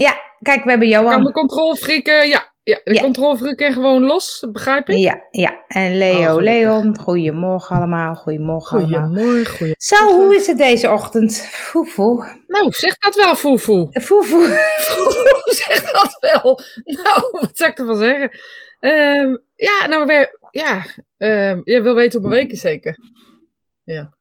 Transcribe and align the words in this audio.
Ja, 0.00 0.20
kijk, 0.42 0.64
we 0.64 0.70
hebben 0.70 0.90
Kan 0.90 1.04
de 1.04 1.08
Johan. 1.10 1.32
controlefrieken, 1.32 2.28
ja, 2.28 2.52
ja, 2.62 2.80
de 2.84 2.94
Ja. 2.94 3.00
controlefrieken 3.00 3.72
gewoon 3.72 4.02
los, 4.02 4.46
begrijp 4.52 4.88
ik? 4.88 4.96
Ja, 4.98 5.26
ja. 5.30 5.64
En 5.68 5.90
Oh, 5.92 5.96
Leo, 5.98 6.14
gelukkig. 6.14 6.44
Leon. 6.44 6.98
Goedemorgen 6.98 7.76
allemaal. 7.76 8.14
Goedemorgen 8.14 8.78
allemaal. 8.78 9.08
Goedemorgen. 9.08 9.74
Zo, 9.78 9.96
hoe 10.14 10.34
is 10.34 10.46
het 10.46 10.58
deze 10.58 10.90
ochtend? 10.90 11.36
Foefoe. 11.46 12.42
Nou, 12.46 12.72
zeg 12.72 12.98
dat 12.98 13.14
wel, 13.14 13.34
Foefoe. 13.34 13.88
Foefoe. 14.00 14.46
zeg 15.66 15.90
dat 15.92 16.16
wel. 16.20 16.60
Nou, 16.84 17.28
wat 17.40 17.50
zou 17.52 17.70
ik 17.70 17.78
ervan 17.78 17.96
zeggen? 17.96 18.30
Ehm, 18.80 19.36
ja, 19.56 19.86
nou, 19.88 20.06
weer, 20.06 20.38
ja, 20.50 20.84
ehm, 21.18 21.60
je 21.64 21.82
wil 21.82 21.94
weten 21.94 22.20
hoe 22.20 22.28
mijn 22.28 22.42
week 22.42 22.52
is 22.52 22.60
zeker. 22.60 22.98
Ja. 23.84 24.12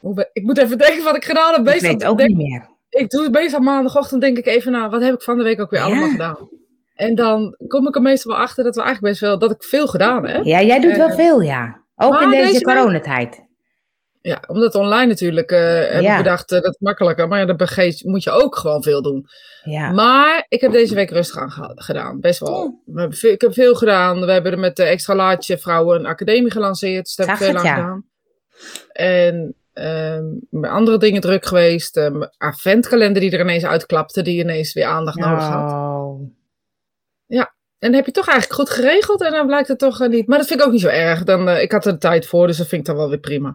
We- 0.00 0.30
ik 0.32 0.42
moet 0.42 0.58
even 0.58 0.78
denken 0.78 1.04
wat 1.04 1.16
ik 1.16 1.24
gedaan 1.24 1.52
heb. 1.64 1.74
Ik 1.74 1.80
weet 1.80 2.04
ook 2.04 2.18
denk- 2.18 2.28
niet 2.36 2.48
meer. 2.48 2.68
Ik 2.90 3.10
doe 3.10 3.22
het 3.22 3.32
meestal 3.32 3.60
maandagochtend, 3.60 4.20
denk 4.20 4.38
ik 4.38 4.46
even 4.46 4.72
na, 4.72 4.88
wat 4.90 5.02
heb 5.02 5.14
ik 5.14 5.22
van 5.22 5.36
de 5.38 5.44
week 5.44 5.60
ook 5.60 5.70
weer 5.70 5.80
Ja. 5.80 5.86
allemaal 5.86 6.10
gedaan? 6.10 6.48
En 6.94 7.14
dan 7.14 7.56
kom 7.66 7.88
ik 7.88 7.94
er 7.94 8.02
meestal 8.02 8.32
wel 8.32 8.40
achter 8.40 8.64
dat 8.64 8.74
we 8.74 8.82
eigenlijk 8.82 9.12
best 9.12 9.24
wel, 9.24 9.38
dat 9.38 9.50
ik 9.50 9.64
veel 9.64 9.86
gedaan 9.86 10.26
heb. 10.26 10.44
Ja, 10.44 10.62
jij 10.62 10.80
doet 10.80 10.96
wel 10.96 11.08
Eh, 11.08 11.14
veel, 11.14 11.40
ja. 11.40 11.84
Ook 11.96 12.20
in 12.20 12.30
deze, 12.30 12.60
coronatijd. 12.62 13.48
Ja, 14.22 14.42
omdat 14.46 14.74
online 14.74 15.06
natuurlijk 15.06 15.50
eh 15.50 15.90
heb 15.92 16.02
Ja. 16.02 16.10
ik 16.16 16.22
bedacht, 16.22 16.52
eh, 16.52 16.60
dat 16.60 16.72
is 16.72 16.78
makkelijker. 16.78 17.28
Maar 17.28 17.38
ja, 17.38 17.44
dan 17.46 17.56
begeet- 17.56 18.04
moet 18.04 18.22
je 18.22 18.30
ook 18.30 18.56
gewoon 18.56 18.82
veel 18.82 19.02
doen. 19.02 19.26
Ja. 19.64 19.90
Maar 19.92 20.44
ik 20.48 20.60
heb 20.60 20.72
deze 20.72 20.94
week 20.94 21.10
rustig 21.10 21.40
aan 21.40 21.50
gedaan. 21.74 22.20
Best 22.20 22.40
wel. 22.40 22.54
Oh. 22.54 22.74
We 22.84 23.00
hebben 23.00 23.18
veel, 23.18 23.32
ik 23.32 23.40
heb 23.40 23.52
veel 23.52 23.74
gedaan. 23.74 24.20
We 24.20 24.32
hebben 24.32 24.52
er 24.52 24.58
met 24.58 24.76
de 24.76 24.82
extra 24.82 25.14
laadje 25.14 25.58
vrouwen 25.58 25.98
een 25.98 26.06
academie 26.06 26.50
gelanceerd. 26.50 27.04
Dus 27.04 27.14
daar 27.14 27.26
heb 27.26 27.36
ik 27.36 27.42
veel 27.42 27.54
aan 27.56 27.60
gedaan. 27.76 28.04
En 28.92 29.54
met 30.50 30.70
andere 30.70 30.98
dingen 30.98 31.20
druk 31.20 31.46
geweest. 31.46 31.94
Mijn 31.94 32.30
adventkalender 32.38 33.20
die 33.22 33.30
er 33.30 33.40
ineens 33.40 33.64
uitklapte. 33.64 34.22
Die 34.22 34.40
ineens 34.40 34.72
weer 34.72 34.84
aandacht 34.84 35.18
nodig 35.18 35.44
had. 35.44 35.72
Oh. 35.72 36.30
En 37.80 37.94
heb 37.94 38.06
je 38.06 38.12
toch 38.12 38.28
eigenlijk 38.28 38.60
goed 38.60 38.70
geregeld. 38.70 39.22
En 39.22 39.30
dan 39.32 39.46
blijkt 39.46 39.68
het 39.68 39.78
toch 39.78 40.00
eh, 40.00 40.08
niet. 40.08 40.26
Maar 40.26 40.38
dat 40.38 40.46
vind 40.46 40.60
ik 40.60 40.66
ook 40.66 40.72
niet 40.72 40.80
zo 40.80 40.88
erg. 40.88 41.24
Dan, 41.24 41.48
eh, 41.48 41.62
ik 41.62 41.72
had 41.72 41.86
er 41.86 41.92
de 41.92 41.98
tijd 41.98 42.26
voor. 42.26 42.46
Dus 42.46 42.56
dat 42.56 42.66
vind 42.66 42.80
ik 42.80 42.86
dan 42.86 42.96
wel 42.96 43.08
weer 43.08 43.18
prima. 43.18 43.54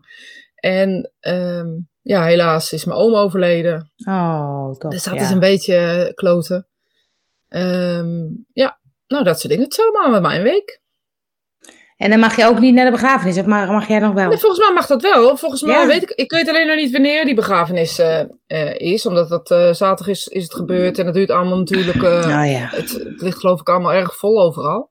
En 0.56 1.12
ehm, 1.20 1.68
ja, 2.02 2.26
helaas 2.26 2.74
is 2.74 2.86
mijn 2.86 3.00
oom 3.00 3.16
overleden. 3.16 3.92
Oh, 4.08 4.72
toch. 4.78 4.92
Dus 4.92 5.04
dat 5.04 5.14
ja. 5.14 5.22
is 5.22 5.30
een 5.30 5.40
beetje 5.40 5.76
eh, 5.76 6.14
kloten. 6.14 6.68
Ehm, 7.48 8.28
ja, 8.54 8.80
nou 9.08 9.24
dat 9.24 9.40
soort 9.40 9.54
dingen. 9.54 9.64
Het 9.66 9.80
allemaal 9.80 10.12
met 10.12 10.22
mijn 10.22 10.44
week. 10.44 10.82
En 11.98 12.10
dan 12.10 12.20
mag 12.20 12.36
je 12.36 12.46
ook 12.46 12.60
niet 12.60 12.74
naar 12.74 12.86
de 12.86 12.92
begrafenis, 12.92 13.38
of 13.38 13.46
mag, 13.46 13.68
mag 13.68 13.88
jij 13.88 14.00
nog 14.00 14.14
wel? 14.14 14.28
Nee, 14.30 14.38
volgens 14.38 14.66
mij 14.66 14.74
mag 14.74 14.86
dat 14.88 15.02
wel. 15.02 15.38
Volgens 15.38 15.62
mij 15.62 15.80
Ja. 15.82 15.88
weet 15.88 16.02
ik, 16.02 16.10
ik 16.12 16.32
weet 16.32 16.50
alleen 16.50 16.68
nog 16.68 16.76
niet 16.76 16.92
wanneer 16.92 17.26
die 17.26 17.34
begrafenis 17.36 18.00
eh, 18.00 18.20
eh, 18.48 18.76
is. 18.76 19.06
Omdat 19.06 19.30
dat 19.30 19.52
eh, 19.52 19.58
zaterdag 19.74 20.08
is, 20.08 20.28
is 20.28 20.44
het 20.44 20.54
gebeurd. 20.54 21.00
En 21.00 21.06
dat 21.06 21.14
duurt 21.14 21.32
allemaal 21.32 21.58
natuurlijk. 21.58 22.04
Oh 22.04 22.22
ja. 22.30 22.68
het, 22.72 22.92
het 22.92 23.22
ligt 23.22 23.40
geloof 23.40 23.60
ik 23.60 23.70
allemaal 23.70 23.94
erg 23.94 24.16
vol 24.18 24.42
overal. 24.42 24.90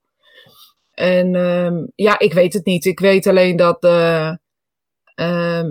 En 0.95 1.35
ehm, 1.35 1.75
ja, 1.95 2.19
ik 2.19 2.33
weet 2.33 2.53
het 2.53 2.65
niet. 2.65 2.85
Ik 2.85 2.99
weet 3.01 3.27
alleen 3.27 3.57
dat. 3.57 3.85
eh, 3.85 4.31
ehm, 5.15 5.71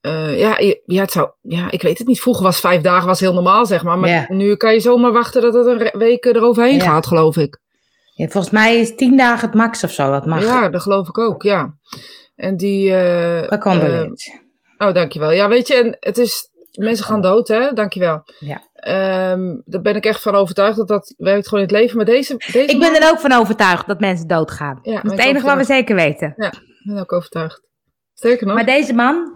eh, 0.00 0.38
ja, 0.38 0.58
ja, 0.86 1.00
het 1.02 1.12
zou, 1.12 1.30
ja, 1.40 1.70
ik 1.70 1.82
weet 1.82 1.98
het 1.98 2.06
niet. 2.06 2.20
Vroeger 2.20 2.42
was 2.44 2.60
vijf 2.60 2.80
dagen 2.82 3.06
was 3.06 3.20
heel 3.20 3.34
normaal, 3.34 3.66
zeg 3.66 3.82
maar. 3.82 3.98
Maar 3.98 4.10
Ja. 4.10 4.24
nu 4.28 4.56
kan 4.56 4.72
je 4.72 4.80
zomaar 4.80 5.12
wachten 5.12 5.42
dat 5.42 5.54
het 5.54 5.66
een 5.66 5.98
week 5.98 6.24
eroverheen 6.24 6.80
gaat, 6.80 7.06
geloof 7.06 7.36
ik. 7.36 7.62
Ja, 8.14 8.28
Volgens 8.28 8.52
mij 8.52 8.76
is 8.80 8.94
tien 8.94 9.16
dagen 9.16 9.46
het 9.48 9.56
max 9.56 9.84
of 9.84 9.90
zo, 9.90 10.10
dat 10.10 10.26
mag. 10.26 10.42
Ja, 10.42 10.68
dat 10.68 10.82
geloof 10.82 11.08
ik 11.08 11.18
ook, 11.18 11.42
ja. 11.42 11.74
En 12.34 12.56
die. 12.56 12.90
eh, 12.90 13.42
eh, 13.42 13.48
Gecondoleerd. 13.48 14.40
oh, 14.78 14.94
dankjewel. 14.94 15.30
Ja, 15.32 15.48
weet 15.48 15.68
je, 15.68 15.74
en 15.74 15.96
het 16.00 16.18
is. 16.18 16.48
Mensen 16.74 17.04
gaan 17.04 17.20
dood, 17.20 17.48
hè? 17.48 17.72
Dankjewel. 17.72 18.22
Ja. 18.38 18.62
Ehm, 18.72 19.60
daar 19.64 19.80
ben 19.80 19.96
ik 19.96 20.04
echt 20.04 20.22
van 20.22 20.34
overtuigd 20.34 20.76
dat 20.76 20.88
dat 20.88 21.14
werkt 21.16 21.48
gewoon 21.48 21.64
in 21.64 21.70
het 21.70 21.78
leven. 21.80 21.96
Maar 21.96 22.06
deze. 22.06 22.36
deze 22.52 22.72
Ik 22.72 22.78
ben 22.78 23.02
er 23.02 23.10
ook 23.10 23.18
van 23.20 23.32
overtuigd 23.32 23.86
dat 23.86 24.00
mensen 24.00 24.26
doodgaan. 24.26 24.78
Ja, 24.82 24.94
dat 24.94 25.04
is 25.04 25.10
het 25.10 25.20
enige 25.20 25.46
wat 25.46 25.56
we 25.56 25.64
zeker 25.64 25.94
weten. 25.94 26.34
Ik 26.36 26.60
ben 26.84 26.98
ook 26.98 27.12
overtuigd. 27.12 27.62
Sterker 28.14 28.46
nog, 28.46 28.54
Maar 28.56 28.64
deze 28.66 28.92
man, 28.94 29.32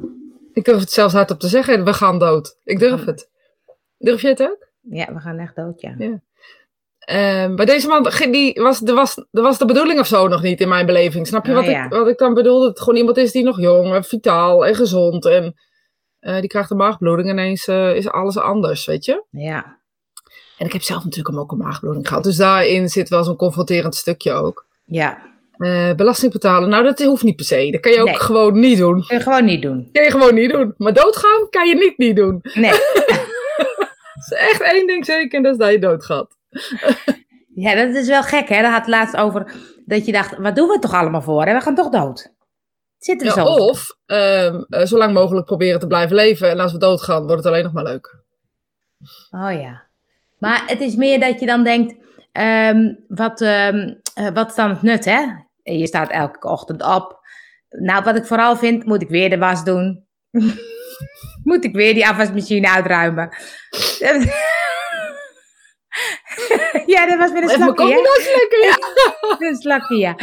ik 0.53 0.65
durf 0.65 0.81
het 0.81 0.91
zelfs 0.91 1.15
hardop 1.15 1.39
te 1.41 1.49
zeggen. 1.49 1.85
We 1.85 1.93
gaan 1.93 2.19
dood. 2.19 2.59
Ik 2.65 2.79
durf 2.79 3.05
het. 3.05 3.31
Durf 3.99 4.23
je 4.23 4.29
het 4.29 4.43
ook? 4.43 4.69
ja, 4.81 5.13
we 5.15 5.21
gaan 5.21 5.39
echt 5.39 5.57
dood, 5.57 5.81
ja. 5.81 5.95
Ja. 5.99 6.21
Ehm, 7.09 7.55
bij 7.55 7.65
deze 7.65 7.89
man, 7.89 8.11
die 8.31 8.53
was, 8.63 8.83
er, 8.83 8.95
was, 8.95 9.17
er 9.17 9.43
was 9.43 9.59
de 9.59 9.65
bedoeling 9.65 10.01
of 10.01 10.07
zo 10.07 10.29
nog 10.29 10.43
niet 10.43 10.61
in 10.61 10.69
mijn 10.69 10.87
beleving. 10.87 11.27
Snap 11.27 11.47
je 11.47 11.51
Ah, 11.51 11.57
wat, 11.57 11.67
ja. 11.67 11.85
ik, 11.85 11.91
wat 11.91 12.09
ik 12.09 12.19
dan 12.19 12.35
bedoelde? 12.35 12.61
Dat 12.61 12.69
het 12.71 12.81
gewoon 12.81 12.99
iemand 12.99 13.17
is 13.17 13.33
die 13.33 13.45
nog 13.45 13.61
jong 13.61 13.95
en 13.95 14.05
vitaal 14.05 14.67
en 14.67 14.75
gezond. 14.75 15.25
En 15.27 15.55
eh, 16.21 16.39
die 16.41 16.49
krijgt 16.49 16.71
een 16.71 16.77
maagbloeding 16.77 17.29
en 17.29 17.35
ineens 17.39 17.67
eh, 17.67 17.95
is 17.95 18.09
alles 18.09 18.37
anders, 18.39 18.87
weet 18.87 19.05
je? 19.05 19.25
Ja. 19.31 19.79
En 20.59 20.67
ik 20.67 20.73
heb 20.73 20.83
zelf 20.83 21.05
natuurlijk 21.05 21.37
ook 21.39 21.53
een 21.53 21.59
maagbloeding 21.59 22.09
gehad. 22.09 22.25
Dus 22.25 22.37
daarin 22.37 22.89
zit 22.89 23.09
wel 23.09 23.25
zo'n 23.25 23.37
confronterend 23.37 23.95
stukje 23.95 24.33
ook. 24.33 24.67
Ja. 24.85 25.19
Eh, 25.57 25.93
belasting 25.95 26.33
betalen, 26.33 26.69
nou 26.69 26.85
dat 26.85 26.99
hoeft 27.03 27.23
niet 27.23 27.37
per 27.37 27.45
se. 27.45 27.71
Dat 27.71 27.81
kan 27.81 27.93
je 27.93 28.01
ook 28.01 28.07
Nee. 28.07 28.17
gewoon 28.21 28.59
niet 28.61 28.79
doen. 28.79 29.05
Kun 29.07 29.17
je 29.17 29.23
gewoon 29.23 29.45
niet 29.45 29.63
doen. 29.63 29.89
kan 29.93 30.05
je 30.05 30.11
gewoon 30.11 30.35
niet 30.35 30.51
doen. 30.51 30.75
Maar 30.77 30.93
doodgaan 30.93 31.47
kan 31.51 31.69
je 31.69 31.75
niet 31.75 31.99
niet 31.99 32.17
doen. 32.17 32.41
Nee. 32.55 32.71
Dat 34.29 34.39
is 34.41 34.49
echt 34.51 34.61
één 34.73 34.87
ding 34.87 35.05
zeker 35.05 35.37
en 35.37 35.43
dat 35.43 35.53
is 35.53 35.59
dat 35.59 35.71
je 35.71 35.79
doodgaat. 35.79 36.37
Ja, 37.55 37.75
dat 37.75 37.95
is 37.95 38.09
wel 38.09 38.23
gek, 38.23 38.49
hè? 38.49 38.63
Daar 38.63 38.71
had 38.71 38.81
het 38.81 38.89
laatst 38.89 39.17
over 39.17 39.53
dat 39.87 40.07
je 40.07 40.13
dacht, 40.13 40.37
wat 40.37 40.57
doen 40.57 40.69
we 40.69 40.79
toch 40.79 40.95
allemaal 40.95 41.23
voor? 41.23 41.45
Hè? 41.47 41.53
We 41.55 41.61
gaan 41.61 41.75
toch 41.75 41.89
dood. 41.89 42.33
Zit 42.99 43.21
er 43.21 43.27
Ja, 43.27 43.33
zo. 43.33 43.45
of 43.45 43.97
eh, 44.07 44.55
zo 44.85 44.97
lang 44.97 45.15
mogelijk 45.15 45.47
proberen 45.47 45.81
te 45.81 45.87
blijven 45.87 46.17
leven. 46.17 46.51
En 46.51 46.61
als 46.61 46.73
we 46.73 46.79
doodgaan, 46.79 47.19
wordt 47.27 47.37
het 47.37 47.47
alleen 47.47 47.63
nog 47.65 47.73
maar 47.73 47.85
leuk. 47.85 48.17
Oh 49.31 49.53
ja. 49.53 49.83
Maar 50.39 50.63
het 50.67 50.81
is 50.81 50.95
meer 50.97 51.21
dat 51.21 51.41
je 51.41 51.47
dan 51.47 51.65
denkt, 51.65 51.95
ehm, 52.33 52.95
wat, 53.09 53.41
ehm, 53.41 53.95
eh, 54.15 54.29
wat 54.35 54.49
is 54.49 54.55
dan 54.55 54.71
het 54.71 54.83
nut, 54.83 55.05
hè? 55.05 55.21
Je 55.63 55.87
staat 55.87 56.11
elke 56.11 56.49
ochtend 56.49 56.83
op. 56.83 57.19
Nou, 57.69 58.05
wat 58.05 58.17
ik 58.17 58.25
vooral 58.27 58.57
vind, 58.57 58.85
moet 58.85 59.03
ik 59.03 59.09
weer 59.09 59.31
de 59.31 59.39
was 59.39 59.65
doen? 59.65 60.07
moet 61.45 61.65
ik 61.65 61.75
weer 61.75 61.95
die 61.95 62.09
afwasmachine 62.09 62.71
uitruimen? 62.71 63.29
ja, 66.95 67.07
dat 67.07 67.19
was 67.19 67.33
weer 67.33 67.43
een 67.43 67.59
mijn 67.59 67.61
slakje, 67.61 67.87
ja. 67.89 69.47
Een 69.49 69.57
slakje, 69.57 69.97
ja. 69.97 70.15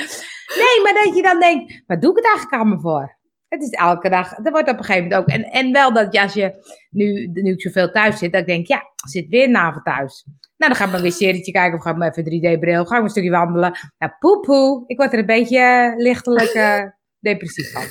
Nee, 0.58 0.82
maar 0.84 1.04
dat 1.04 1.16
je 1.16 1.22
dan 1.22 1.40
denkt, 1.40 1.84
waar 1.88 2.00
doe 2.00 2.10
ik 2.10 2.16
het 2.16 2.26
eigenlijk 2.26 2.56
allemaal 2.56 2.80
voor? 2.80 3.18
Het 3.48 3.62
is 3.62 3.70
elke 3.70 4.10
dag, 4.10 4.36
dat 4.36 4.52
wordt 4.52 4.70
op 4.70 4.78
een 4.78 4.84
gegeven 4.84 5.08
moment 5.10 5.22
ook. 5.22 5.28
En, 5.28 5.44
en 5.44 5.72
wel 5.72 5.94
dat 5.94 6.14
je 6.14 6.22
als 6.22 6.34
je 6.34 6.54
nu, 6.90 7.30
nu 7.34 7.52
ik 7.52 7.62
zoveel 7.62 7.92
thuis 7.92 8.18
zit, 8.18 8.32
dat 8.32 8.42
ik 8.42 8.48
denk, 8.48 8.68
ja, 8.68 8.78
er 8.78 9.10
zit 9.10 9.28
weer 9.30 9.48
een 9.48 9.56
avond 9.56 9.86
thuis. 9.86 10.26
Nou, 10.58 10.72
dan 10.72 10.76
ga 10.76 10.86
ik 10.86 10.92
maar 10.92 11.02
weer 11.02 11.10
een 11.10 11.16
serietje 11.16 11.52
kijken 11.52 11.78
of 11.78 11.84
ga 11.84 11.90
ik 11.90 11.98
maar 11.98 12.14
even 12.16 12.58
3D-bril, 12.58 12.86
ga 12.86 12.98
ik 12.98 13.04
een 13.04 13.10
stukje 13.10 13.30
wandelen. 13.30 13.78
Nou, 13.98 14.12
poepoe, 14.20 14.84
ik 14.88 14.98
word 14.98 15.14
er 15.14 15.20
een 15.20 15.26
beetje 15.26 15.60
eh, 15.60 15.98
lichtelijk 15.98 16.50
eh, 16.50 16.84
depressief 17.28 17.72
van. 17.72 17.84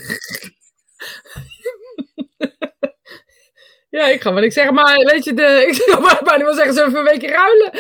Ja, 3.99 4.07
ik 4.07 4.21
ga 4.23 4.31
maar 4.31 4.41
niks 4.43 4.55
zeggen. 4.55 4.75
Maar 4.75 4.97
weet 4.97 5.25
je, 5.25 5.35
de, 5.35 5.65
ik 5.69 5.75
zou 5.83 6.01
maar 6.01 6.21
bijna 6.25 6.45
wel 6.45 6.55
zeggen, 6.55 6.75
we 6.75 6.81
even 6.81 6.99
een 6.99 7.05
weekje 7.05 7.29
ruilen? 7.29 7.71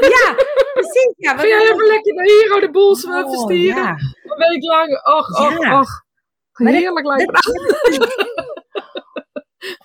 Ja, 0.00 0.34
precies. 0.74 1.14
Ja, 1.16 1.36
Ga 1.36 1.46
jij 1.46 1.62
even 1.62 1.86
lekker 1.86 2.14
naar 2.14 2.24
hier, 2.24 2.52
oh, 2.54 2.60
de 2.60 2.70
boel 2.70 2.90
Oh, 2.90 3.42
stieren? 3.42 3.82
ja. 3.82 3.96
Een 4.24 4.48
week 4.48 4.62
lang. 4.62 4.90
Och, 5.04 5.28
och, 5.40 5.58
Ja. 5.64 5.80
och. 5.80 5.88
Heerlijk 6.52 7.06
lijkt 7.06 7.30
me. 7.32 7.38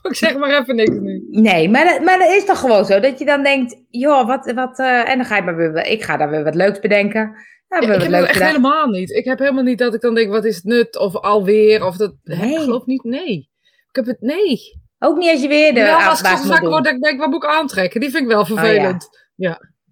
Ik 0.09 0.15
zeg 0.15 0.37
maar 0.37 0.59
even 0.59 0.75
niks 0.75 0.89
nu. 0.99 1.27
Nee, 1.29 1.69
maar, 1.69 1.85
dat- 1.85 2.01
maar 2.01 2.19
dat 2.19 2.29
is 2.29 2.45
toch 2.45 2.59
gewoon 2.59 2.85
zo, 2.85 2.99
dat 2.99 3.19
je 3.19 3.25
dan 3.25 3.43
denkt, 3.43 3.75
joh, 3.89 4.27
wat, 4.27 4.51
wat, 4.51 4.79
eh, 4.79 5.09
en 5.09 5.17
dan 5.17 5.25
ga 5.25 5.35
je 5.35 5.41
maar 5.41 5.55
weer, 5.55 5.85
ik 5.85 6.03
ga 6.03 6.17
daar 6.17 6.29
weer 6.29 6.43
wat 6.43 6.55
leuks 6.55 6.79
bedenken. 6.79 7.35
Ja, 7.67 7.79
ik 7.79 7.87
heb 7.87 7.99
dat 7.99 8.07
leuks 8.09 8.23
echt 8.23 8.33
bedacht. 8.33 8.51
helemaal 8.51 8.87
niet. 8.87 9.09
Ik 9.09 9.25
heb 9.25 9.39
helemaal 9.39 9.63
niet 9.63 9.77
dat 9.77 9.93
ik 9.93 10.01
dan 10.01 10.15
denk, 10.15 10.31
wat 10.31 10.45
is 10.45 10.55
het 10.55 10.63
nut? 10.63 10.97
Of 10.97 11.15
alweer, 11.15 11.85
of 11.85 11.95
dat... 11.97 12.13
Nee. 12.23 12.51
Ik 12.53 12.57
geloof 12.59 12.85
niet, 12.85 13.03
nee. 13.03 13.49
Ik 13.89 13.95
heb 13.95 14.05
het, 14.05 14.21
nee. 14.21 14.59
Ook 14.99 15.17
niet 15.17 15.31
als 15.31 15.41
je 15.41 15.47
weer 15.47 15.73
de 15.73 15.81
Wel 15.81 15.97
als 15.99 16.21
ik 16.21 16.61
doen. 16.61 16.69
word, 16.69 16.87
ik 16.87 17.01
denk, 17.01 17.19
wat 17.19 17.29
moet 17.29 17.43
ik 17.43 17.49
aantrekken? 17.49 17.99
Die 17.99 18.09
vind 18.09 18.23
ik 18.23 18.29
wel 18.29 18.45
vervelend. 18.45 19.09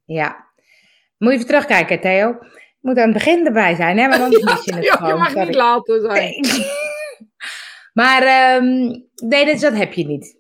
Ja. 0.06 0.46
Moet 1.18 1.30
je 1.30 1.36
even 1.36 1.48
terugkijken, 1.48 2.00
Theo. 2.00 2.28
Je 2.80 2.94
moet 2.94 2.98
aan 2.98 3.04
het 3.04 3.14
begin 3.14 3.46
erbij 3.46 3.76
zijn, 3.76 3.98
hè? 3.98 4.08
Want 4.10 4.22
anders 4.22 4.44
mis 4.44 4.66
je 4.66 4.74
het 4.76 4.84
Ja, 4.84 4.94
gewoon. 4.96 5.10
je 5.14 5.20
mag 5.20 5.30
Sorry. 5.32 5.46
niet 5.46 5.56
later 5.56 6.02
zijn. 6.02 6.14
Nee. 6.42 6.42
maar 8.02 8.22
ehm, 8.22 8.66
nee, 9.28 9.46
dat, 9.46 9.60
dat 9.60 9.74
heb 9.74 9.94
je 9.94 10.06
niet. 10.06 10.36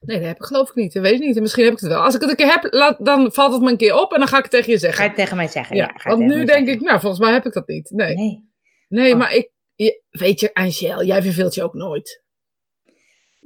Nee, 0.00 0.18
dat 0.18 0.26
heb 0.26 0.36
ik 0.36 0.44
geloof 0.44 0.68
ik 0.68 0.74
niet. 0.74 0.92
Dat 0.92 1.02
weet 1.02 1.12
ik 1.12 1.20
niet. 1.26 1.36
En 1.36 1.42
misschien 1.42 1.64
heb 1.64 1.72
ik 1.72 1.80
het 1.80 1.88
wel. 1.88 2.02
Als 2.02 2.14
ik 2.14 2.20
het 2.20 2.30
een 2.30 2.36
keer 2.36 2.50
heb, 2.50 2.72
laat, 2.72 3.04
dan 3.04 3.32
valt 3.32 3.52
het 3.52 3.62
me 3.62 3.70
een 3.70 3.76
keer 3.76 3.94
op 4.00 4.12
en 4.12 4.18
dan 4.18 4.28
ga 4.28 4.36
ik 4.36 4.42
het 4.42 4.52
tegen 4.52 4.72
je 4.72 4.78
Ga 4.78 4.86
je 4.86 4.92
zeggen. 4.92 5.04
het 5.06 5.14
tegen 5.16 5.36
mij 5.36 5.48
zeggen? 5.48 5.76
Ja, 5.76 5.82
Ja, 5.94 5.98
ga 5.98 6.08
want 6.10 6.20
nu 6.22 6.34
denk 6.34 6.48
zeggen. 6.48 6.68
ik, 6.68 6.80
nou, 6.80 7.00
volgens 7.00 7.20
mij 7.20 7.32
heb 7.32 7.46
ik 7.46 7.52
dat 7.52 7.66
niet. 7.68 7.90
Nee, 7.90 8.14
nee, 8.16 8.44
Nee. 8.88 9.12
Oh. 9.12 9.18
maar 9.18 9.34
ik, 9.34 9.50
je- 9.74 10.02
weet 10.10 10.40
je, 10.40 10.54
Angel, 10.54 11.04
jij 11.04 11.22
verveelt 11.22 11.54
je 11.54 11.62
ook 11.62 11.74
nooit. 11.74 12.24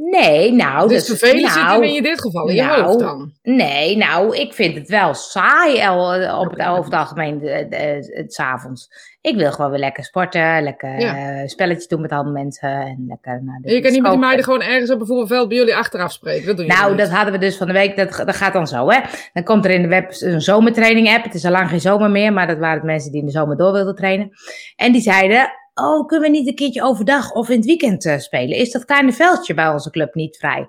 Nee, 0.02 0.52
nou... 0.52 0.88
Dus 0.88 1.06
dat- 1.06 1.18
vervelend 1.18 1.52
zit 1.52 1.62
nou, 1.62 1.84
hem 1.84 1.94
in 1.96 2.02
dit 2.02 2.20
geval 2.20 2.48
in 2.48 2.54
je 2.54 2.62
nou, 2.62 2.82
hoofd 2.82 2.98
dan. 2.98 3.32
Nee, 3.42 3.96
nou, 3.96 4.36
ik 4.36 4.52
vind 4.54 4.74
het 4.76 4.88
wel 4.88 5.14
saai 5.14 5.78
el- 5.78 6.38
op 6.40 6.50
het, 6.50 6.66
over 6.66 6.84
het 6.84 6.94
algemeen, 6.94 7.38
de, 7.38 7.66
de, 7.70 8.10
het 8.14 8.32
's 8.34 8.38
avonds. 8.38 9.08
Ik 9.20 9.36
wil 9.36 9.52
gewoon 9.52 9.70
weer 9.70 9.80
lekker 9.80 10.04
sporten, 10.04 10.62
lekker 10.62 11.00
Ja. 11.00 11.40
eh, 11.40 11.48
spelletjes 11.48 11.86
doen 11.88 12.00
met 12.00 12.10
andere 12.12 12.42
mensen 12.42 12.68
en 12.70 13.04
lekker 13.08 13.42
naar 13.44 13.58
de 13.62 13.68
En 13.68 13.74
je 13.74 13.80
kan 13.80 13.92
niet 13.92 14.02
met 14.02 14.10
die 14.10 14.20
meiden 14.20 14.44
gewoon 14.44 14.62
ergens 14.62 14.90
op 14.90 14.98
bijvoorbeeld 14.98 15.28
veld 15.28 15.48
bij 15.48 15.56
jullie 15.56 15.76
achteraf 15.76 16.12
spreken. 16.12 16.46
Dat 16.56 16.66
je 16.66 16.72
Nou, 16.72 16.96
dat 16.96 17.08
hadden 17.08 17.32
we 17.32 17.38
dus 17.38 17.56
van 17.56 17.66
de 17.66 17.72
week. 17.72 17.96
Dat, 17.96 18.26
dat 18.26 18.36
gaat 18.36 18.52
dan 18.52 18.66
zo, 18.66 18.90
hè. 18.90 19.00
Dan 19.32 19.42
komt 19.44 19.64
er 19.64 19.70
in 19.70 19.82
de 19.82 19.88
web 19.88 20.12
een 20.18 20.40
zomertraining 20.40 21.08
app. 21.14 21.24
Het 21.24 21.34
is 21.34 21.44
al 21.44 21.50
lang 21.50 21.68
geen 21.68 21.80
zomer 21.80 22.10
meer, 22.10 22.32
maar 22.32 22.46
dat 22.46 22.58
waren 22.58 22.76
het 22.76 22.84
mensen 22.86 23.10
die 23.12 23.20
in 23.20 23.26
de 23.26 23.32
zomer 23.32 23.56
door 23.56 23.72
wilden 23.72 23.94
trainen. 23.94 24.30
En 24.76 24.92
die 24.92 25.00
zeiden, 25.02 25.50
oh, 25.80 26.06
kunnen 26.06 26.30
we 26.30 26.36
niet 26.36 26.48
een 26.48 26.54
keertje 26.54 26.82
overdag 26.82 27.32
of 27.32 27.48
in 27.48 27.56
het 27.56 27.66
weekend 27.66 28.04
eh, 28.04 28.18
spelen? 28.18 28.56
Is 28.56 28.70
dat 28.70 28.84
kleine 28.84 29.12
veldje 29.12 29.54
bij 29.54 29.68
onze 29.68 29.90
club 29.90 30.14
niet 30.14 30.36
vrij? 30.36 30.68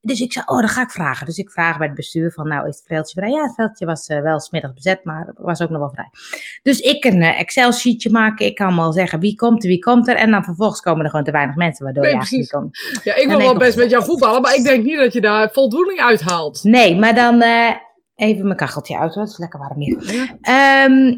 Dus 0.00 0.20
ik 0.20 0.32
zei, 0.32 0.44
oh, 0.48 0.60
dat 0.60 0.70
ga 0.70 0.82
ik 0.82 0.90
vragen. 0.90 1.26
Dus 1.26 1.38
ik 1.38 1.50
vraag 1.50 1.78
bij 1.78 1.86
het 1.86 1.96
bestuur 1.96 2.32
van, 2.32 2.48
nou, 2.48 2.68
is 2.68 2.76
het 2.76 2.86
veldje 2.86 3.20
vrij? 3.20 3.30
Ja, 3.30 3.42
het 3.42 3.54
veldje 3.54 3.86
was 3.86 4.06
eh, 4.06 4.20
wel 4.20 4.40
smiddag 4.40 4.74
bezet, 4.74 5.04
maar 5.04 5.32
was 5.36 5.62
ook 5.62 5.70
nog 5.70 5.78
wel 5.78 5.90
vrij. 5.90 6.08
Dus 6.62 6.80
ik 6.80 7.04
een 7.04 7.22
eh, 7.22 7.40
Excel-sheetje 7.40 8.10
maken. 8.10 8.46
Ik 8.46 8.54
kan 8.54 8.76
wel 8.76 8.92
zeggen 8.92 9.20
wie 9.20 9.34
komt 9.34 9.62
er, 9.62 9.68
wie 9.68 9.78
komt 9.78 10.08
er. 10.08 10.16
En 10.16 10.30
dan 10.30 10.44
vervolgens 10.44 10.80
komen 10.80 11.04
er 11.04 11.10
gewoon 11.10 11.24
te 11.24 11.30
weinig 11.30 11.56
mensen, 11.56 11.84
waardoor 11.84 12.02
Nee, 12.02 12.12
je 12.12 12.18
precies. 12.18 12.38
niet 12.38 12.50
komt. 12.50 12.78
Ja, 13.04 13.14
ik 13.14 13.28
wil 13.28 13.38
wel 13.38 13.56
best 13.56 13.76
met 13.76 13.90
jou 13.90 14.04
voetballen, 14.04 14.40
maar 14.40 14.54
ik 14.54 14.64
denk 14.64 14.84
niet 14.84 14.98
dat 14.98 15.12
je 15.12 15.20
daar 15.20 15.50
voldoening 15.52 16.00
uithaalt. 16.00 16.64
Nee, 16.64 16.96
maar 16.96 17.14
dan 17.14 17.42
even 18.16 18.44
mijn 18.44 18.56
kacheltje 18.56 18.98
uit. 18.98 19.14
Het 19.14 19.28
is 19.28 19.38
lekker 19.38 19.58
warm 19.58 19.80
hier. 19.80 20.14
Ja. 20.14 20.36
Ehm, 20.40 21.16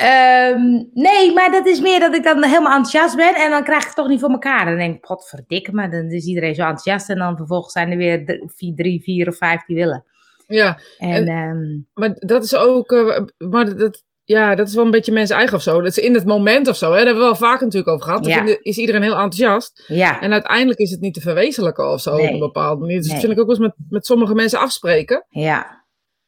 ehm, 0.00 0.62
nee, 0.92 1.32
maar 1.32 1.50
dat 1.50 1.66
is 1.66 1.80
meer 1.80 2.00
dat 2.00 2.14
ik 2.14 2.22
dan 2.24 2.44
helemaal 2.44 2.76
enthousiast 2.76 3.16
ben 3.16 3.34
en 3.34 3.50
dan 3.50 3.64
krijg 3.64 3.80
ik 3.80 3.86
het 3.86 3.96
toch 3.96 4.08
niet 4.08 4.20
voor 4.20 4.30
elkaar. 4.30 4.64
Dan 4.64 4.76
denk 4.76 4.96
ik, 4.96 5.04
godverdikke 5.04 5.72
me, 5.72 5.88
dan 5.88 6.10
is 6.10 6.26
iedereen 6.26 6.54
zo 6.54 6.60
enthousiast 6.62 7.08
en 7.10 7.18
dan 7.18 7.36
vervolgens 7.36 7.72
zijn 7.72 7.90
er 7.90 7.96
weer 7.96 8.24
d- 8.26 8.52
vier, 8.56 8.74
drie, 8.74 9.02
vier 9.02 9.28
of 9.28 9.36
vijf 9.36 9.64
die 9.64 9.76
willen. 9.76 10.04
Ja, 10.46 10.78
En, 10.98 11.10
En- 11.10 11.28
ehm, 11.28 11.78
maar 11.94 12.14
dat 12.18 12.44
is 12.44 12.54
ook, 12.56 12.92
eh, 12.92 13.20
maar 13.48 13.76
dat, 13.76 14.02
ja, 14.24 14.54
dat 14.54 14.68
is 14.68 14.74
wel 14.74 14.84
een 14.84 14.90
beetje 14.90 15.12
mensen 15.12 15.36
eigen 15.36 15.56
of 15.56 15.62
zo. 15.62 15.78
Dat 15.80 15.96
is 15.96 15.98
in 15.98 16.14
het 16.14 16.24
moment 16.26 16.68
of 16.68 16.76
zo, 16.76 16.86
hè. 16.86 16.96
daar 16.96 17.04
hebben 17.06 17.22
we 17.22 17.28
wel 17.30 17.48
vaak 17.48 17.60
natuurlijk 17.60 17.88
over 17.92 18.04
gehad. 18.06 18.24
Dan 18.24 18.46
Ja. 18.46 18.56
is 18.62 18.78
iedereen 18.78 19.02
heel 19.02 19.12
enthousiast. 19.18 19.84
ja, 19.86 20.20
En 20.20 20.32
uiteindelijk 20.32 20.78
is 20.78 20.90
het 20.90 21.00
niet 21.00 21.14
te 21.14 21.20
verwezenlijken 21.20 21.90
of 21.92 22.00
zo 22.00 22.16
Nee. 22.16 22.26
op 22.26 22.32
een 22.32 22.38
bepaalde 22.38 22.80
manier. 22.80 22.96
Dus 22.96 23.04
Nee. 23.06 23.12
dat 23.14 23.24
vind 23.24 23.32
ik 23.36 23.40
ook 23.40 23.46
wel 23.46 23.56
eens 23.56 23.66
met, 23.66 23.86
met 23.88 24.06
sommige 24.06 24.34
mensen 24.34 24.58
afspreken. 24.58 25.24
ja, 25.28 25.79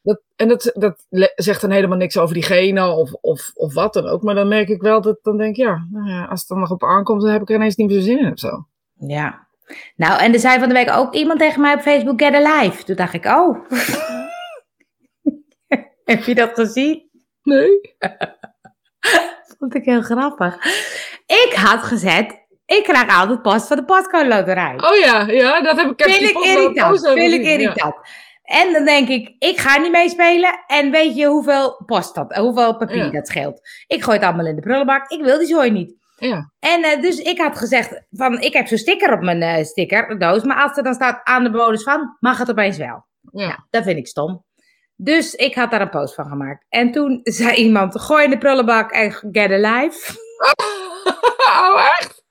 Dat, 0.03 0.21
en 0.35 0.47
dat, 0.47 0.71
dat 0.73 1.03
zegt 1.35 1.61
dan 1.61 1.71
helemaal 1.71 1.97
niks 1.97 2.17
over 2.17 2.33
diegene 2.33 2.87
of, 2.87 3.13
of, 3.13 3.51
of 3.53 3.73
wat 3.73 3.93
dan 3.93 4.07
ook. 4.07 4.23
Maar 4.23 4.35
dan 4.35 4.47
merk 4.47 4.69
ik 4.69 4.81
wel 4.81 5.01
dat 5.01 5.19
dan 5.21 5.37
denk 5.37 5.55
ik, 5.57 5.63
ja, 5.63 5.87
nou 5.91 6.09
ja, 6.09 6.25
als 6.25 6.39
het 6.39 6.49
dan 6.49 6.59
nog 6.59 6.71
op 6.71 6.83
aankomt, 6.83 7.21
dan 7.21 7.31
heb 7.31 7.41
ik 7.41 7.49
er 7.49 7.55
ineens 7.55 7.75
niet 7.75 7.87
meer 7.87 7.99
zo 7.99 8.05
zin 8.05 8.19
in 8.19 8.31
of 8.31 8.39
zo. 8.39 8.65
ja. 8.97 9.47
Nou, 9.95 10.19
en 10.19 10.33
er 10.33 10.39
zei 10.39 10.59
van 10.59 10.67
de 10.67 10.73
week 10.73 10.91
ook 10.91 11.13
iemand 11.13 11.39
tegen 11.39 11.61
mij 11.61 11.73
op 11.73 11.81
Facebook, 11.81 12.21
get 12.21 12.33
alive. 12.33 12.83
Toen 12.83 12.95
dacht 12.95 13.13
ik, 13.13 13.25
oh. 13.25 13.57
Heb 16.05 16.23
je 16.23 16.35
dat 16.35 16.51
gezien? 16.53 17.09
Nee. 17.43 17.95
Vond 19.59 19.75
ik 19.75 19.85
heel 19.85 20.01
grappig. 20.01 20.55
Ik 21.25 21.53
had 21.55 21.83
gezet, 21.83 22.43
ik 22.65 22.83
krijg 22.83 23.19
altijd 23.19 23.41
post 23.41 23.67
van 23.67 23.77
de 23.77 23.85
postcode 23.85 24.27
loterij. 24.27 24.73
Oh 24.75 24.95
ja, 24.95 25.27
ja, 25.27 25.61
dat 25.61 25.77
heb 25.77 25.91
ik. 25.91 26.03
vind 26.03 26.19
die 26.19 26.29
ik 26.29 26.45
irritant. 26.45 26.99
Vind 26.99 27.33
ik 27.33 27.75
ja. 27.75 27.95
En 28.43 28.73
dan 28.73 28.85
denk 28.85 29.07
ik, 29.07 29.35
ik 29.39 29.57
ga 29.59 29.77
niet 29.77 29.91
meespelen. 29.91 30.63
En 30.67 30.91
weet 30.91 31.15
je 31.15 31.25
hoeveel 31.25 31.81
post 31.85 32.15
dat, 32.15 32.35
hoeveel 32.35 32.77
papier 32.77 33.05
Ja. 33.05 33.09
dat 33.11 33.27
scheelt? 33.27 33.61
Ik 33.87 34.03
gooi 34.03 34.17
het 34.17 34.25
allemaal 34.25 34.45
in 34.45 34.55
de 34.55 34.61
prullenbak. 34.61 35.09
Ik 35.11 35.23
wil 35.23 35.37
die 35.37 35.47
zooi 35.47 35.71
niet. 35.71 35.95
Ja. 36.17 36.51
En 36.59 36.83
eh, 36.83 37.01
dus 37.01 37.19
ik 37.19 37.37
had 37.37 37.57
gezegd, 37.57 38.03
van, 38.11 38.39
ik 38.41 38.53
heb 38.53 38.67
zo'n 38.67 38.77
sticker 38.77 39.13
op 39.13 39.21
mijn 39.21 39.41
eh 39.41 39.63
stickerdoos. 39.63 40.43
Maar 40.43 40.61
als 40.61 40.77
er 40.77 40.83
dan 40.83 40.93
staat 40.93 41.21
aan 41.23 41.43
de 41.43 41.51
bonus 41.51 41.83
van, 41.83 42.17
mag 42.19 42.37
het 42.37 42.49
opeens 42.49 42.77
wel. 42.77 43.05
Ja. 43.31 43.47
Nou, 43.47 43.59
dat 43.69 43.83
vind 43.83 43.97
ik 43.97 44.07
stom. 44.07 44.43
Dus 44.95 45.33
ik 45.33 45.55
had 45.55 45.71
daar 45.71 45.81
een 45.81 45.89
post 45.89 46.13
van 46.15 46.25
gemaakt. 46.25 46.65
En 46.69 46.91
toen 46.91 47.19
zei 47.23 47.55
iemand, 47.55 48.01
gooi 48.01 48.23
in 48.23 48.29
de 48.29 48.37
prullenbak 48.37 48.91
en 48.91 49.11
get 49.11 49.51
alive. 49.51 50.17
oh, 51.49 51.89
echt? 51.99 52.22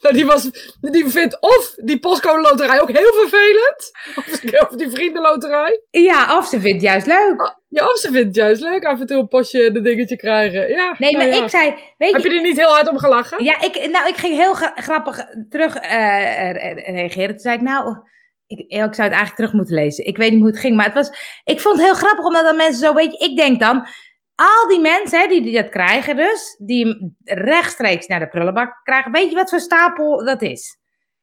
Nou, 0.00 0.14
die, 0.14 0.26
was, 0.26 0.50
die 0.80 1.08
vindt 1.08 1.40
of 1.40 1.74
die 1.76 1.98
postcode 1.98 2.40
loterij 2.40 2.80
ook 2.80 2.90
heel 2.90 3.12
vervelend. 3.12 3.90
Of, 4.16 4.60
of 4.68 4.76
die 4.76 4.90
vriendenloterij. 4.90 5.80
Ja, 5.90 6.36
of 6.38 6.46
ze 6.46 6.60
vindt 6.60 6.82
het 6.82 6.90
juist 6.90 7.06
leuk. 7.06 7.56
Ja, 7.68 7.84
of 7.86 7.96
ze 7.98 8.10
vindt 8.10 8.26
het 8.26 8.36
juist 8.36 8.62
leuk 8.62 8.84
af 8.84 9.00
en 9.00 9.06
toe 9.06 9.18
een 9.18 9.28
postje 9.28 9.72
de 9.72 9.80
dingetje 9.80 10.16
krijgen. 10.16 10.68
Ja, 10.68 10.94
Nee, 10.98 11.12
nou 11.12 11.24
maar 11.24 11.36
ja. 11.36 11.42
ik 11.42 11.50
zei, 11.50 11.74
weet 11.98 12.12
Heb 12.12 12.22
je 12.22 12.30
er 12.30 12.40
niet 12.42 12.58
heel 12.58 12.72
hard 12.72 12.88
om 12.88 12.98
gelachen? 12.98 13.44
Ja, 13.44 13.60
ik, 13.60 13.88
nou, 13.90 14.08
ik 14.08 14.16
ging 14.16 14.34
heel 14.36 14.54
gra- 14.54 14.72
grappig 14.76 15.24
terug 15.48 15.76
eh, 15.76 16.50
reageren. 16.94 17.28
Toen 17.30 17.38
zei 17.38 17.54
ik, 17.56 17.62
nou, 17.62 17.96
ik, 18.46 18.58
ik 18.58 18.68
zou 18.78 18.84
het 18.88 18.98
eigenlijk 18.98 19.34
terug 19.34 19.52
moeten 19.52 19.74
lezen. 19.74 20.06
Ik 20.06 20.16
weet 20.16 20.30
niet 20.30 20.40
hoe 20.40 20.50
het 20.50 20.58
ging, 20.58 20.76
maar 20.76 20.84
het 20.84 20.94
was, 20.94 21.40
ik 21.44 21.60
vond 21.60 21.76
het 21.76 21.84
heel 21.84 21.94
grappig, 21.94 22.24
omdat 22.24 22.44
dan 22.44 22.56
mensen 22.56 22.86
zo, 22.86 22.94
weet 22.94 23.12
je, 23.12 23.26
ik 23.30 23.36
denk 23.36 23.60
dan, 23.60 23.86
al 24.34 24.68
die 24.68 24.80
mensen 24.80 25.20
hè, 25.20 25.26
die, 25.28 25.42
die 25.42 25.62
dat 25.62 25.68
krijgen 25.68 26.16
dus, 26.16 26.56
die 26.58 26.86
hem 26.86 27.16
rechtstreeks 27.24 28.06
naar 28.06 28.20
de 28.20 28.28
prullenbak 28.28 28.80
krijgen, 28.82 29.12
weet 29.12 29.30
je 29.30 29.36
wat 29.36 29.50
voor 29.50 29.60
stapel 29.60 30.24
dat 30.24 30.42
is? 30.42 30.78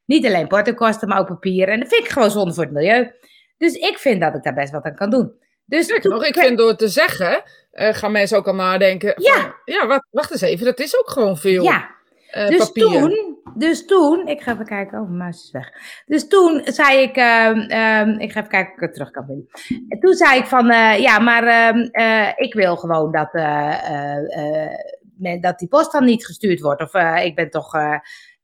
Niet 0.06 0.26
alleen 0.26 0.48
portokosten, 0.48 1.08
maar 1.08 1.20
ook 1.20 1.28
papier. 1.28 1.68
En 1.68 1.80
dat 1.80 1.90
vind 1.90 2.06
ik 2.06 2.12
gewoon 2.12 2.32
zonde 2.32 2.54
voor 2.54 2.64
het 2.64 2.74
milieu. 2.74 3.12
Dus 3.58 3.74
ik 3.74 3.98
vind 3.98 4.22
dat 4.22 4.36
ik 4.36 4.44
daar 4.44 4.54
best 4.54 4.72
wat 4.72 4.84
aan 4.84 4.96
kan 4.96 5.10
doen. 5.10 5.40
Dus 5.66 5.88
nog, 6.04 6.26
ik 6.26 6.36
vind 6.36 6.58
door 6.58 6.76
te 6.76 6.88
zeggen, 6.88 7.44
eh, 7.72 7.94
gaan 7.94 8.12
mensen 8.12 8.38
ook 8.38 8.48
al 8.48 8.56
nadenken. 8.56 9.14
Ja. 9.22 9.34
Van, 9.34 9.54
ja, 9.66 9.88
wacht, 9.88 10.08
wacht 10.10 10.32
eens 10.32 10.42
even, 10.42 10.66
dat 10.66 10.80
is 10.80 11.00
ook 11.00 11.10
gewoon 11.10 11.38
veel 11.38 11.64
Ja, 11.64 11.96
eh, 12.32 12.48
dus 12.48 12.58
papier. 12.58 12.86
toen, 12.86 13.38
dus 13.56 13.86
toen, 13.86 14.28
ik 14.28 14.42
ga 14.42 14.52
even 14.54 14.66
kijken, 14.66 15.00
oh, 15.00 15.06
mijn 15.06 15.18
muis 15.18 15.44
is 15.44 15.52
weg. 15.52 15.72
Dus 16.06 16.28
toen 16.28 16.62
zei 16.66 17.02
ik, 17.02 17.16
ehm, 17.16 17.60
ehm, 17.60 18.10
ik 18.10 18.32
ga 18.32 18.40
even 18.40 18.52
kijken 18.52 18.70
of 18.72 18.76
ik 18.76 18.82
het 18.82 18.94
terug 18.94 19.12
kan 19.12 19.26
vinden. 19.26 19.48
En 19.90 20.00
toen 20.00 20.14
zei 20.14 20.40
ik 20.40 20.46
van, 20.46 20.70
eh, 20.70 21.00
ja, 21.00 21.20
maar 21.20 21.44
ehm, 21.44 21.78
eh, 21.92 22.32
ik 22.36 22.54
wil 22.54 22.76
gewoon 22.76 23.12
dat, 23.12 23.34
men- 25.18 25.42
dat 25.42 25.60
die 25.60 25.68
post 25.68 25.92
dan 25.92 26.06
niet 26.06 26.26
gestuurd 26.26 26.62
wordt. 26.62 26.82
Of 26.82 26.94
ik 27.24 27.36
ben 27.36 27.50
toch... 27.50 27.74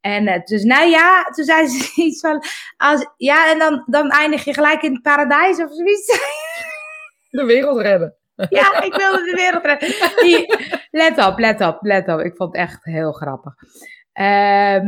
en 0.01 0.41
dus 0.45 0.63
nou 0.63 0.89
ja, 0.89 1.23
toen 1.23 1.45
zei 1.45 1.67
ze 1.67 1.91
iets 2.01 2.19
van, 2.19 2.43
als, 2.77 3.07
ja, 3.17 3.51
en 3.51 3.59
dan, 3.59 3.83
dan 3.85 4.09
eindig 4.09 4.43
je 4.43 4.53
gelijk 4.53 4.81
in 4.81 4.93
het 4.93 5.01
paradijs 5.01 5.57
of 5.63 5.73
zoiets. 5.73 6.19
De 7.29 7.45
wereld 7.45 7.81
redden. 7.81 8.16
Ja, 8.49 8.81
ik 8.81 8.93
wilde 8.93 9.23
de 9.23 9.35
wereld 9.35 9.65
redden. 9.65 9.89
Let 10.91 11.25
op, 11.25 11.39
let 11.39 11.61
op, 11.61 11.77
let 11.81 12.07
op. 12.07 12.19
Ik 12.19 12.35
vond 12.35 12.57
het 12.57 12.61
echt 12.61 12.83
heel 12.83 13.11
grappig. 13.11 13.53
Ehm, 14.13 14.85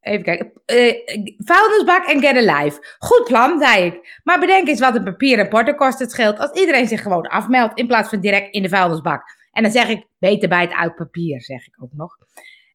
even 0.00 0.22
kijken. 0.22 0.52
Eh 0.64 0.94
vuilnisbak 1.36 2.06
en 2.06 2.20
get 2.20 2.48
alive. 2.48 2.96
Goed 2.98 3.24
plan, 3.24 3.58
zei 3.58 3.84
ik. 3.84 4.20
Maar 4.24 4.40
bedenk 4.40 4.68
eens 4.68 4.80
wat 4.80 4.96
een 4.96 5.04
papier 5.04 5.38
en 5.38 5.48
portokosten 5.48 6.10
scheelt 6.10 6.38
als 6.38 6.60
iedereen 6.60 6.88
zich 6.88 7.02
gewoon 7.02 7.26
afmeldt 7.26 7.78
in 7.78 7.86
plaats 7.86 8.08
van 8.08 8.20
direct 8.20 8.54
in 8.54 8.62
de 8.62 8.68
vuilnisbak. 8.68 9.22
En 9.52 9.62
dan 9.62 9.72
zeg 9.72 9.88
ik, 9.88 10.06
beter 10.18 10.48
bij 10.48 10.60
het 10.60 10.74
oud 10.74 10.94
papier, 10.94 11.42
zeg 11.42 11.66
ik 11.66 11.74
ook 11.82 11.92
nog. 11.92 12.16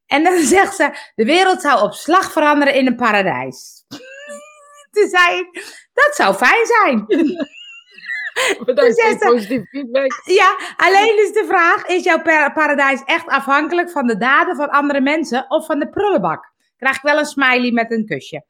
En 0.06 0.24
dan 0.24 0.38
zegt 0.56 0.74
ze, 0.74 0.90
de 1.14 1.24
wereld 1.24 1.60
zou 1.60 1.82
op 1.82 1.92
slag 1.92 2.32
veranderen 2.32 2.74
in 2.74 2.86
een 2.86 2.96
paradijs. 2.96 3.84
Toen 4.92 5.08
zei 5.08 5.38
ik, 5.38 5.52
dat 5.92 6.14
zou 6.14 6.34
fijn 6.34 6.66
zijn. 6.66 7.06
Bedankt 8.64 8.80
voor 8.80 9.04
zegt 9.04 9.22
ze- 9.22 9.28
positieve 9.28 9.66
feedback. 9.66 10.22
Ja, 10.24 10.56
alleen 10.76 11.18
is 11.18 11.32
de 11.32 11.44
vraag: 11.48 11.86
is 11.86 12.04
jouw 12.04 12.22
pa- 12.22 12.50
paradijs 12.50 13.02
echt 13.04 13.26
afhankelijk 13.26 13.90
van 13.90 14.06
de 14.06 14.16
daden 14.16 14.56
van 14.56 14.70
andere 14.70 15.00
mensen 15.00 15.44
of 15.48 15.66
van 15.66 15.78
de 15.78 15.88
prullenbak? 15.88 16.52
Krijg 16.76 16.96
ik 16.96 17.02
wel 17.02 17.18
een 17.18 17.24
smiley 17.24 17.70
met 17.70 17.90
een 17.92 18.06
kusje. 18.06 18.44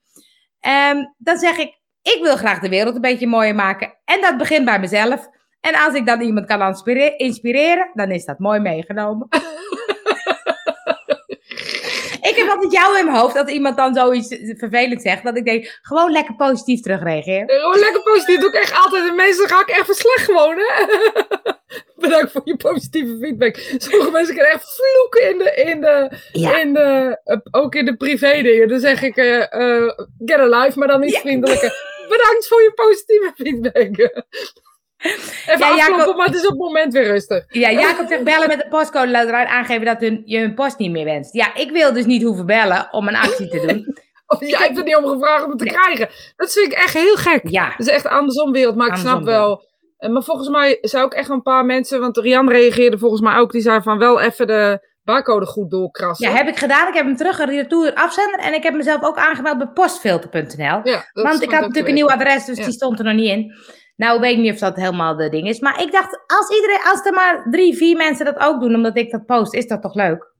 Ehm, 0.61 0.97
dan 1.19 1.39
zeg 1.39 1.57
ik: 1.59 1.79
ik 2.03 2.19
wil 2.23 2.37
graag 2.37 2.59
de 2.59 2.69
wereld 2.69 2.95
een 2.95 3.01
beetje 3.01 3.27
mooier 3.27 3.55
maken. 3.55 3.95
En 4.05 4.21
dat 4.21 4.37
begint 4.37 4.65
bij 4.65 4.81
mezelf. 4.81 5.29
En 5.61 5.75
als 5.75 5.95
ik 5.95 6.07
dan 6.07 6.21
iemand 6.21 6.47
kan 6.47 6.61
inspire- 6.63 7.17
inspireren, 7.17 7.91
dan 7.95 8.11
is 8.11 8.25
dat 8.25 8.39
mooi 8.39 8.61
meegenomen. 8.61 9.29
ik 12.49 12.55
heb 12.55 12.63
altijd 12.63 12.73
jou 12.83 12.99
in 12.99 13.05
mijn 13.05 13.17
hoofd 13.19 13.35
dat 13.35 13.51
iemand 13.51 13.77
dan 13.77 13.95
zoiets 13.95 14.37
vervelend 14.57 15.03
zegt. 15.03 15.25
Dat 15.25 15.37
ik 15.37 15.45
denk, 15.45 15.79
gewoon 15.83 16.11
lekker 16.13 16.35
positief 16.35 16.81
terugreageren. 16.81 17.51
Gewoon 17.61 17.79
lekker 17.79 18.03
positief. 18.03 18.41
doe 18.41 18.49
ik 18.49 18.55
echt 18.55 18.75
altijd. 18.85 19.09
En 19.09 19.15
mensen 19.15 19.49
ga 19.49 19.61
ik 19.61 19.69
echt 19.69 19.85
verslecht 19.85 20.25
gewoon, 20.25 20.57
hè. 20.59 20.85
Bedankt 21.97 22.33
voor 22.33 22.43
je 22.45 22.57
positieve 22.57 23.17
feedback. 23.21 23.57
Sommige 23.79 24.11
mensen 24.11 24.35
kunnen 24.35 24.53
echt 24.53 24.77
vloeken 24.77 25.31
in 25.31 25.39
de, 25.39 25.71
in 25.71 25.81
de, 25.81 26.17
Ja. 26.33 26.59
in 26.59 26.73
de 26.73 27.21
eh, 27.25 27.37
ook 27.51 27.75
in 27.75 27.85
de 27.85 27.97
privé 27.97 28.43
dingen. 28.43 28.69
Dan 28.69 28.81
zeg 28.81 29.03
ik, 29.03 29.17
eh 29.17 29.53
eh, 29.53 29.89
get 30.25 30.39
alive, 30.39 30.79
maar 30.79 30.89
dan 30.89 31.01
niet 31.01 31.13
Ja. 31.15 31.21
vriendelijker. 31.21 31.73
Bedankt 32.09 32.49
voor 32.49 32.63
je 32.63 32.73
positieve 32.75 33.33
feedback. 33.37 34.25
Even 34.99 35.59
Ja, 35.59 35.77
Jacob- 35.77 36.17
maar 36.17 36.27
het 36.27 36.35
is 36.35 36.43
op 36.47 36.51
het 36.51 36.59
moment 36.59 36.93
weer 36.93 37.05
rustig. 37.05 37.45
Ja, 37.49 37.71
Jacob 37.73 38.09
zegt 38.09 38.25
bellen 38.25 38.49
met 38.49 38.59
de 38.59 38.67
postcode 38.69 39.11
loterij 39.11 39.41
en 39.45 39.49
aangeven 39.51 39.85
dat 39.87 40.01
hun, 40.01 40.23
je 40.25 40.39
hun 40.39 40.55
post 40.55 40.79
niet 40.79 40.91
meer 40.91 41.05
wenst. 41.05 41.33
Ja, 41.35 41.55
ik 41.55 41.71
wil 41.71 41.93
dus 41.93 42.05
niet 42.05 42.23
hoeven 42.23 42.47
bellen 42.47 42.89
om 42.91 43.09
een 43.09 43.17
actie 43.17 43.49
te 43.49 43.67
doen. 43.67 43.87
Of 44.27 44.41
jij 44.41 44.59
hebt 44.59 44.79
er 44.79 44.85
niet 44.85 44.97
om 44.97 45.07
gevraagd 45.07 45.45
om 45.45 45.51
het 45.51 45.59
te 45.59 45.65
Nee. 45.65 45.75
krijgen. 45.75 46.09
Dat 46.37 46.53
vind 46.53 46.73
ik 46.73 46.79
echt 46.79 46.95
heel 46.95 47.15
gek. 47.17 47.41
Ja, 47.49 47.69
Het 47.77 47.87
is 47.87 47.93
echt 47.93 48.07
andersom 48.07 48.53
wereld, 48.53 48.77
maar 48.77 48.89
ik 48.89 48.97
snap 48.97 49.23
wel. 49.25 49.65
Eh, 49.99 50.11
Maar 50.11 50.23
volgens 50.23 50.49
mij 50.49 50.79
zijn 50.81 51.05
ook 51.05 51.15
echt 51.15 51.29
een 51.29 51.43
paar 51.43 51.65
mensen, 51.65 52.01
want 52.01 52.17
Rian 52.17 52.51
reageerde 52.51 52.99
volgens 52.99 53.21
mij 53.21 53.37
ook, 53.37 53.53
die 53.53 53.61
zei 53.61 53.83
van 53.83 53.99
wel 53.99 54.21
even 54.21 54.47
de 54.47 54.87
barcode 55.05 55.47
goed 55.47 55.71
doorkrassen. 55.71 56.29
Ja, 56.31 56.37
heb 56.37 56.49
ik 56.49 56.57
gedaan. 56.57 56.89
Ik 56.89 56.95
heb 56.95 57.05
hem 57.05 57.17
terug 57.17 57.45
retour 57.45 57.95
afzender. 57.95 58.39
En 58.41 58.55
ik 58.55 58.63
heb 58.63 58.75
mezelf 58.75 59.03
ook 59.03 59.17
aangemeld 59.17 59.59
bij 59.59 59.67
postfilter.nl. 59.67 60.57
Ja, 60.59 60.83
dat 61.13 61.25
Want 61.25 61.43
ik 61.43 61.51
had 61.51 61.61
natuurlijk 61.61 61.89
een 61.89 61.95
nieuw 61.95 62.09
adres, 62.11 62.45
dus 62.45 62.59
Ja. 62.59 62.65
die 62.65 62.73
stond 62.73 62.99
er 62.99 63.05
nog 63.05 63.15
niet 63.15 63.31
in. 63.31 63.55
Nou, 63.99 64.21
weet 64.21 64.33
ik 64.33 64.39
niet 64.39 64.53
of 64.53 64.59
dat 64.59 64.77
helemaal 64.77 65.17
de 65.17 65.29
ding 65.29 65.49
is. 65.49 65.61
Maar 65.61 65.83
ik 65.83 65.93
dacht, 65.93 66.21
als, 66.27 66.51
iedereen, 66.51 66.81
als 66.85 67.07
er 67.07 67.13
maar 67.13 67.47
drie, 67.51 67.77
vier 67.77 67.97
mensen 67.97 68.25
dat 68.25 68.39
ook 68.39 68.61
doen, 68.61 68.75
omdat 68.75 68.97
ik 68.97 69.11
dat 69.11 69.27
post, 69.27 69.55
is 69.55 69.67
dat 69.67 69.83
toch 69.83 69.95
leuk? 69.95 70.33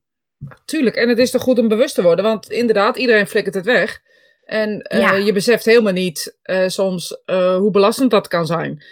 Tuurlijk, 0.65 0.97
en 0.97 1.09
het 1.09 1.19
is 1.19 1.31
toch 1.31 1.43
goed 1.43 1.59
om 1.59 1.69
bewust 1.69 1.95
te 1.95 2.03
worden, 2.03 2.25
want 2.25 2.51
inderdaad, 2.51 2.97
iedereen 2.97 3.27
flikkert 3.27 3.55
het 3.55 3.65
weg. 3.65 4.01
En 4.45 4.83
eh, 4.83 5.01
Ja. 5.01 5.15
je 5.15 5.33
beseft 5.33 5.65
helemaal 5.65 5.93
niet 5.93 6.39
eh, 6.43 6.67
soms 6.67 7.23
eh, 7.25 7.57
hoe 7.57 7.71
belastend 7.71 8.11
dat 8.11 8.29
kan 8.29 8.47
zijn. 8.47 8.83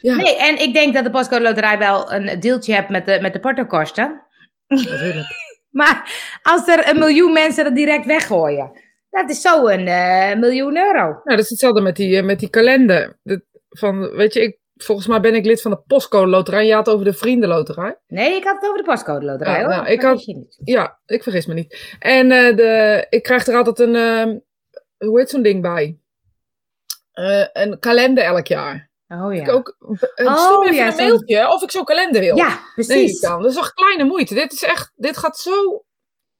Ja, 0.00 0.16
Nee, 0.16 0.36
en 0.36 0.60
ik 0.60 0.74
denk 0.74 0.94
dat 0.94 1.04
de 1.04 1.10
postcode 1.10 1.42
loterij 1.42 1.78
wel 1.78 2.12
een 2.12 2.40
deeltje 2.40 2.74
hebt 2.74 2.88
met 2.88 3.06
de, 3.06 3.18
met 3.20 3.32
de 3.32 3.40
portokosten. 3.40 4.22
Maar 5.70 6.12
als 6.42 6.68
er 6.68 6.88
een 6.88 6.98
miljoen 6.98 7.32
mensen 7.32 7.64
dat 7.64 7.74
direct 7.74 8.06
weggooien, 8.06 8.70
dat 9.10 9.30
is 9.30 9.40
zo 9.40 9.68
een 9.68 9.84
miljoen 10.38 10.76
euro. 10.76 11.02
Nou, 11.02 11.22
dat 11.24 11.38
is 11.38 11.50
hetzelfde 11.50 11.80
met 11.80 11.96
die, 11.96 12.22
met 12.22 12.38
die 12.38 12.50
kalender. 12.50 13.18
Dat, 13.22 13.40
van, 13.70 14.10
weet 14.10 14.34
je, 14.34 14.40
ik, 14.42 14.58
volgens 14.76 15.06
mij 15.06 15.20
ben 15.20 15.34
ik 15.34 15.44
lid 15.44 15.62
van 15.62 15.70
de 15.70 15.82
postcode 15.86 16.26
loterij. 16.30 16.66
Je 16.66 16.74
had 16.74 16.86
het 16.86 16.94
over 16.94 17.06
de 17.06 17.12
vriendenloterij. 17.12 17.98
Nee, 18.06 18.36
ik 18.36 18.44
had 18.44 18.54
het 18.54 18.64
over 18.64 18.78
de 18.78 18.84
postcode 18.90 19.24
loterij 19.24 19.52
Ja, 19.52 19.60
hoor. 19.60 19.68
nou, 19.68 19.86
ik 19.86 20.02
had-. 20.02 20.24
Ja, 20.64 21.00
ik 21.06 21.22
vergis 21.22 21.46
me 21.46 21.54
niet. 21.54 21.96
En 21.98 22.30
eh, 22.30 22.56
de, 22.56 23.06
ik 23.10 23.22
krijg 23.22 23.46
er 23.46 23.56
altijd 23.56 23.78
een, 23.78 23.94
ehm, 23.96 24.38
hoe 24.98 25.18
heet 25.18 25.30
zo'n 25.30 25.42
ding 25.42 25.62
bij? 25.62 25.98
Eh, 27.12 27.44
een 27.52 27.78
kalender 27.78 28.24
elk 28.24 28.46
jaar. 28.46 28.90
Oh 29.08 29.34
ja. 29.34 29.40
Ik 29.42 29.48
ook, 29.52 29.76
uh, 29.80 30.26
Oh, 30.26 30.36
stuur 30.36 30.58
me 30.58 30.64
even 30.64 30.74
ja, 30.76 30.86
een 30.86 30.92
zo'n- 30.92 31.06
mailtje 31.06 31.48
of 31.52 31.62
ik 31.62 31.70
zo'n 31.70 31.84
kalender 31.84 32.20
wil. 32.20 32.36
Ja, 32.36 32.48
Nee, 32.48 32.58
precies. 32.74 33.20
dan. 33.20 33.40
Dat 33.42 33.50
is 33.50 33.56
toch 33.56 33.72
kleine 33.72 34.04
moeite. 34.04 34.34
Dit 34.34 34.52
is 34.52 34.62
echt, 34.62 34.92
dit 34.96 35.16
gaat 35.16 35.38
zo. 35.38 35.84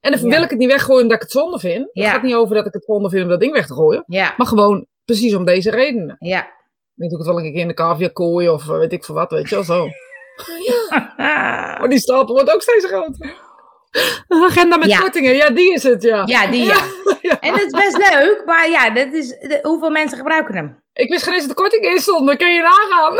En 0.00 0.12
dan 0.12 0.20
Ja. 0.22 0.28
wil 0.28 0.42
ik 0.42 0.50
het 0.50 0.58
niet 0.58 0.70
weggooien 0.70 1.02
omdat 1.02 1.16
ik 1.16 1.22
het 1.22 1.30
zonde 1.30 1.58
vind. 1.58 1.88
Het 1.92 2.06
gaat 2.06 2.22
niet 2.22 2.34
over 2.34 2.54
dat 2.54 2.66
ik 2.66 2.72
het 2.72 2.84
zonde 2.84 3.08
vind 3.10 3.22
om 3.22 3.28
dat 3.28 3.40
ding 3.40 3.52
weg 3.52 3.66
te 3.66 3.74
gooien. 3.74 4.04
Ja, 4.06 4.34
Maar 4.36 4.46
gewoon 4.46 4.86
precies 5.04 5.34
om 5.34 5.44
deze 5.44 5.70
redenen. 5.70 6.16
ja. 6.18 6.58
Ik 7.02 7.08
doe 7.08 7.18
het 7.18 7.26
wel 7.26 7.36
een 7.38 7.52
keer 7.52 7.60
in 7.60 7.68
de 7.68 7.74
cavia 7.74 8.08
kooi 8.12 8.48
of 8.48 8.62
eh, 8.68 8.76
weet 8.78 8.92
ik 8.92 9.04
veel 9.04 9.14
wat, 9.14 9.30
weet 9.30 9.48
je 9.48 9.54
wel 9.54 9.64
zo. 9.64 9.88
Maar 11.78 11.88
die 11.88 11.98
stapel 11.98 12.34
wordt 12.34 12.54
ook 12.54 12.62
steeds 12.62 12.84
groter. 12.86 13.34
Een 14.28 14.42
agenda 14.44 14.76
met 14.76 14.88
Ja. 14.88 14.98
kortingen, 14.98 15.34
ja, 15.36 15.50
die 15.50 15.72
is 15.72 15.82
het, 15.82 16.02
ja. 16.02 16.22
Ja, 16.26 16.46
die 16.46 16.64
ja. 16.64 16.78
Ja. 17.22 17.40
En 17.40 17.50
dat 17.52 17.60
is 17.62 17.70
best 17.70 18.10
leuk, 18.12 18.42
maar 18.46 18.68
ja, 18.70 18.90
dat 18.90 19.12
is, 19.12 19.28
de- 19.28 19.58
hoeveel 19.62 19.90
mensen 19.90 20.18
gebruiken 20.18 20.54
hem? 20.54 20.82
Ik 20.92 21.10
wist 21.10 21.22
geen 21.24 21.32
eens 21.34 21.46
dat 21.46 21.56
de 21.56 21.62
kortingen 21.62 21.90
in 21.90 21.98
stonden, 22.00 22.36
kan 22.38 22.54
je 22.54 22.60
nagaan. 22.60 23.12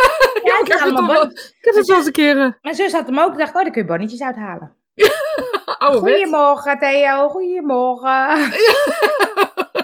Ja, 0.43 0.61
ik, 0.65 0.67
heb 0.69 0.81
het 0.81 1.07
wel, 1.07 1.23
ik 1.31 1.57
heb 1.61 1.75
het 1.75 1.87
wel 1.87 1.97
eens 1.97 2.07
een 2.07 2.13
keer 2.13 2.37
uh, 2.37 2.49
Mijn 2.63 2.75
zus 2.75 2.93
had 2.93 3.07
hem 3.07 3.19
ook. 3.19 3.39
Dacht, 3.39 3.49
oh, 3.55 3.63
daar 3.63 3.71
kun 3.71 3.83
je 3.83 3.89
bonnetjes 3.89 4.23
uithalen. 4.23 4.75
wet. 4.95 5.99
Goedemorgen, 5.99 6.79
Theo. 6.79 7.29
Goedemorgen. 7.29 8.53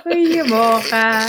Goedemorgen. 0.03 1.21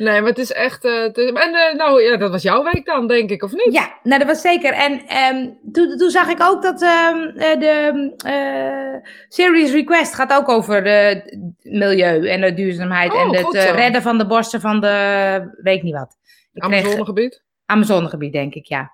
Nee, 0.00 0.20
maar 0.20 0.28
het 0.30 0.38
is 0.38 0.52
echt... 0.52 0.84
eh, 0.84 1.00
het 1.02 1.16
is- 1.18 1.30
en 1.30 1.54
eh, 1.54 1.74
nou, 1.74 2.02
ja, 2.02 2.16
dat 2.16 2.30
was 2.30 2.42
jouw 2.42 2.62
week 2.64 2.84
dan, 2.86 3.06
denk 3.06 3.30
ik, 3.30 3.42
of 3.42 3.52
niet? 3.52 3.68
Ja, 3.72 3.92
nou 4.02 4.18
dat 4.18 4.28
was 4.28 4.40
zeker. 4.40 4.72
En 4.72 5.06
ehm, 5.06 5.48
toen, 5.72 5.96
toen 5.96 6.10
zag 6.10 6.28
ik 6.28 6.42
ook 6.42 6.62
dat 6.62 6.82
ehm, 6.82 7.18
eh, 7.36 7.58
de 7.60 9.00
Series 9.28 9.72
Request 9.72 10.14
gaat 10.14 10.32
ook 10.32 10.48
over 10.48 10.84
het 10.84 11.38
milieu 11.62 12.28
en 12.28 12.40
de 12.40 12.54
duurzaamheid. 12.54 13.12
Oh, 13.12 13.20
en 13.20 13.34
het 13.34 13.54
eh, 13.54 13.62
zo. 13.66 13.72
redden 13.74 14.02
van 14.02 14.18
de 14.18 14.26
borsten 14.26 14.60
van 14.60 14.80
de, 14.80 15.54
weet 15.62 15.82
niet 15.82 15.94
wat. 15.94 16.16
Ik 16.52 16.62
kreeg- 16.62 16.82
Amazonegebied. 16.84 17.42
Amazonegebied, 17.66 18.32
denk 18.32 18.54
ik, 18.54 18.64
ja. 18.66 18.90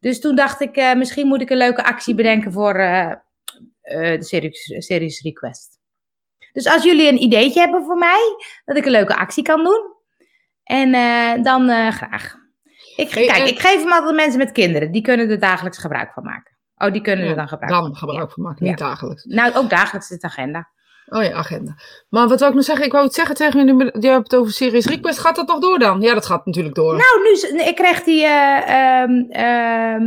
Dus 0.00 0.20
toen 0.20 0.34
dacht 0.36 0.60
ik, 0.60 0.94
misschien 0.96 1.26
moet 1.26 1.40
ik 1.40 1.50
een 1.50 1.56
leuke 1.56 1.84
actie 1.84 2.14
bedenken 2.14 2.52
voor 2.52 2.72
de 2.72 4.16
series, 4.18 4.74
series 4.86 5.20
Request. 5.22 5.78
Dus 6.52 6.66
als 6.66 6.82
jullie 6.84 7.08
een 7.08 7.22
ideetje 7.22 7.60
hebben 7.60 7.84
voor 7.84 7.96
mij, 7.98 8.20
dat 8.64 8.76
ik 8.76 8.84
een 8.84 8.90
leuke 8.90 9.16
actie 9.16 9.42
kan 9.42 9.64
doen, 9.64 9.94
en 10.66 10.94
eh, 10.94 11.42
dan 11.42 11.68
eh, 11.68 11.88
graag. 11.88 12.34
Ik, 12.96 13.10
Hey, 13.10 13.26
kijk, 13.26 13.38
en- 13.42 13.46
ik 13.48 13.58
geef 13.60 13.82
hem 13.82 13.92
altijd 13.92 14.14
mensen 14.16 14.38
met 14.38 14.52
kinderen, 14.52 14.92
die 14.92 15.02
kunnen 15.02 15.30
er 15.30 15.38
dagelijks 15.38 15.78
gebruik 15.78 16.12
van 16.12 16.22
maken. 16.24 16.56
Oh, 16.76 16.92
die 16.92 17.00
kunnen 17.02 17.24
Ja, 17.24 17.30
er 17.30 17.36
dan 17.36 17.48
gebruik 17.48 17.72
van 17.72 17.82
Dan 17.82 17.90
maken. 17.90 18.08
gebruik 18.08 18.32
van 18.32 18.42
maken, 18.42 18.64
niet 18.66 18.78
dagelijks. 18.78 19.24
Nou, 19.24 19.54
ook 19.54 19.70
dagelijks 19.70 20.06
is 20.10 20.14
het 20.14 20.24
agenda. 20.24 20.68
Oh 21.08 21.22
ja, 21.22 21.32
agenda. 21.32 21.74
Maar 22.08 22.28
wat 22.28 22.38
wou 22.38 22.50
ik 22.50 22.56
nog 22.56 22.66
zeggen? 22.66 22.86
Ik 22.86 22.92
wou 22.92 23.04
het 23.04 23.14
zeggen 23.14 23.34
tegen 23.34 23.64
nu- 23.76 23.90
je 24.00 24.08
hebt 24.08 24.30
het 24.30 24.36
over 24.40 24.52
Series 24.52 24.86
Request. 24.86 25.18
Gaat 25.18 25.36
dat 25.36 25.46
nog 25.46 25.58
door 25.60 25.78
dan? 25.78 26.00
Ja, 26.00 26.14
dat 26.14 26.26
gaat 26.26 26.46
natuurlijk 26.46 26.74
door. 26.74 26.96
Nou, 26.96 27.22
nu, 27.52 27.58
ik 27.64 27.74
kreeg 27.74 28.02
die, 28.02 28.24
eh 28.24 28.68
ehm 29.02 29.10
ehm 29.30 30.04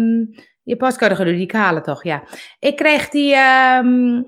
je 0.64 0.76
postcode 0.78 1.16
gedoe, 1.16 1.36
die 1.36 1.46
kale 1.46 1.82
toch, 1.82 2.04
ja. 2.04 2.24
Ik 2.60 2.76
kreeg 2.76 3.10
die 3.10 3.34
ehm 3.36 4.22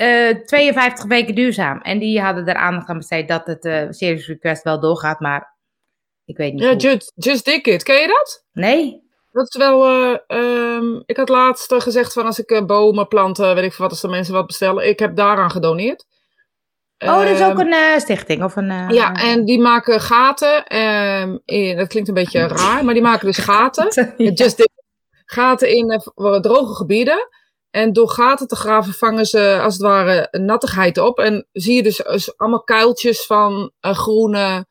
eh 0.00 0.44
52 0.44 1.04
weken 1.04 1.34
duurzaam. 1.34 1.80
En 1.80 1.98
die 1.98 2.20
hadden 2.20 2.46
er 2.46 2.54
aandacht 2.54 2.88
aan 2.88 2.96
besteed 2.96 3.28
dat 3.28 3.46
het 3.46 3.64
eh 3.64 3.86
Series 3.90 4.26
Request 4.26 4.62
wel 4.62 4.80
doorgaat, 4.80 5.20
maar 5.20 5.56
ik 6.24 6.36
weet 6.36 6.52
niet 6.52 6.62
ja. 6.62 6.74
Just, 6.74 7.12
Just 7.14 7.48
It. 7.48 7.82
Ken 7.82 8.00
je 8.00 8.06
dat? 8.06 8.44
Nee? 8.52 9.08
Dat 9.32 9.48
is 9.48 9.56
wel... 9.56 9.84
eh, 9.86 10.18
ehm, 10.26 11.00
ik 11.06 11.16
had 11.16 11.28
laatst 11.28 11.72
eh, 11.72 11.80
gezegd 11.80 12.12
van 12.12 12.26
als 12.26 12.38
ik 12.38 12.50
eh, 12.50 12.64
bomen, 12.64 13.08
planten, 13.08 13.54
weet 13.54 13.64
ik 13.64 13.72
veel 13.72 13.82
wat, 13.84 13.90
als 13.90 14.00
de 14.00 14.08
mensen 14.08 14.34
wat 14.34 14.46
bestellen. 14.46 14.88
Ik 14.88 14.98
heb 14.98 15.16
daaraan 15.16 15.50
gedoneerd. 15.50 16.06
Oh, 16.98 17.16
dat 17.18 17.28
is 17.28 17.42
ook 17.42 17.48
Ehm, 17.58 17.60
een 17.60 17.72
eh, 17.72 17.98
stichting 17.98 18.44
of 18.44 18.56
een... 18.56 18.70
eh, 18.70 18.88
Ja, 18.90 19.12
en 19.12 19.44
die 19.44 19.60
maken 19.60 20.00
gaten. 20.00 20.66
ehm, 20.66 21.36
in, 21.44 21.76
dat 21.76 21.88
klinkt 21.88 22.08
een 22.08 22.14
beetje 22.14 22.46
raar, 22.46 22.84
maar 22.84 22.94
die 22.94 23.02
maken 23.02 23.26
dus 23.26 23.38
gaten. 23.52 24.14
Ja. 24.16 24.30
Just 24.30 24.68
gaten 25.24 25.68
in 25.68 25.90
eh, 25.90 26.40
droge 26.40 26.74
gebieden. 26.74 27.28
En 27.70 27.92
door 27.92 28.08
gaten 28.08 28.46
te 28.46 28.56
graven 28.56 28.92
vangen 28.92 29.26
ze 29.26 29.60
als 29.62 29.72
het 29.72 29.82
ware 29.82 30.28
nattigheid 30.30 30.98
op. 30.98 31.18
En 31.18 31.48
zie 31.52 31.74
je 31.74 31.82
dus, 31.82 31.96
dus 31.96 32.38
allemaal 32.38 32.62
kuiltjes 32.62 33.26
van 33.26 33.72
eh, 33.80 33.94
groene 33.94 34.66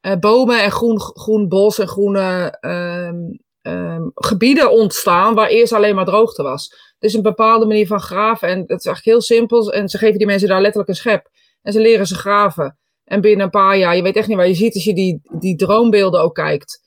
eh, 0.00 0.16
bomen 0.16 0.62
en 0.62 0.70
groen, 0.70 1.00
groen 1.00 1.48
bos 1.48 1.78
en 1.78 1.88
groene 1.88 2.56
ehm, 2.60 3.16
ehm, 3.62 4.02
gebieden 4.14 4.70
ontstaan 4.70 5.34
waar 5.34 5.48
eerst 5.48 5.72
alleen 5.72 5.94
maar 5.94 6.04
droogte 6.04 6.42
was. 6.42 6.94
Dus 6.98 7.14
een 7.14 7.22
bepaalde 7.22 7.66
manier 7.66 7.86
van 7.86 8.00
graven. 8.00 8.48
En 8.48 8.66
dat 8.66 8.78
is 8.78 8.86
eigenlijk 8.86 9.04
heel 9.04 9.20
simpel. 9.20 9.72
En 9.72 9.88
ze 9.88 9.98
geven 9.98 10.18
die 10.18 10.26
mensen 10.26 10.48
daar 10.48 10.60
letterlijk 10.60 10.88
een 10.88 10.96
schep. 10.96 11.28
En 11.62 11.72
ze 11.72 11.80
leren 11.80 12.06
ze 12.06 12.14
graven. 12.14 12.78
En 13.04 13.20
binnen 13.20 13.44
een 13.44 13.50
paar 13.50 13.76
jaar, 13.76 13.96
je 13.96 14.02
weet 14.02 14.16
echt 14.16 14.28
niet 14.28 14.36
waar 14.36 14.48
je 14.48 14.54
ziet 14.54 14.74
als 14.74 14.84
je 14.84 14.94
die, 14.94 15.20
die 15.38 15.56
droombeelden 15.56 16.20
ook 16.20 16.34
kijkt. 16.34 16.85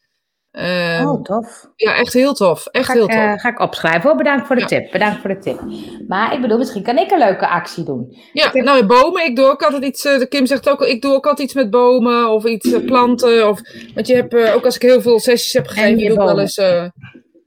Ehm, 0.51 1.07
Oh, 1.07 1.21
tof. 1.23 1.69
ja, 1.75 1.95
echt 1.95 2.13
heel 2.13 2.33
tof. 2.33 2.65
Echt 2.65 2.85
Ga 2.85 2.93
heel 2.93 3.03
ik, 3.03 3.09
tof. 3.09 3.19
eh, 3.19 3.33
ga 3.37 3.49
ik 3.49 3.59
opschrijven 3.59 4.01
hoor. 4.09 4.17
Bedankt 4.17 4.47
voor 4.47 4.55
de 4.55 4.61
Ja. 4.61 4.67
tip. 4.67 4.91
Bedankt 4.91 5.19
voor 5.21 5.29
de 5.29 5.37
tip. 5.37 5.61
Maar 6.07 6.33
ik 6.33 6.41
bedoel, 6.41 6.57
misschien 6.57 6.83
kan 6.83 6.97
ik 6.97 7.11
een 7.11 7.17
leuke 7.17 7.47
actie 7.47 7.83
doen. 7.83 8.17
Ja, 8.33 8.49
nou 8.53 8.85
bomen. 8.85 9.25
Ik 9.25 9.35
doe 9.35 9.45
ook 9.45 9.61
altijd 9.63 9.83
iets. 9.83 10.05
eh, 10.05 10.27
Kim 10.29 10.45
zegt 10.45 10.69
ook 10.69 10.79
al, 10.79 10.87
ik 10.87 11.01
doe 11.01 11.13
ook 11.13 11.25
altijd 11.27 11.47
iets 11.47 11.53
met 11.57 11.69
bomen 11.69 12.29
of 12.29 12.45
iets 12.45 12.71
eh, 12.71 12.85
planten. 12.85 13.49
Of, 13.49 13.59
want 13.93 14.07
je 14.07 14.15
hebt, 14.15 14.33
eh, 14.33 14.55
ook 14.55 14.65
als 14.65 14.75
ik 14.75 14.81
heel 14.81 15.01
veel 15.01 15.19
sessies 15.19 15.53
heb 15.53 15.67
gegeven, 15.67 15.97
je 15.99 16.07
doe 16.09 16.17
ik 16.17 16.23
wel 16.23 16.39
eens 16.39 16.57
eh, 16.57 16.85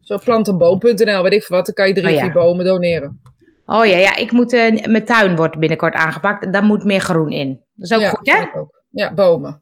zo 0.00 0.18
plantenboom.nl, 0.25 1.23
weet 1.23 1.32
ik 1.32 1.42
veel 1.42 1.56
wat. 1.56 1.66
Dan 1.66 1.75
kan 1.75 1.88
je 1.88 1.94
drie, 1.94 2.06
Oh 2.09 2.12
ja. 2.14 2.21
vier 2.21 2.32
bomen 2.32 2.64
doneren. 2.64 3.21
Oh 3.66 3.87
ja, 3.87 3.97
ja 3.97 4.16
ik 4.16 4.32
moet, 4.32 4.52
eh, 4.52 4.85
mijn 4.87 5.04
tuin 5.04 5.37
wordt 5.37 5.59
binnenkort 5.59 5.94
aangepakt. 5.94 6.44
En 6.44 6.50
daar 6.52 6.64
moet 6.64 6.85
meer 6.85 7.00
groen 7.00 7.30
in. 7.30 7.61
Dat 7.75 7.90
is 7.90 7.97
ook 7.97 8.02
ja, 8.02 8.09
goed, 8.11 8.30
hè? 8.30 8.59
ook. 8.61 8.82
Ja, 8.90 9.14
bomen. 9.14 9.61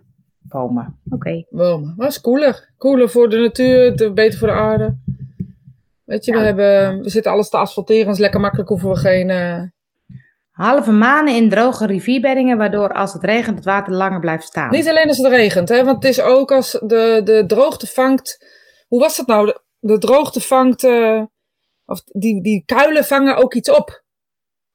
Bomen. 0.51 1.01
Oké. 1.11 1.45
Bomen. 1.51 1.95
Dat 1.97 2.09
is 2.09 2.21
cooler. 2.21 2.73
Cooler 2.79 3.09
voor 3.11 3.29
de 3.29 3.37
natuur, 3.39 4.13
beter 4.15 4.39
voor 4.39 4.49
de 4.49 4.55
aarde. 4.55 4.97
Weet 6.05 6.25
je, 6.25 6.33
we, 6.33 6.39
hebben, 6.39 7.03
we 7.03 7.09
zitten 7.11 7.33
alles 7.33 7.49
te 7.49 7.57
asfalteren. 7.57 8.05
Dat 8.05 8.15
is 8.15 8.21
lekker 8.21 8.41
makkelijk, 8.41 8.69
hoeven 8.69 8.89
we 8.89 8.97
geen... 8.97 9.31
eh, 9.31 9.63
Halve 10.51 10.91
maanden 10.93 11.35
in 11.35 11.49
droge 11.49 11.87
rivierbeddingen, 11.87 12.57
waardoor 12.59 12.93
als 12.93 13.13
het 13.13 13.25
regent 13.25 13.57
het 13.57 13.65
water 13.65 13.93
langer 13.93 14.21
blijft 14.21 14.45
staan. 14.45 14.71
Niet 14.71 14.89
alleen 14.89 15.09
als 15.09 15.17
het 15.19 15.27
regent, 15.33 15.69
hè, 15.69 15.85
want 15.85 16.03
het 16.03 16.13
is 16.13 16.21
ook 16.21 16.53
als 16.53 16.71
de, 16.71 17.21
de 17.25 17.45
droogte 17.47 17.87
vangt. 17.87 18.47
Hoe 18.89 19.01
was 19.01 19.17
dat 19.17 19.27
nou? 19.27 19.47
De, 19.47 19.61
de 19.81 19.99
droogte 19.99 20.41
vangt. 20.41 20.85
eh, 20.85 21.23
of 21.85 22.03
die, 22.05 22.43
die 22.43 22.63
kuilen 22.65 23.05
vangen 23.05 23.37
ook 23.37 23.55
iets 23.55 23.71
op. 23.71 24.05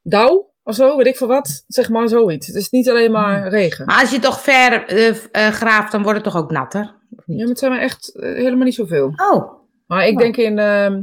Dauw 0.01 0.53
of 0.65 0.75
zo, 0.75 0.97
weet 0.97 1.07
ik 1.07 1.17
veel 1.17 1.27
wat. 1.27 1.63
Zeg 1.67 1.89
maar 1.89 2.07
zoiets. 2.09 2.47
Het 2.47 2.55
is 2.55 2.69
niet 2.69 2.89
alleen 2.89 3.11
maar 3.11 3.47
regen. 3.47 3.85
Maar 3.85 3.99
als 3.99 4.11
je 4.11 4.19
toch 4.19 4.41
ver 4.41 4.87
eh, 5.31 5.47
graaft, 5.51 5.91
dan 5.91 6.03
wordt 6.03 6.23
het 6.23 6.33
toch 6.33 6.43
ook 6.43 6.51
natter? 6.51 6.81
Ja, 7.25 7.35
maar 7.37 7.47
het 7.47 7.59
zijn 7.59 7.71
maar 7.71 7.81
echt 7.81 8.15
eh, 8.15 8.33
helemaal 8.33 8.65
niet 8.65 8.75
zoveel. 8.75 9.13
Oh, 9.15 9.53
Maar 9.87 10.07
ik 10.07 10.17
denk 10.17 10.37
in. 10.37 10.59
ehm 10.59 11.01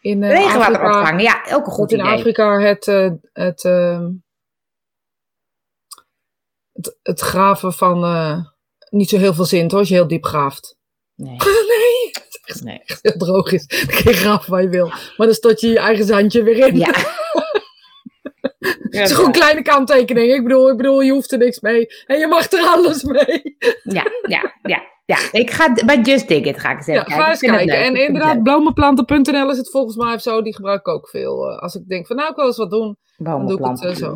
in 0.00 0.24
regenwater 0.24 0.74
Afrika, 0.74 0.98
opvangen. 0.98 1.22
Ja, 1.22 1.42
ook 1.50 1.66
een 1.66 1.72
goed 1.72 1.90
dat 1.90 1.98
in 1.98 2.04
idee. 2.04 2.18
Afrika 2.18 2.58
het. 2.58 2.86
het, 3.32 3.64
ehm, 3.64 4.10
het, 6.72 6.98
het 7.02 7.20
graven 7.20 7.72
van. 7.72 8.46
niet 8.90 9.08
zo 9.08 9.18
heel 9.18 9.34
veel 9.34 9.44
zin 9.44 9.70
hoor, 9.70 9.78
als 9.78 9.88
je 9.88 9.94
heel 9.94 10.08
diep 10.08 10.24
graaft. 10.24 10.76
Nee. 11.14 11.36
nee, 11.74 12.10
het 12.12 12.26
is 12.28 12.40
echt 12.44 12.62
nee. 12.64 12.82
heel 13.02 13.16
droog 13.16 13.52
is. 13.52 13.66
Dan 13.66 13.86
kun 13.96 14.10
je 14.10 14.16
graven 14.16 14.50
waar 14.50 14.62
je 14.62 14.68
wil. 14.68 14.86
Maar 14.88 15.26
dan 15.26 15.34
stort 15.34 15.60
je 15.60 15.68
je 15.68 15.78
eigen 15.78 16.04
zandje 16.04 16.42
weer 16.42 16.66
in. 16.66 16.78
Ja. 16.78 16.90
Het 18.90 18.94
is 19.08 19.12
gewoon 19.12 19.26
een 19.26 19.32
kleine 19.32 19.62
kanttekening. 19.62 20.32
Ik 20.32 20.42
bedoel, 20.42 20.70
ik 20.70 20.76
bedoel, 20.76 21.00
je 21.00 21.12
hoeft 21.12 21.32
er 21.32 21.38
niks 21.38 21.60
mee. 21.60 21.86
En 22.06 22.18
je 22.18 22.26
mag 22.26 22.52
er 22.52 22.66
alles 22.66 23.02
mee. 23.02 23.56
Ja, 23.82 24.04
ja, 24.28 24.52
ja, 24.62 24.82
Ja, 25.04 25.16
ik 25.32 25.50
ga 25.50 25.72
bij 25.86 26.00
Just 26.00 26.28
Dig 26.28 26.44
It 26.44 26.58
ga 26.60 26.70
ik 26.70 26.76
eens 26.76 26.86
Ja, 26.86 26.92
kijken. 26.94 27.12
ga 27.12 27.28
eens 27.30 27.40
kijken. 27.40 27.66
leuk, 27.66 27.74
En 27.86 27.94
inderdaad, 27.96 28.42
bloemenplanten.nl 28.42 29.50
is 29.50 29.56
het 29.58 29.70
volgens 29.70 29.96
mij 29.96 30.14
of 30.14 30.20
zo. 30.20 30.42
Die 30.42 30.54
gebruik 30.54 30.80
ik 30.80 30.88
ook 30.88 31.08
veel. 31.08 31.50
eh, 31.50 31.58
als 31.58 31.74
ik 31.74 31.88
denk 31.88 32.06
van 32.06 32.16
nou, 32.16 32.30
ik 32.30 32.36
wil 32.36 32.46
eens 32.46 32.56
wat 32.56 32.70
doen. 32.70 32.96
doe 33.16 33.58
ik 33.58 33.64
het, 33.64 33.84
eh, 33.84 33.94
zo. 33.94 34.12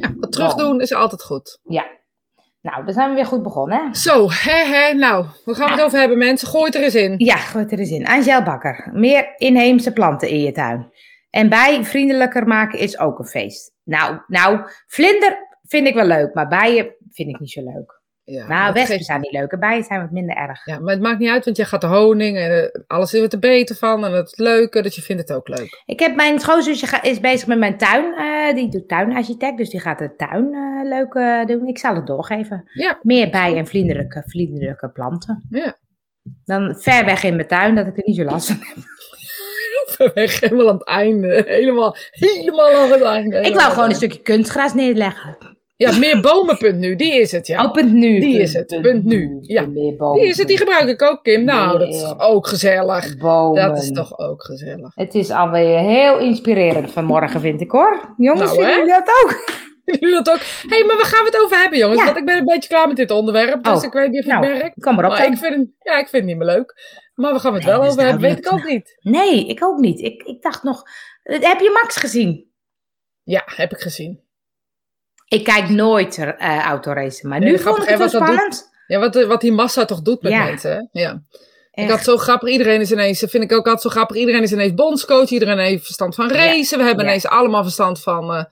Ja, 0.00 0.14
wat 0.20 0.32
terugdoen 0.32 0.80
is 0.80 0.94
altijd 0.94 1.22
goed. 1.22 1.58
Ja. 1.62 1.86
Nou, 2.60 2.84
dan 2.84 2.94
zijn 2.94 3.08
we 3.08 3.14
weer 3.14 3.26
goed 3.26 3.42
begonnen, 3.42 3.78
hè? 3.78 3.94
Zo, 3.94 4.26
hè, 4.30 4.64
hè. 4.64 4.92
Nou, 4.94 5.24
waar 5.44 5.54
gaan 5.54 5.66
we 5.66 5.72
het 5.74 5.82
over 5.82 5.98
hebben, 5.98 6.18
mensen? 6.18 6.48
Gooi 6.48 6.64
het 6.64 6.74
er 6.74 6.82
eens 6.82 6.94
in. 6.94 7.14
Ja, 7.16 7.36
gooi 7.36 7.64
het 7.64 7.72
er 7.72 7.78
eens 7.78 7.90
in. 7.90 8.06
Angel 8.06 8.42
Bakker. 8.42 8.90
Meer 8.92 9.32
inheemse 9.36 9.92
planten 9.92 10.28
in 10.28 10.40
je 10.40 10.52
tuin. 10.52 10.92
En 11.34 11.48
bij 11.48 11.84
vriendelijker 11.84 12.46
maken 12.46 12.78
is 12.78 12.98
ook 12.98 13.18
een 13.18 13.26
feest. 13.26 13.72
Nou, 13.84 14.18
nou, 14.26 14.60
vlinder 14.86 15.36
vind 15.62 15.86
ik 15.86 15.94
wel 15.94 16.06
leuk, 16.06 16.34
maar 16.34 16.48
bijen 16.48 16.94
vind 17.10 17.28
ik 17.28 17.38
niet 17.40 17.50
zo 17.50 17.62
leuk. 17.64 18.02
Ja, 18.24 18.46
Nou, 18.46 18.72
wespen 18.72 18.92
geeft- 18.94 19.04
zijn 19.06 19.20
niet 19.20 19.32
leuk 19.32 19.50
en 19.52 19.60
bijen 19.60 19.84
zijn 19.84 20.00
wat 20.00 20.10
minder 20.10 20.36
erg. 20.36 20.64
Ja, 20.66 20.78
maar 20.78 20.92
het 20.92 21.02
maakt 21.02 21.18
niet 21.18 21.28
uit, 21.30 21.44
want 21.44 21.56
je 21.56 21.64
gaat 21.64 21.80
de 21.80 21.86
honing 21.86 22.36
en 22.36 22.50
eh, 22.72 22.82
alles 22.86 23.14
is 23.14 23.20
er 23.20 23.28
te 23.28 23.38
beter 23.38 23.76
van. 23.76 24.04
En 24.04 24.12
het 24.12 24.38
leuke, 24.38 24.82
dat 24.82 24.94
je 24.94 25.02
vindt 25.02 25.22
het 25.28 25.32
ook 25.36 25.48
leuk. 25.48 25.82
Ik 25.86 26.00
heb 26.00 26.14
mijn 26.16 26.38
schoonzusje 26.40 26.98
is 27.02 27.20
bezig 27.20 27.46
met 27.48 27.58
mijn 27.58 27.76
tuin. 27.76 28.14
eh, 28.14 28.54
die 28.54 28.68
doet 28.68 28.88
tuinarchitect, 28.88 29.56
dus 29.56 29.70
die 29.70 29.80
gaat 29.80 29.98
de 29.98 30.14
tuin 30.16 30.54
eh, 30.54 30.88
leuk 30.88 31.12
doen. 31.48 31.66
Ik 31.68 31.78
zal 31.78 31.94
het 31.94 32.06
doorgeven. 32.06 32.70
Ja. 32.72 32.98
Meer 33.02 33.30
bij- 33.30 33.56
en 33.56 33.66
vriendelijke, 33.66 34.22
vriendelijke 34.26 34.88
planten. 34.88 35.46
Ja. 35.50 35.76
Dan 36.44 36.76
ver 36.78 37.04
weg 37.04 37.22
in 37.24 37.34
mijn 37.36 37.48
tuin, 37.48 37.74
dat 37.74 37.86
ik 37.86 37.96
er 37.96 38.02
niet 38.06 38.16
zo 38.16 38.24
last 38.24 38.46
van 38.46 38.56
heb. 38.60 38.76
Ver 39.94 40.10
weg, 40.14 40.40
helemaal 40.40 40.68
aan 40.68 40.74
het 40.74 40.86
einde. 40.86 41.44
Helemaal, 41.46 41.96
helemaal 42.10 42.74
aan 42.74 42.90
het 42.90 43.02
einde. 43.02 43.40
Ik 43.40 43.54
wou 43.54 43.72
gewoon 43.72 43.88
een 43.88 43.94
stukje 43.94 44.20
kunstgras 44.22 44.74
neerleggen. 44.74 45.36
Ja, 45.76 45.98
meer 45.98 46.20
bomen, 46.20 46.96
die 46.96 47.20
is 47.20 47.32
het, 47.32 47.46
ja. 47.46 47.64
Oh, 47.64 47.72
punt 47.72 47.92
nu. 47.92 48.20
Die 48.20 48.40
is 48.40 48.52
het, 48.52 48.78
punt 48.82 49.04
nu, 49.04 49.38
ja. 49.40 49.66
Meer 49.66 49.96
bomen. 49.96 50.20
Die 50.20 50.30
is 50.30 50.38
het, 50.38 50.48
die 50.48 50.56
gebruik 50.56 50.88
ik 50.88 51.02
ook, 51.02 51.22
Kim. 51.22 51.44
Nou, 51.44 51.78
dat 51.78 51.88
is 51.88 52.14
ook 52.18 52.46
gezellig. 52.46 53.16
bomen. 53.16 53.62
Dat 53.68 53.82
is 53.82 53.92
toch 53.92 54.18
ook 54.18 54.44
gezellig. 54.44 54.90
Het 54.94 55.14
is 55.14 55.30
alweer 55.30 55.78
heel 55.78 56.18
inspirerend 56.18 56.90
vanmorgen, 56.92 57.40
vind 57.40 57.60
ik 57.60 57.70
hoor. 57.70 58.14
Jongens, 58.16 58.56
Nou, 58.56 58.66
jullie 58.66 58.86
dat 58.86 59.08
ook? 59.24 59.44
Jullie 60.00 60.14
dat 60.14 60.30
ook? 60.30 60.38
Hé, 60.68 60.76
hey, 60.76 60.84
maar 60.86 60.96
waar 60.96 61.04
gaan 61.04 61.24
we 61.24 61.30
het 61.30 61.40
over 61.44 61.56
hebben, 61.58 61.78
jongens? 61.78 61.98
Ja. 61.98 62.04
Want 62.04 62.16
ik 62.16 62.24
ben 62.24 62.36
een 62.36 62.44
beetje 62.44 62.68
klaar 62.68 62.88
met 62.88 62.96
dit 62.96 63.10
onderwerp. 63.10 63.64
Dus 63.64 63.76
Oh, 63.76 63.84
ik 63.84 63.92
weet 63.92 64.10
niet 64.10 64.24
of 64.26 64.30
het 64.32 64.40
Nou, 64.40 64.52
werkt. 64.58 64.80
kom 64.80 64.94
maar 64.94 65.04
op 65.04 65.10
Maar 65.10 65.26
ik 65.26 65.36
vind, 65.38 65.68
ja, 65.78 65.92
ik 65.98 66.08
vind 66.08 66.12
het 66.12 66.24
niet 66.24 66.36
meer 66.36 66.46
leuk. 66.46 66.74
Maar 67.14 67.32
we 67.32 67.38
gaan 67.38 67.54
het 67.54 67.64
Nee, 67.64 67.72
wel 67.72 67.82
is 67.84 67.90
over 67.90 68.02
hebben, 68.02 68.20
weet 68.20 68.38
ik 68.38 68.52
ook 68.52 68.64
niet. 68.64 68.96
Nee, 69.16 69.46
ik 69.46 69.64
ook 69.64 69.78
niet. 69.78 70.00
Ik, 70.00 70.22
ik 70.22 70.42
dacht 70.42 70.62
nog... 70.62 70.82
Heb 71.22 71.60
je 71.60 71.78
Max 71.82 71.96
gezien? 71.96 72.50
Ja, 73.22 73.42
heb 73.44 73.72
ik 73.72 73.80
gezien. 73.80 74.20
Ik 75.28 75.44
kijk 75.44 75.68
nooit 75.68 76.18
eh 76.18 76.58
autoracen, 76.64 77.28
maar 77.28 77.40
Nee, 77.40 77.50
nu 77.50 77.58
vond 77.58 77.82
ik 77.82 77.88
het 77.88 77.98
dat 77.98 78.10
spannend. 78.10 78.70
Ja, 78.86 78.98
wat, 78.98 79.24
wat 79.24 79.40
die 79.40 79.52
massa 79.52 79.84
toch 79.84 80.02
doet 80.02 80.22
met 80.22 80.32
Ja. 80.32 80.44
mensen, 80.44 80.70
hè? 80.92 81.00
Ja. 81.00 81.22
Ik 81.72 81.90
had 81.90 82.00
zo 82.04 82.16
grappig, 82.16 82.48
iedereen 82.48 82.80
is 82.80 82.92
ineens, 82.92 83.18
vind 83.18 83.44
ik 83.44 83.52
ook 83.52 83.64
altijd 83.64 83.80
zo 83.80 83.88
grappig, 83.90 84.16
iedereen 84.16 84.42
is 84.42 84.52
ineens 84.52 84.74
bondscoach, 84.74 85.28
iedereen 85.30 85.58
heeft 85.58 85.84
verstand 85.84 86.14
van 86.14 86.30
racen, 86.30 86.78
we 86.78 86.84
hebben 86.84 87.04
Ja. 87.04 87.10
ineens 87.10 87.26
allemaal 87.26 87.62
verstand 87.62 88.00
van, 88.02 88.34
eh, 88.34 88.44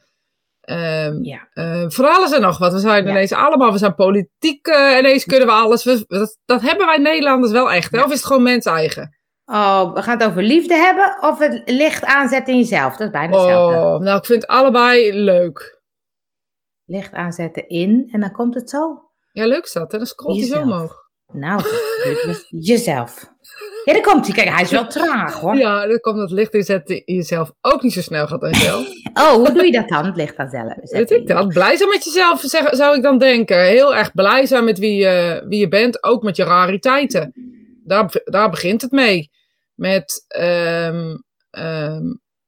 ehm, 0.62 1.22
Ja. 1.22 1.48
eh, 1.52 1.84
van 1.88 2.04
alles 2.04 2.32
en 2.32 2.40
nog 2.40 2.58
wat. 2.58 2.72
We 2.72 2.78
zijn 2.78 3.04
Ja. 3.04 3.10
ineens 3.10 3.32
allemaal, 3.32 3.72
we 3.72 3.78
zijn 3.78 3.94
politiek, 3.94 4.66
eh, 4.66 4.96
ineens 4.98 5.24
kunnen 5.24 5.46
we 5.46 5.52
alles. 5.52 5.84
We, 5.84 6.04
dat, 6.06 6.38
dat 6.44 6.60
hebben 6.60 6.86
wij 6.86 6.98
Nederlanders 6.98 7.52
wel 7.52 7.72
echt, 7.72 7.90
hè? 7.92 7.98
Ja. 7.98 8.04
Of 8.04 8.10
is 8.10 8.16
het 8.16 8.26
gewoon 8.26 8.42
mens 8.42 8.64
eigen? 8.66 9.16
Oh, 9.44 9.94
we 9.94 10.02
gaan 10.02 10.18
het 10.18 10.28
over 10.28 10.42
liefde 10.42 10.74
hebben 10.74 11.16
of 11.20 11.38
het 11.38 11.62
licht 11.64 12.04
aanzetten 12.04 12.52
in 12.52 12.58
jezelf. 12.60 12.96
Dat 12.96 13.06
is 13.06 13.12
bijna 13.12 13.36
hetzelfde. 13.36 13.76
Oh, 13.76 13.98
nou, 14.00 14.18
ik 14.18 14.24
vind 14.26 14.42
het 14.42 14.50
allebei 14.50 15.12
leuk. 15.12 15.80
Licht 16.84 17.12
aanzetten 17.12 17.68
in 17.68 18.08
en 18.12 18.20
dan 18.20 18.32
komt 18.32 18.54
het 18.54 18.70
zo. 18.70 19.10
Ja, 19.32 19.46
leuk 19.46 19.72
dat, 19.72 19.92
hè? 19.92 19.98
Dan 19.98 20.06
scrolt 20.06 20.38
hij 20.38 20.46
zo 20.48 20.60
omhoog. 20.60 20.94
Nou, 21.32 21.62
jezelf. 22.48 23.31
Ja, 23.84 23.92
daar 23.92 24.02
komt 24.02 24.26
hij. 24.26 24.34
Kijk, 24.34 24.48
hij 24.48 24.62
is 24.62 24.70
wel 24.70 24.86
traag 24.86 25.34
hoor. 25.34 25.56
Ja, 25.56 25.86
dan 25.86 26.00
komt 26.00 26.16
dat 26.16 26.30
licht 26.30 26.54
inzetten 26.54 27.04
in 27.04 27.14
jezelf 27.14 27.52
ook 27.60 27.82
niet 27.82 27.92
zo 27.92 28.00
snel 28.00 28.26
gaat 28.26 28.40
dan 28.40 28.54
zelf. 28.54 28.86
Oh, 29.14 29.32
hoe 29.32 29.52
doe 29.52 29.64
je 29.64 29.72
dat 29.72 29.88
dan? 29.88 30.04
Het 30.04 30.16
licht 30.16 30.36
aan 30.36 30.48
zelf. 30.48 30.74
Weet 30.80 31.10
ik 31.10 31.26
dat? 31.26 31.48
Blij 31.48 31.76
zijn 31.76 31.88
met 31.88 32.04
jezelf, 32.04 32.40
zeg, 32.40 32.68
zou 32.70 32.96
ik 32.96 33.02
dan 33.02 33.18
denken. 33.18 33.64
Heel 33.64 33.94
erg 33.94 34.12
blij 34.12 34.46
zijn 34.46 34.64
met 34.64 34.78
wie 34.78 34.94
je, 34.96 35.44
wie 35.48 35.60
je 35.60 35.68
bent, 35.68 36.02
ook 36.02 36.22
met 36.22 36.36
je 36.36 36.44
rariteiten. 36.44 37.32
Daar, 37.84 38.10
daar 38.24 38.50
begint 38.50 38.82
het 38.82 38.90
mee. 38.90 39.30
Met, 39.74 40.24
ehm 40.28 41.16
ehm 41.50 42.04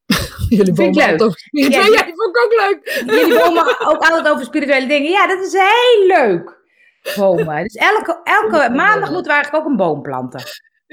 jullie 0.49 0.73
bomen 0.73 0.94
leuk. 0.94 1.23
over. 1.23 1.49
Ja, 1.50 1.68
Ja, 1.68 2.02
die 2.04 2.14
vond 2.16 2.37
ik 2.37 2.44
ook 2.44 2.54
leuk. 2.56 3.02
Jullie 3.06 3.38
bomen 3.38 3.66
ook 3.80 4.02
altijd 4.02 4.28
over 4.28 4.44
spirituele 4.44 4.87
dingen. 4.87 5.11
Ja, 5.11 5.26
dat 5.26 5.44
is 5.47 5.52
heel 5.52 6.06
leuk. 6.06 6.62
Bomen. 7.16 7.62
Dus 7.62 7.75
elke, 7.75 8.21
elke 8.25 8.71
maandag 8.75 9.11
moeten 9.11 9.26
we 9.26 9.33
eigenlijk 9.33 9.64
ook 9.64 9.71
een 9.71 9.76
boom 9.76 10.02
planten. 10.02 10.42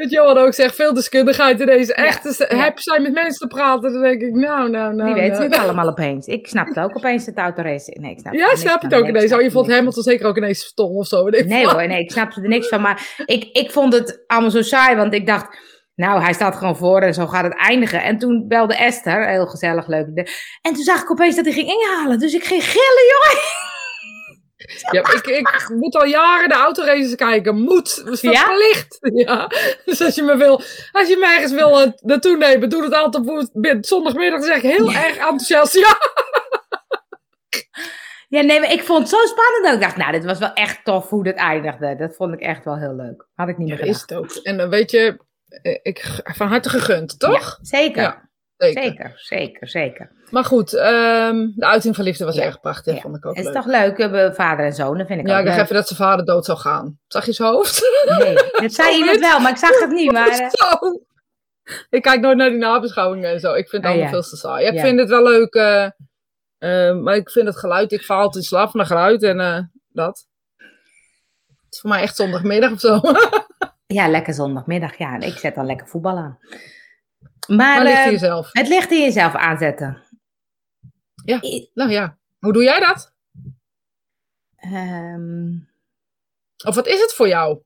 Dat 0.01 0.11
Johan 0.11 0.37
ook 0.37 0.53
zegt, 0.53 0.75
veel 0.75 0.93
deskundigheid 0.93 1.59
in 1.59 1.65
deze 1.65 1.93
echte 1.93 2.45
ja. 2.49 2.57
heb 2.63 2.79
zijn 2.79 3.01
met 3.01 3.13
mensen 3.13 3.47
te 3.47 3.55
praten. 3.55 3.93
Dan 3.93 4.01
denk 4.01 4.21
ik, 4.21 4.33
nou, 4.33 4.69
nou, 4.69 4.95
nou. 4.95 5.13
Die 5.13 5.21
weten 5.21 5.39
nou. 5.39 5.49
het 5.49 5.57
allemaal 5.57 5.89
opeens. 5.95 6.27
Ik 6.27 6.47
snap 6.47 6.67
het 6.67 6.79
ook 6.79 6.97
opeens, 6.97 7.25
het 7.25 7.37
autorace. 7.37 7.97
Nee, 7.99 8.11
ik 8.11 8.19
snap 8.19 8.33
Ja, 8.33 8.55
snap 8.55 8.81
het 8.81 8.93
ook. 8.93 9.01
Nee, 9.01 9.09
ineens? 9.11 9.33
Oh, 9.33 9.41
je 9.41 9.51
vond 9.51 9.71
Hamilton 9.71 10.03
zeker 10.03 10.27
ook 10.27 10.37
ineens 10.37 10.59
stom 10.59 10.97
of 10.97 11.07
zo. 11.07 11.29
Nee 11.29 11.63
van, 11.65 11.73
hoor, 11.73 11.87
nee, 11.87 11.99
ik 11.99 12.11
snapte 12.11 12.41
er 12.41 12.47
niks 12.47 12.67
van. 12.67 12.81
Maar 12.81 13.23
ik, 13.25 13.43
ik 13.51 13.71
vond 13.71 13.93
het 13.93 14.23
allemaal 14.27 14.51
zo 14.51 14.61
saai, 14.61 14.95
want 14.95 15.13
ik 15.13 15.25
dacht... 15.25 15.69
Nou, 15.95 16.21
hij 16.21 16.33
staat 16.33 16.55
gewoon 16.55 16.77
voor 16.77 17.01
en 17.01 17.13
zo 17.13 17.27
gaat 17.27 17.43
het 17.43 17.57
eindigen. 17.57 18.03
En 18.03 18.17
toen 18.17 18.47
belde 18.47 18.75
Esther, 18.75 19.29
heel 19.29 19.45
gezellig, 19.45 19.87
leuk. 19.87 20.07
En 20.61 20.73
toen 20.73 20.83
zag 20.83 21.01
ik 21.01 21.11
opeens 21.11 21.35
dat 21.35 21.45
hij 21.45 21.53
ging 21.53 21.69
inhalen. 21.69 22.19
Dus 22.19 22.33
ik 22.33 22.43
ging 22.43 22.63
gillen, 22.63 23.05
jongen. 23.11 23.69
Ja, 24.91 25.01
ik, 25.13 25.25
ik 25.27 25.69
moet 25.69 25.95
al 25.95 26.05
jaren 26.05 26.49
de 26.49 26.55
autoraces 26.55 27.15
kijken. 27.15 27.61
Moet. 27.61 28.03
Ja? 28.21 28.45
verplicht. 28.45 28.97
Ja. 29.13 29.51
Dus 29.85 30.01
als 30.01 30.15
je 30.15 30.21
me 30.21 30.37
wil, 30.37 30.61
als 30.91 31.07
je 31.07 31.17
me 31.17 31.25
ergens 31.25 31.51
wil 31.51 31.81
eh, 31.81 31.91
naartoe 32.01 32.37
nemen, 32.37 32.69
doe 32.69 32.83
het 32.83 32.93
altijd 32.93 33.27
op 33.27 33.85
zondagmiddag. 33.85 34.39
Dan 34.39 34.47
zeg 34.47 34.63
ik 34.63 34.71
heel 34.71 34.91
erg 34.91 35.17
enthousiast. 35.17 35.73
Ja. 35.73 35.97
Ja, 38.27 38.41
nee, 38.41 38.59
maar 38.59 38.71
ik 38.71 38.83
vond 38.83 38.99
het 38.99 39.09
zo 39.09 39.25
spannend. 39.25 39.63
dat 39.63 39.73
Ik 39.73 39.81
dacht, 39.81 39.95
nou, 39.95 40.11
dit 40.11 40.25
was 40.25 40.39
wel 40.39 40.53
echt 40.53 40.83
tof 40.83 41.09
hoe 41.09 41.23
dit 41.23 41.35
eindigde. 41.35 41.95
Dat 41.95 42.15
vond 42.15 42.33
ik 42.33 42.39
echt 42.39 42.65
wel 42.65 42.77
heel 42.77 42.95
leuk. 42.95 43.27
Had 43.33 43.47
ik 43.47 43.57
niet 43.57 43.67
meer 43.67 43.79
Ja, 43.79 43.85
is 43.85 44.01
het 44.01 44.13
ook. 44.13 44.31
En 44.31 44.57
dan 44.57 44.69
weet 44.69 44.91
je, 44.91 45.17
eh, 45.47 45.79
ik, 45.81 46.21
van 46.23 46.47
harte 46.47 46.69
gegund, 46.69 47.19
toch? 47.19 47.57
Ja, 47.57 47.57
zeker. 47.61 48.01
Ja, 48.01 48.29
Zeker. 48.57 48.81
Zeker, 48.81 49.11
zeker, 49.15 49.67
zeker. 49.67 50.11
Maar 50.31 50.45
goed, 50.45 50.73
ehm, 50.73 51.47
de 51.55 51.65
uiting 51.65 51.95
van 51.95 52.03
liefde 52.03 52.25
was 52.25 52.35
Ja. 52.35 52.43
erg 52.43 52.59
prachtig. 52.59 52.95
Ja. 52.95 53.01
Vond 53.01 53.15
ik 53.15 53.25
ook 53.25 53.35
Het 53.35 53.45
is 53.45 53.51
leuk. 53.53 53.61
toch 53.63 53.71
leuk, 53.71 53.97
eh, 53.97 54.31
vader 54.33 54.65
en 54.65 54.73
zoon, 54.73 54.97
dat 54.97 55.07
vind 55.07 55.19
ik 55.19 55.27
Ja, 55.27 55.33
ook 55.33 55.39
ik 55.39 55.45
dacht 55.45 55.59
even 55.59 55.75
dat 55.75 55.87
zijn 55.87 55.99
vader 55.99 56.25
dood 56.25 56.45
zou 56.45 56.57
gaan. 56.57 56.99
Zag 57.07 57.25
je 57.25 57.33
zijn 57.33 57.49
hoofd? 57.49 57.81
Nee, 58.19 58.33
dat 58.61 58.73
zei 58.73 58.95
iemand 58.97 59.19
wel, 59.19 59.39
maar 59.39 59.51
ik 59.51 59.57
zag 59.57 59.79
het 59.79 59.89
niet. 59.91 60.11
Maar, 60.11 60.27
eh, 60.39 60.47
Zo. 60.49 60.77
Ik 61.89 62.01
kijk 62.01 62.21
nooit 62.21 62.37
naar 62.37 62.49
die 62.49 62.57
nabeschouwingen 62.57 63.29
en 63.31 63.39
zo. 63.39 63.53
Ik 63.53 63.69
vind 63.69 63.83
het 63.83 63.91
Oh, 63.91 63.91
allemaal 63.91 64.09
veel 64.21 64.29
te 64.29 64.35
saai. 64.37 64.65
Ik 64.67 64.79
vind 64.79 64.99
het 64.99 65.09
wel 65.09 65.23
leuk. 65.23 65.53
eh, 65.53 65.83
eh, 66.57 66.95
maar 66.97 67.15
ik 67.15 67.29
vind 67.31 67.47
het 67.47 67.57
geluid, 67.57 67.91
ik 67.91 68.05
altijd 68.07 68.35
in 68.35 68.43
slaap 68.43 68.73
het 68.73 68.87
geluid 68.87 69.23
en 69.23 69.71
dat. 69.89 70.25
Het 71.65 71.73
is 71.73 71.79
voor 71.79 71.89
mij 71.89 72.01
echt 72.01 72.15
zondagmiddag 72.15 72.71
of 72.71 72.79
zo. 72.79 72.99
ja, 73.87 74.07
lekker 74.07 74.33
zondagmiddag. 74.33 74.97
Ja, 74.97 75.19
ik 75.19 75.37
zet 75.37 75.55
dan 75.55 75.65
lekker 75.65 75.87
voetbal 75.87 76.17
aan. 76.17 76.37
Maar, 77.47 77.57
Maar 77.57 77.83
ligt 77.83 77.97
eh, 77.97 78.05
in 78.05 78.11
jezelf. 78.11 78.49
het 78.51 78.67
licht 78.67 78.91
in 78.91 79.01
jezelf 79.01 79.35
aanzetten. 79.35 79.97
Ja. 81.25 81.39
Nou 81.73 81.89
ja, 81.91 82.17
hoe 82.39 82.53
doe 82.53 82.63
jij 82.63 82.79
dat? 82.79 83.13
ehm, 84.55 85.49
Of 86.65 86.75
wat 86.75 86.87
is 86.87 86.99
het 86.99 87.13
voor 87.13 87.27
jou? 87.27 87.59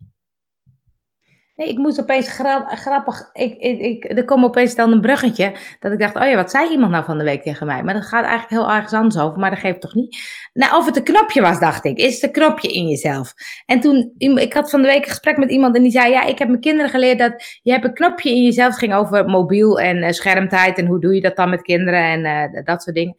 Nee, 1.56 1.70
ik 1.70 1.78
moest 1.78 2.00
opeens 2.00 2.30
gra- 2.30 2.76
grappig. 2.76 3.30
Ik, 3.34 3.58
ik, 3.58 3.80
ik, 3.80 4.18
er 4.18 4.26
kwam 4.26 4.44
opeens 4.44 4.76
dan 4.76 4.92
een 4.92 5.02
bruggetje. 5.02 5.56
Dat 5.80 5.92
ik 5.92 6.00
dacht, 6.00 6.16
oh 6.16 6.24
ja, 6.28 6.36
wat 6.36 6.52
zei 6.52 6.70
iemand 6.70 6.92
nou 6.92 7.06
van 7.06 7.18
de 7.18 7.24
week 7.24 7.42
tegen 7.44 7.68
mij? 7.68 7.84
Maar 7.84 7.94
dat 7.94 8.06
gaat 8.06 8.24
eigenlijk 8.26 8.50
heel 8.50 8.72
ergens 8.76 8.94
anders 8.94 9.18
over, 9.18 9.40
maar 9.40 9.50
dat 9.50 9.60
geeft 9.60 9.82
toch 9.82 9.94
niet. 9.94 10.18
Nou, 10.54 10.76
of 10.78 10.86
het 10.86 10.96
een 10.98 11.04
knopje 11.04 11.42
was, 11.42 11.60
dacht 11.60 11.86
ik. 11.86 11.98
Is 11.98 12.14
het 12.14 12.24
een 12.24 12.32
knopje 12.32 12.74
in 12.74 12.88
jezelf? 12.88 13.34
En 13.66 13.80
toen, 13.80 14.14
ik 14.18 14.54
had 14.54 14.70
van 14.70 14.82
de 14.82 14.88
week 14.88 15.04
een 15.04 15.10
gesprek 15.10 15.38
met 15.38 15.50
iemand 15.50 15.76
en 15.76 15.82
die 15.82 15.92
zei, 15.92 16.12
ja, 16.12 16.24
ik 16.24 16.40
heb 16.40 16.48
mijn 16.48 16.60
kinderen 16.60 16.90
geleerd 16.92 17.20
dat 17.20 17.60
je 17.62 17.72
hebt 17.72 17.84
een 17.86 17.94
knopje 17.94 18.30
in 18.30 18.44
jezelf. 18.44 18.70
Het 18.70 18.80
ging 18.80 18.94
over 18.94 19.26
mobiel 19.26 19.80
en 19.80 20.04
eh, 20.04 20.12
schermtijd 20.12 20.78
en 20.78 20.86
hoe 20.86 21.00
doe 21.00 21.16
je 21.16 21.22
dat 21.22 21.36
dan 21.36 21.50
met 21.50 21.62
kinderen 21.62 22.02
en 22.04 22.26
eh, 22.54 22.64
dat 22.66 22.82
soort 22.84 22.96
dingen. 22.96 23.16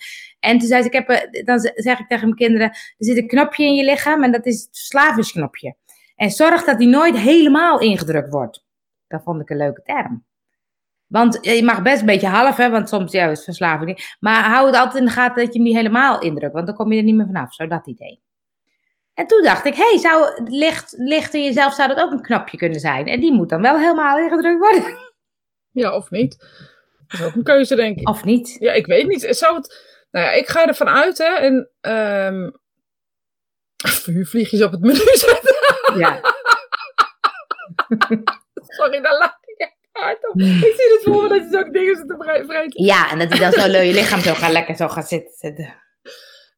En 0.47 0.59
toen 0.59 0.69
zei 0.69 0.83
ze, 0.83 0.89
ik 0.89 0.93
heb, 0.93 1.09
eh, 1.09 1.45
dan 1.45 1.59
zeg 1.61 1.99
ik 1.99 2.09
tegen 2.09 2.25
mijn 2.25 2.39
kinderen, 2.39 2.69
er 2.71 2.95
zit 2.99 3.17
een 3.17 3.27
knopje 3.27 3.65
in 3.65 3.75
je 3.75 3.85
lichaam 3.85 4.25
en 4.25 4.33
dat 4.33 4.47
is 4.47 4.61
het 4.61 4.77
verslavingsknopje. 4.77 5.77
En 6.17 6.31
zorg 6.31 6.65
dat 6.65 6.79
die 6.79 6.89
nooit 6.89 7.17
helemaal 7.17 7.81
ingedrukt 7.81 8.31
wordt. 8.31 8.65
Dat 9.07 9.23
vond 9.23 9.41
ik 9.41 9.51
een 9.51 9.57
leuke 9.57 9.83
term. 9.83 10.25
Want 11.07 11.41
eh, 11.41 11.57
je 11.57 11.65
mag 11.65 11.83
best 11.83 12.01
een 12.01 12.07
beetje 12.07 12.27
half, 12.27 12.57
hè, 12.57 12.71
want 12.71 12.89
soms 12.89 13.13
ja, 13.13 13.29
is 13.29 13.45
verslaving. 13.45 13.89
niet. 13.89 14.17
Maar 14.21 14.45
hou 14.45 14.67
het 14.67 14.77
altijd 14.77 14.95
in 14.95 15.05
de 15.05 15.13
gaten 15.13 15.45
dat 15.45 15.53
je 15.53 15.59
hem 15.59 15.69
niet 15.69 15.77
helemaal 15.77 16.21
indrukt, 16.21 16.53
want 16.53 16.67
dan 16.67 16.77
kom 16.77 16.93
je 16.93 16.99
er 16.99 17.05
niet 17.05 17.15
meer 17.15 17.27
vanaf. 17.27 17.55
Zo 17.55 17.67
dat 17.67 17.87
idee. 17.87 18.21
En 19.15 19.27
toen 19.27 19.43
dacht 19.43 19.65
ik, 19.65 19.75
hé, 19.75 19.89
hey, 19.89 19.99
zou 19.99 20.45
licht, 20.45 20.95
licht 20.99 21.35
in 21.35 21.43
jezelf 21.43 21.75
zou 21.75 21.89
dat 21.89 21.99
ook 21.99 22.11
een 22.11 22.23
knopje 22.23 22.57
kunnen 22.57 22.81
zijn? 22.81 23.07
En 23.07 23.21
die 23.21 23.33
moet 23.33 23.49
dan 23.49 23.63
wel 23.63 23.79
helemaal 23.79 24.19
ingedrukt 24.19 24.59
worden. 24.59 24.99
Ja, 25.71 25.97
of 25.97 26.11
niet? 26.11 26.37
Dat 27.07 27.21
is 27.21 27.27
ook 27.27 27.35
een 27.35 27.43
keuze, 27.43 27.75
denk 27.75 27.99
ik. 27.99 28.09
Of 28.09 28.25
niet? 28.25 28.57
Ja, 28.59 28.73
ik 28.73 28.87
weet 28.87 29.07
niet. 29.07 29.27
Zou 29.31 29.57
het... 29.57 29.96
Nou 30.11 30.27
ja, 30.27 30.33
ik 30.33 30.49
ga 30.49 30.67
ervan 30.67 30.89
uit, 30.89 31.19
hè. 31.19 31.35
En, 31.35 31.71
ehm 31.81 32.51
vuurvliegjes 34.05 34.63
op 34.63 34.71
het 34.73 34.81
menu 34.81 34.95
zetten. 35.13 35.55
Ja. 35.99 36.21
Sorry, 38.77 39.01
dan 39.01 39.19
laat 39.19 39.39
ik 39.43 39.59
echt 39.59 39.77
hard 39.93 40.29
op. 40.29 40.41
Ik 40.41 40.75
zie 40.77 40.93
het 40.93 41.01
voor 41.05 41.23
me 41.23 41.29
dat 41.29 41.39
je 41.43 41.49
zo'n 41.51 41.73
dingen 41.73 41.97
zit 41.97 42.09
te 42.09 42.17
vre- 42.19 42.45
vreten. 42.45 42.85
ja, 42.85 43.11
en 43.11 43.19
dat 43.19 43.29
hij 43.29 43.39
dan 43.39 43.53
zo 43.53 43.79
je 43.81 43.93
lichaam 43.93 44.21
zo 44.21 44.35
gaat 44.35 44.53
lekker 44.53 44.77
zo 44.77 44.89
gaat 44.89 45.09
zitten. 45.09 45.35
zitten. 45.37 45.83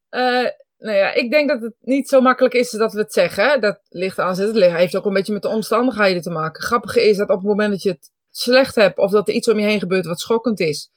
Eh, 0.09 0.47
nou 0.79 0.97
ja, 0.97 1.13
ik 1.13 1.31
denk 1.31 1.49
dat 1.49 1.61
het 1.61 1.75
niet 1.81 2.09
zo 2.09 2.21
makkelijk 2.21 2.55
is 2.55 2.71
dat 2.71 2.93
we 2.93 2.99
het 2.99 3.13
zeggen. 3.13 3.61
Dat 3.61 3.81
ligt 3.89 4.19
aan. 4.19 4.39
Het 4.39 4.55
heeft 4.73 4.97
ook 4.97 5.05
een 5.05 5.13
beetje 5.13 5.33
met 5.33 5.43
de 5.43 5.49
omstandigheden 5.49 6.23
te 6.23 6.31
maken. 6.31 6.63
Grappige 6.63 7.09
is 7.09 7.17
dat 7.17 7.29
op 7.29 7.37
het 7.39 7.47
moment 7.47 7.71
dat 7.71 7.83
je 7.83 7.91
het 7.91 8.11
slecht 8.31 8.75
hebt 8.75 8.99
of 8.99 9.11
dat 9.11 9.29
er 9.29 9.35
iets 9.35 9.49
om 9.49 9.59
je 9.59 9.67
heen 9.67 9.79
gebeurt 9.81 10.07
wat 10.07 10.21
schokkend 10.21 10.61
is, 10.61 10.91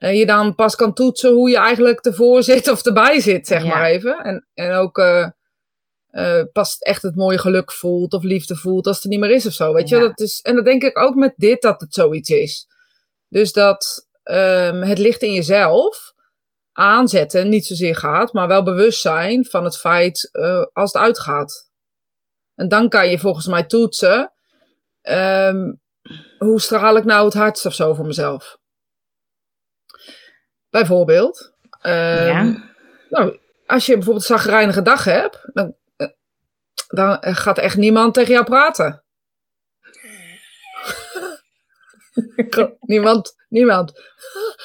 eh, 0.00 0.18
je 0.18 0.26
dan 0.26 0.54
pas 0.54 0.76
kan 0.76 0.94
toetsen 0.94 1.32
hoe 1.32 1.50
je 1.50 1.56
eigenlijk 1.56 2.04
ervoor 2.04 2.42
zit 2.42 2.68
of 2.68 2.84
erbij 2.84 3.20
zit, 3.20 3.46
zeg 3.46 3.62
Ja. 3.62 3.68
maar 3.68 3.84
even. 3.84 4.18
En, 4.18 4.46
en 4.54 4.72
ook 4.72 4.98
eh, 4.98 6.42
pas 6.52 6.78
echt 6.78 7.02
het 7.02 7.16
mooie 7.16 7.38
geluk 7.38 7.72
voelt 7.72 8.12
of 8.12 8.22
liefde 8.22 8.56
voelt 8.56 8.86
als 8.86 8.94
het 8.96 9.04
er 9.04 9.10
niet 9.10 9.20
meer 9.20 9.30
is 9.30 9.46
of 9.46 9.52
zo. 9.52 9.72
Weet 9.72 9.88
je, 9.88 9.98
dat 9.98 10.20
is, 10.20 10.40
en 10.40 10.54
dat 10.54 10.64
denk 10.64 10.82
ik 10.82 10.98
ook 10.98 11.14
met 11.14 11.32
dit 11.36 11.62
dat 11.62 11.80
het 11.80 11.94
zoiets 11.94 12.30
is. 12.30 12.66
Dus 13.28 13.52
dat 13.52 14.08
ehm, 14.22 14.80
het 14.82 14.98
licht 14.98 15.22
in 15.22 15.32
jezelf 15.32 16.12
aanzetten 16.72 17.48
niet 17.48 17.66
zozeer 17.66 17.96
gaat, 17.96 18.32
maar 18.32 18.48
wel 18.48 18.62
bewust 18.62 19.00
zijn 19.00 19.44
van 19.44 19.64
het 19.64 19.76
feit 19.78 20.28
eh, 20.32 20.64
als 20.72 20.92
het 20.92 21.02
uitgaat. 21.02 21.70
En 22.54 22.68
dan 22.68 22.88
kan 22.88 23.08
je 23.10 23.18
volgens 23.18 23.46
mij 23.46 23.64
toetsen, 23.64 24.32
ehm, 25.02 25.72
hoe 26.38 26.60
straal 26.60 26.96
ik 26.96 27.04
nou 27.04 27.24
het 27.24 27.34
hardst 27.34 27.66
of 27.66 27.74
zo 27.74 27.94
voor 27.94 28.06
mezelf. 28.06 28.58
Bijvoorbeeld, 30.70 31.52
ehm, 31.80 32.26
Ja. 32.26 32.56
nou, 33.08 33.38
als 33.66 33.86
je 33.86 33.92
bijvoorbeeld 33.94 34.28
een 34.30 34.36
zagrijnige 34.36 34.82
dag 34.82 35.04
hebt, 35.04 35.40
dan, 35.52 35.74
eh, 35.96 36.08
dan 36.88 37.18
gaat 37.20 37.58
echt 37.58 37.76
niemand 37.76 38.14
tegen 38.14 38.32
jou 38.32 38.44
praten. 38.44 39.04
niemand, 42.80 43.34
niemand. 43.48 43.92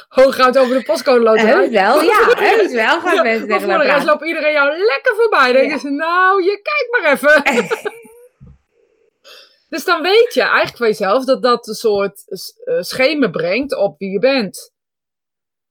Hooguit 0.08 0.58
over 0.58 0.78
de 0.78 0.84
postcode 0.84 1.20
loterij. 1.24 1.54
Heus 1.54 1.70
wel, 1.70 2.02
ja, 2.02 2.30
heus 2.36 2.72
wel 2.74 3.00
gaan 3.02 3.16
Ja, 3.16 3.22
mensen 3.24 3.48
tegen 3.48 3.68
rest 3.68 3.84
praten. 3.88 4.06
loopt 4.06 4.26
iedereen 4.26 4.54
jou 4.54 4.78
lekker 4.78 5.16
voorbij. 5.16 5.44
Dan 5.46 5.54
denken 5.54 5.70
Ja. 5.72 5.80
ze, 5.80 5.90
nou, 5.90 6.44
je 6.44 6.62
kijkt 6.62 6.88
maar 6.92 7.12
even. 7.12 7.44
dus 9.70 9.86
dan 9.86 10.02
weet 10.02 10.34
je 10.34 10.42
eigenlijk 10.42 10.78
van 10.78 10.88
jezelf 10.88 11.26
dat 11.26 11.42
dat 11.44 11.68
een 11.68 11.74
soort 11.74 12.24
uh, 12.66 12.82
schemen 12.82 13.32
brengt 13.32 13.76
op 13.76 13.98
wie 14.00 14.10
je 14.12 14.20
bent. 14.20 14.74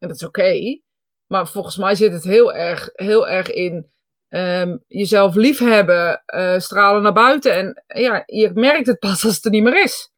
En 0.05 0.11
dat 0.11 0.21
is 0.21 0.27
oké. 0.27 0.81
Maar 1.27 1.49
volgens 1.49 1.77
mij 1.77 1.95
zit 1.95 2.13
het 2.13 2.25
heel 2.25 2.55
erg, 2.55 2.91
heel 2.93 3.29
erg 3.29 3.51
in 3.51 3.93
ehm, 4.29 4.77
jezelf 4.87 5.35
liefhebben, 5.35 6.23
eh 6.27 6.59
stralen 6.59 7.03
naar 7.03 7.13
buiten. 7.13 7.55
En 7.55 7.85
ja, 7.87 8.23
je 8.27 8.51
merkt 8.55 8.87
het 8.87 8.99
pas 8.99 9.25
als 9.25 9.35
het 9.35 9.45
er 9.45 9.51
niet 9.51 9.63
meer 9.63 9.83
is. 9.83 10.13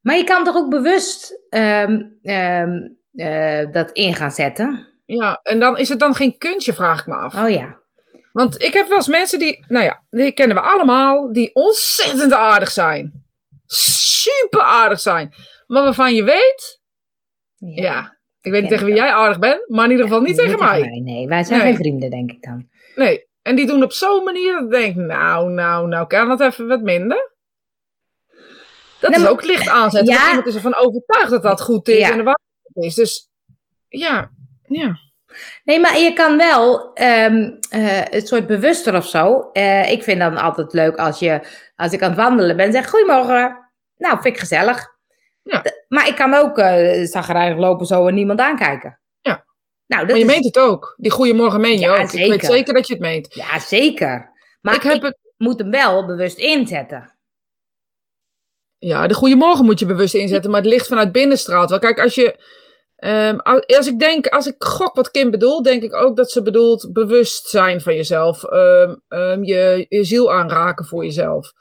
Maar 0.00 0.16
je 0.16 0.24
kan 0.24 0.44
toch 0.44 0.56
ook 0.56 0.70
bewust 0.70 1.40
ehm, 1.48 2.02
ehm, 2.22 2.88
eh, 3.12 3.72
dat 3.72 3.90
in 3.90 4.14
gaan 4.14 4.30
zetten? 4.30 4.88
Ja, 5.04 5.40
en 5.42 5.60
dan 5.60 5.78
is 5.78 5.88
het 5.88 5.98
dan 5.98 6.14
geen 6.14 6.38
kunstje, 6.38 6.72
vraag 6.72 7.00
ik 7.00 7.06
me 7.06 7.14
af. 7.14 7.34
Oh 7.34 7.50
ja. 7.50 7.80
Want 8.32 8.62
ik 8.62 8.72
heb 8.72 8.88
wel 8.88 8.96
eens 8.96 9.06
mensen 9.06 9.38
die, 9.38 9.64
nou 9.68 9.84
ja, 9.84 10.02
die 10.10 10.32
kennen 10.32 10.56
we 10.56 10.62
allemaal, 10.62 11.32
die 11.32 11.54
ontzettend 11.54 12.32
aardig 12.32 12.70
zijn. 12.70 13.24
Super 13.66 14.60
aardig 14.60 15.00
zijn. 15.00 15.34
Maar 15.66 15.82
waarvan 15.82 16.14
je 16.14 16.24
weet, 16.24 16.80
ja, 17.58 18.20
ik 18.42 18.52
weet 18.52 18.60
niet 18.60 18.70
tegen 18.70 18.86
wie 18.86 18.94
jij 18.94 19.10
aardig 19.12 19.38
bent, 19.38 19.68
maar 19.68 19.84
in 19.84 19.90
ieder 19.90 20.06
geval 20.06 20.20
niet 20.20 20.36
tegen 20.36 20.58
mij. 20.58 21.00
Nee, 21.04 21.26
wij 21.28 21.44
zijn 21.44 21.58
Nee. 21.58 21.68
geen 21.68 21.76
vrienden, 21.76 22.10
denk 22.10 22.30
ik 22.30 22.42
dan. 22.42 22.68
Nee. 22.94 23.26
En 23.42 23.56
die 23.56 23.66
doen 23.66 23.82
op 23.82 23.92
zo'n 23.92 24.24
manier 24.24 24.52
dat 24.52 24.62
ik 24.62 24.70
denk, 24.70 24.96
nou, 24.96 25.50
nou, 25.50 25.88
nou, 25.88 26.06
kan 26.06 26.28
dat 26.28 26.40
even 26.40 26.66
wat 26.66 26.82
minder? 26.82 27.30
Dat 29.00 29.16
is 29.16 29.26
ook 29.26 29.44
licht 29.44 29.68
aanzetten. 29.68 30.12
Ja. 30.12 30.18
Want 30.18 30.28
iemand 30.28 30.46
is 30.46 30.54
ervan 30.54 30.74
overtuigd 30.76 31.30
dat 31.30 31.42
dat 31.42 31.60
goed 31.60 31.88
is 31.88 31.98
Ja. 31.98 32.10
en 32.10 32.16
de 32.16 32.22
waarheid 32.22 32.36
is. 32.90 32.94
Dus 32.94 33.28
ja, 33.88 34.30
ja. 34.62 34.96
Nee, 35.64 35.80
maar 35.80 35.98
je 35.98 36.12
kan 36.12 36.36
wel 36.36 36.92
ehm 36.94 37.50
eh, 37.70 38.00
het 38.10 38.28
soort 38.28 38.46
bewuster 38.46 38.96
of 38.96 39.06
zo. 39.06 39.50
Eh, 39.52 39.90
ik 39.90 40.02
vind 40.02 40.18
dan 40.20 40.36
altijd 40.36 40.72
leuk 40.72 40.96
als, 40.96 41.18
je, 41.18 41.40
als 41.76 41.92
ik 41.92 42.02
aan 42.02 42.08
het 42.10 42.18
wandelen 42.18 42.56
ben, 42.56 42.72
zeg 42.72 42.90
goedemorgen. 42.90 43.70
Nou, 43.96 44.14
vind 44.20 44.34
ik 44.34 44.40
gezellig. 44.40 44.86
Ja. 45.42 45.62
Maar 45.92 46.08
ik 46.08 46.16
kan 46.16 46.34
ook 46.34 46.58
uh, 46.58 47.04
zagrijnig 47.06 47.58
lopen 47.58 47.86
zo 47.86 48.06
en 48.06 48.14
niemand 48.14 48.40
aankijken. 48.40 49.00
Ja. 49.20 49.44
Nou, 49.86 50.00
dat 50.06 50.10
Maar 50.10 50.18
je 50.18 50.24
is, 50.24 50.30
meent 50.32 50.44
het 50.44 50.58
ook. 50.58 50.94
Die 50.96 51.10
goede 51.10 51.32
morgen 51.34 51.60
meen 51.60 51.72
je 51.78 51.80
Ja, 51.80 51.90
ook. 52.02 52.12
Ik 52.12 52.28
weet 52.30 52.44
zeker. 52.44 52.74
dat 52.74 52.86
je 52.86 52.92
het 52.92 53.02
meent. 53.02 53.34
Ja, 53.34 53.58
zeker. 53.58 54.30
Maar 54.60 54.74
ik 54.74 54.84
ik, 54.84 54.92
heb 54.92 55.02
het, 55.02 55.18
moet 55.36 55.58
hem 55.58 55.70
wel 55.70 56.06
bewust 56.06 56.38
inzetten. 56.38 57.12
Ja, 58.78 59.06
de 59.06 59.14
goede 59.14 59.34
morgen 59.34 59.64
moet 59.64 59.78
je 59.78 59.86
bewust 59.86 60.14
inzetten, 60.14 60.50
maar 60.50 60.60
het 60.60 60.70
licht 60.70 60.86
vanuit 60.86 61.12
binnen 61.12 61.38
straalt 61.38 61.70
wel. 61.70 61.78
Kijk, 61.78 62.00
als 62.00 62.14
je. 62.14 62.36
ehm, 62.96 63.36
als, 63.36 63.66
als 63.66 63.86
ik 63.86 63.98
denk, 63.98 64.26
als 64.26 64.46
ik 64.46 64.54
gok 64.58 64.94
wat 64.94 65.10
Kim 65.10 65.30
bedoelt, 65.30 65.64
denk 65.64 65.82
ik 65.82 65.94
ook 65.94 66.16
dat 66.16 66.30
ze 66.30 66.42
bedoelt 66.42 66.92
bewust 66.92 67.46
zijn 67.48 67.80
van 67.80 67.94
jezelf. 67.94 68.44
Ehm, 68.44 68.94
ehm, 69.08 69.42
je, 69.42 69.86
je 69.88 70.04
ziel 70.04 70.32
aanraken 70.32 70.84
voor 70.84 71.04
jezelf. 71.04 71.52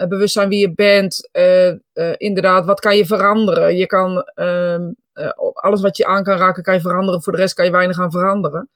Eh, 0.00 0.08
bewust 0.08 0.32
zijn 0.32 0.48
wie 0.48 0.60
je 0.60 0.74
bent. 0.74 1.28
eh, 1.32 1.68
eh, 1.68 1.78
inderdaad, 2.16 2.64
wat 2.64 2.80
kan 2.80 2.96
je 2.96 3.06
veranderen? 3.06 3.76
Je 3.76 3.86
kan. 3.86 4.22
ehm, 4.34 4.90
eh, 5.12 5.30
alles 5.52 5.80
wat 5.80 5.96
je 5.96 6.06
aan 6.06 6.22
kan 6.24 6.36
raken, 6.38 6.62
kan 6.62 6.74
je 6.74 6.80
veranderen. 6.80 7.22
Voor 7.22 7.32
de 7.32 7.38
rest 7.38 7.54
kan 7.54 7.64
je 7.64 7.70
weinig 7.70 8.00
aan 8.00 8.10
veranderen. 8.10 8.68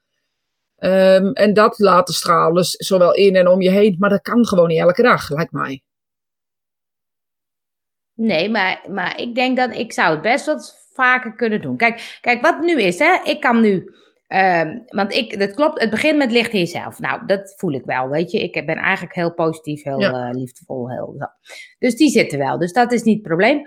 Ehm, 0.77 1.31
en 1.31 1.53
dat 1.53 1.79
laten 1.79 2.13
stralen, 2.13 2.53
dus 2.55 2.71
zowel 2.71 3.13
in 3.13 3.35
en 3.35 3.47
om 3.47 3.61
je 3.61 3.69
heen. 3.69 3.95
Maar 3.99 4.09
dat 4.09 4.21
kan 4.21 4.45
gewoon 4.47 4.67
niet 4.67 4.79
elke 4.79 5.01
dag, 5.01 5.29
lijkt 5.29 5.51
mij. 5.51 5.81
Nee, 8.13 8.49
maar, 8.49 8.83
maar 8.89 9.19
ik 9.19 9.35
denk 9.35 9.57
dat 9.57 9.75
ik 9.75 9.93
zou 9.93 10.11
het 10.11 10.21
best 10.21 10.45
wat 10.45 10.87
vaker 10.93 11.35
kunnen 11.35 11.61
doen. 11.61 11.77
Kijk, 11.77 12.17
kijk 12.21 12.41
wat 12.41 12.59
nu 12.59 12.81
is, 12.81 12.99
hè. 12.99 13.19
Ik 13.23 13.41
kan 13.41 13.61
nu... 13.61 13.93
ehm, 14.35 14.77
want 14.87 15.13
ik, 15.13 15.39
dat 15.39 15.53
klopt, 15.53 15.79
het 15.81 15.89
begint 15.89 16.17
met 16.17 16.31
licht 16.31 16.51
in 16.53 16.59
jezelf. 16.59 16.99
Nou, 16.99 17.25
dat 17.25 17.53
voel 17.57 17.71
ik 17.73 17.85
wel, 17.85 18.09
weet 18.09 18.31
je. 18.31 18.43
Ik 18.43 18.65
ben 18.65 18.77
eigenlijk 18.77 19.15
heel 19.15 19.33
positief, 19.33 19.83
heel 19.83 19.99
Ja. 19.99 20.27
eh, 20.29 20.35
liefdevol. 20.39 20.89
Heel, 20.89 21.15
zo. 21.19 21.25
Dus 21.79 21.95
die 21.95 22.09
zitten 22.09 22.39
wel, 22.39 22.57
dus 22.57 22.73
dat 22.73 22.91
is 22.91 23.03
niet 23.03 23.17
het 23.17 23.27
probleem. 23.27 23.61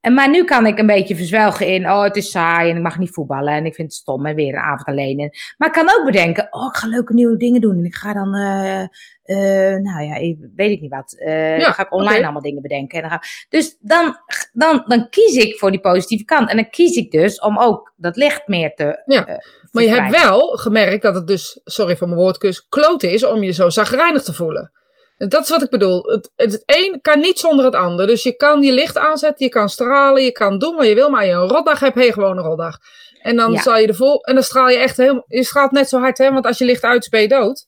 En, 0.00 0.14
maar 0.14 0.30
nu 0.30 0.44
kan 0.44 0.66
ik 0.66 0.78
een 0.78 0.86
beetje 0.86 1.16
verzwelgen 1.16 1.66
in, 1.66 1.90
oh, 1.90 2.02
het 2.02 2.16
is 2.16 2.30
saai 2.30 2.70
en 2.70 2.76
ik 2.76 2.82
mag 2.82 2.98
niet 2.98 3.10
voetballen 3.10 3.52
en 3.52 3.66
ik 3.66 3.74
vind 3.74 3.88
het 3.88 3.96
stom 3.96 4.26
en 4.26 4.34
weer 4.34 4.54
een 4.54 4.60
avond 4.60 4.84
alleen. 4.88 5.18
En, 5.18 5.30
maar 5.56 5.68
ik 5.68 5.74
kan 5.74 5.98
ook 5.98 6.04
bedenken, 6.04 6.46
oh, 6.50 6.66
ik 6.66 6.76
ga 6.76 6.86
leuke 6.86 7.14
nieuwe 7.14 7.36
dingen 7.36 7.60
doen 7.60 7.76
en 7.78 7.84
ik 7.84 7.94
ga 7.94 8.12
dan, 8.12 8.34
eh, 8.34 8.82
eh, 9.22 9.80
nou 9.82 10.04
ja, 10.04 10.14
ik, 10.14 10.36
weet 10.56 10.70
ik 10.70 10.80
niet 10.80 10.90
wat, 10.90 11.16
Ja, 11.26 11.58
dan 11.58 11.72
ga 11.74 11.82
ik 11.82 11.92
online 11.92 12.22
allemaal 12.22 12.42
dingen 12.42 12.62
bedenken. 12.62 12.96
En 13.02 13.08
dan 13.08 13.18
ga, 13.18 13.22
dus 13.48 13.76
dan, 13.80 14.16
dan, 14.52 14.84
dan 14.86 15.08
kies 15.08 15.36
ik 15.36 15.58
voor 15.58 15.70
die 15.70 15.80
positieve 15.80 16.24
kant. 16.24 16.50
En 16.50 16.56
dan 16.56 16.70
kies 16.70 16.96
ik 16.96 17.10
dus 17.10 17.40
om 17.40 17.58
ook 17.58 17.92
dat 17.96 18.16
licht 18.16 18.48
meer 18.48 18.74
te 18.74 19.02
Ja, 19.04 19.40
Maar 19.70 19.82
je 19.82 19.88
hebt 19.90 20.22
wel 20.22 20.40
gemerkt 20.56 21.02
dat 21.02 21.14
het 21.14 21.26
dus, 21.26 21.60
sorry 21.64 21.96
voor 21.96 22.08
mijn 22.08 22.20
woordkus, 22.20 22.66
kloot 22.68 23.02
is 23.02 23.24
om 23.24 23.42
je 23.42 23.52
zo 23.52 23.68
zagrijnig 23.68 24.22
te 24.22 24.32
voelen. 24.32 24.72
En 25.16 25.28
Dat 25.28 25.42
is 25.42 25.48
wat 25.50 25.62
ik 25.62 25.70
bedoel. 25.70 26.02
Het, 26.02 26.30
het, 26.36 26.62
een 26.66 26.98
kan 27.00 27.20
niet 27.20 27.38
zonder 27.38 27.64
het 27.64 27.74
ander. 27.74 28.06
Dus 28.06 28.22
je 28.22 28.36
kan 28.36 28.62
je 28.62 28.72
licht 28.72 28.98
aanzetten, 28.98 29.46
je 29.46 29.52
kan 29.52 29.68
stralen, 29.68 30.22
je 30.22 30.32
kan 30.32 30.58
doen 30.58 30.76
wat 30.76 30.86
je 30.86 30.94
wil. 30.94 31.10
Maar 31.10 31.26
je 31.26 31.32
een 31.32 31.48
rotdag 31.48 31.80
hebt, 31.80 31.94
heb 31.94 32.04
je 32.04 32.12
gewoon 32.12 32.36
een 32.38 32.44
rotdag. 32.44 32.76
En 33.22 33.36
dan 33.36 33.52
Ja. 33.52 33.60
zal 33.62 33.76
je 33.78 33.86
er 33.86 33.94
vol, 33.94 34.22
en 34.24 34.34
dan 34.34 34.42
straal 34.42 34.68
je 34.68 34.76
echt 34.78 34.96
helemaal, 34.96 35.24
je 35.26 35.44
straalt 35.44 35.70
net 35.70 35.88
zo 35.88 35.98
hard, 35.98 36.18
hè? 36.18 36.32
Want 36.32 36.46
als 36.46 36.58
je 36.58 36.64
licht 36.64 36.82
uit 36.82 37.02
is, 37.02 37.08
ben 37.08 37.20
je 37.20 37.28
dood. 37.28 37.66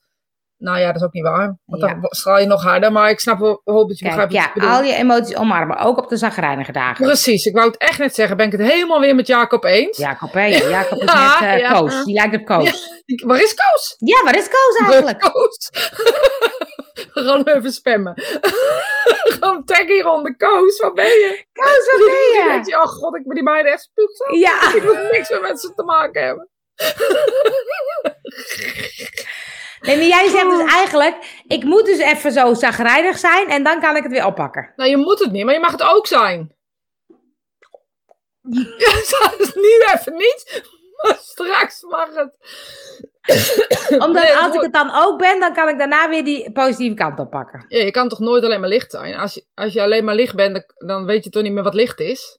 Nou 0.63 0.79
ja, 0.79 0.87
dat 0.87 0.97
is 0.97 1.03
ook 1.03 1.13
niet 1.13 1.23
waar. 1.23 1.57
Want 1.65 1.83
Ja. 1.83 1.89
dan 1.89 2.07
straal 2.09 2.39
je 2.39 2.47
nog 2.47 2.63
harder. 2.63 2.93
Maar 2.93 3.11
ik 3.11 3.21
snap 3.21 3.39
wel, 3.39 3.61
hoop 3.65 3.89
dat 3.89 3.99
je 3.99 4.05
Kijk, 4.05 4.29
begrijpt 4.29 4.55
wat 4.55 4.65
ja, 4.65 4.77
al 4.77 4.83
je 4.83 4.95
emoties 4.95 5.37
omarmen, 5.37 5.79
ook 5.79 5.99
op 5.99 6.09
de 6.09 6.17
zagrijnige 6.17 6.73
dagen. 6.73 7.05
Precies, 7.05 7.45
ik 7.45 7.55
wou 7.55 7.67
het 7.67 7.77
echt 7.77 7.99
net 7.99 8.15
zeggen. 8.15 8.37
Ben 8.37 8.47
ik 8.47 8.53
het 8.53 8.61
helemaal 8.61 9.01
weer 9.01 9.15
met 9.15 9.27
Jacob 9.27 9.65
eens? 9.65 9.97
Jacob, 9.97 10.33
hè? 10.33 10.47
Jacob 10.79 11.03
is 11.03 11.13
Ja, 11.13 11.41
net 11.41 11.55
eh, 11.55 11.59
ja. 11.59 11.73
Koos. 11.73 12.05
Die 12.05 12.15
lijkt 12.15 12.35
op 12.37 12.45
Koos. 12.45 13.03
Waar 13.27 13.43
is 13.43 13.55
Koos? 13.55 13.95
Ja, 13.99 14.23
waar 14.25 14.37
is 14.37 14.49
Koos 14.49 14.89
eigenlijk? 14.89 15.21
Koos. 15.21 15.71
Hem 17.13 17.43
even 17.47 17.73
spammen. 17.73 18.15
Gewoon 19.35 19.65
tag 19.65 19.87
hieronder. 19.87 20.37
Koos, 20.37 20.81
waar 20.81 20.93
ben 20.93 21.05
je? 21.05 21.45
Koos, 21.53 21.87
waar 21.91 21.99
ben 21.99 22.43
je? 22.45 22.45
denk 22.49 22.67
je, 22.67 22.77
oh 22.77 22.87
god, 22.87 23.17
ik 23.17 23.25
ben 23.25 23.35
die 23.35 23.45
meiden 23.45 23.73
echt 23.73 23.83
spuugzaam. 23.83 24.35
Ja. 24.35 24.75
Ik 24.75 24.83
wil 24.83 24.95
niks 25.11 25.31
meer 25.31 25.41
met 25.41 25.61
ze 25.61 25.75
te 25.75 25.83
maken 25.83 26.25
hebben. 26.25 26.49
Nee, 29.83 29.97
maar 29.97 30.07
jij 30.07 30.29
zegt 30.29 30.45
Oh. 30.45 30.59
dus 30.59 30.75
eigenlijk, 30.75 31.43
ik 31.47 31.65
moet 31.65 31.87
dus 31.87 31.99
even 31.99 32.33
zo 32.33 32.55
zagrijnig 32.55 33.19
zijn 33.19 33.49
en 33.49 33.63
dan 33.63 33.81
kan 33.81 33.97
ik 33.97 34.03
het 34.03 34.13
weer 34.13 34.27
oppakken. 34.27 34.73
Nou, 34.77 34.91
je 34.91 34.97
moet 34.97 35.19
het 35.19 35.33
niet, 35.33 35.45
maar 35.45 35.55
je 35.55 35.61
mag 35.61 35.73
het 35.73 35.83
ook 35.83 36.07
zijn. 36.07 36.55
Ja, 38.79 38.93
dus 39.39 39.55
nu 39.55 39.81
even 39.95 40.13
niet, 40.17 40.63
maar 41.03 41.19
straks 41.21 41.83
mag 41.83 42.09
het. 42.15 42.37
Omdat 44.03 44.23
Nee, 44.23 44.37
als 44.37 44.55
ik 44.55 44.61
het 44.61 44.73
dan 44.73 44.91
ook 44.95 45.19
ben, 45.19 45.41
dan 45.41 45.55
kan 45.55 45.69
ik 45.69 45.79
daarna 45.79 46.09
weer 46.09 46.25
die 46.25 46.53
positieve 46.53 46.95
kant 46.95 47.19
oppakken. 47.19 47.65
Ja, 47.69 47.79
je 47.85 47.91
kan 47.91 48.09
toch 48.09 48.19
nooit 48.19 48.45
alleen 48.45 48.61
maar 48.61 48.69
licht 48.69 48.91
zijn? 48.91 49.15
Als 49.17 49.35
je, 49.35 49.47
als 49.55 49.73
je 49.73 49.83
alleen 49.83 50.05
maar 50.05 50.15
licht 50.15 50.35
bent, 50.35 50.65
dan 50.77 51.05
weet 51.05 51.25
je 51.25 51.31
toch 51.31 51.43
niet 51.43 51.53
meer 51.53 51.63
wat 51.63 51.75
licht 51.75 52.01
is? 52.01 52.39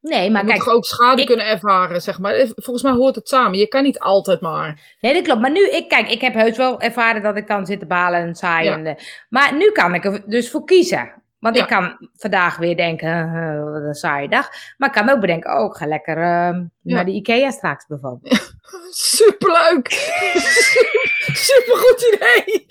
Nee, 0.00 0.30
maar 0.30 0.42
je 0.42 0.48
kijk, 0.50 0.64
moet 0.64 0.74
ook 0.74 0.84
schade 0.84 1.20
ik- 1.20 1.26
kunnen 1.26 1.46
ervaren, 1.46 2.02
zeg 2.02 2.18
maar. 2.18 2.34
Volgens 2.54 2.82
mij 2.82 2.92
hoort 2.92 3.14
het 3.14 3.28
samen. 3.28 3.58
Je 3.58 3.66
kan 3.68 3.82
niet 3.82 3.98
altijd 3.98 4.40
maar. 4.40 4.80
Nee, 5.00 5.14
dat 5.14 5.22
klopt. 5.22 5.40
Maar 5.40 5.50
nu, 5.50 5.68
ik, 5.68 5.88
kijk, 5.88 6.10
ik 6.10 6.20
heb 6.20 6.34
heus 6.34 6.56
wel 6.56 6.80
ervaren 6.80 7.22
dat 7.22 7.36
ik 7.36 7.46
kan 7.46 7.66
zitten 7.66 7.88
balen 7.88 8.20
en 8.20 8.34
saai. 8.34 8.64
Ja. 8.64 8.72
En, 8.72 8.86
eh, 8.86 8.94
maar 9.28 9.54
nu 9.56 9.70
kan 9.72 9.94
ik 9.94 10.04
er 10.04 10.22
dus 10.26 10.50
voor 10.50 10.64
kiezen. 10.64 11.12
Want 11.38 11.56
Ja. 11.56 11.62
ik 11.62 11.68
kan 11.68 12.08
vandaag 12.16 12.56
weer 12.56 12.76
denken, 12.76 13.08
eh, 13.08 13.72
wat 13.72 13.82
een 13.82 13.94
saaie 13.94 14.28
dag. 14.28 14.48
Maar 14.76 14.88
ik 14.88 14.94
kan 14.94 15.08
ook 15.10 15.20
bedenken, 15.20 15.58
oh, 15.58 15.64
ik 15.70 15.76
ga 15.76 15.86
lekker 15.86 16.16
eh, 16.16 16.58
naar 16.82 17.04
de 17.04 17.10
Ikea 17.12 17.50
straks 17.50 17.86
bijvoorbeeld. 17.86 18.56
Superleuk! 19.16 19.88
Supergoed 21.48 22.10
idee! 22.14 22.66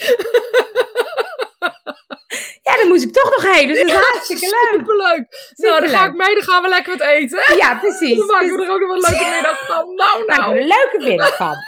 Ja, 2.63 2.77
dan 2.77 2.87
moest 2.87 3.03
ik 3.03 3.13
toch 3.29 3.43
nog 3.43 3.53
heen. 3.55 3.67
Dus 3.67 3.77
dat 3.77 3.87
is 3.87 3.93
hartstikke 3.93 4.45
leuk. 4.45 4.79
Superleuk! 4.79 5.53
Nou, 5.55 5.81
dan 5.81 5.89
ga 5.89 6.05
ik 6.05 6.13
mee, 6.13 6.33
dan 6.33 6.43
gaan 6.43 6.61
we 6.61 6.69
lekker 6.69 6.97
wat 6.97 7.07
eten. 7.07 7.55
Ja, 7.57 7.75
precies. 7.75 8.17
Dan 8.17 8.27
maken 8.27 8.51
we 8.51 8.57
Dus 8.57 8.65
er 8.65 8.73
ook 8.73 8.79
nog 8.79 8.89
wat 8.89 9.09
leuke 9.09 9.29
middag 9.33 9.65
van. 9.65 9.95
Nou, 9.95 10.25
nou. 10.25 10.53
we 10.53 10.59
een 10.59 10.67
leuke 10.67 10.97
middag 10.99 11.35
van. 11.35 11.55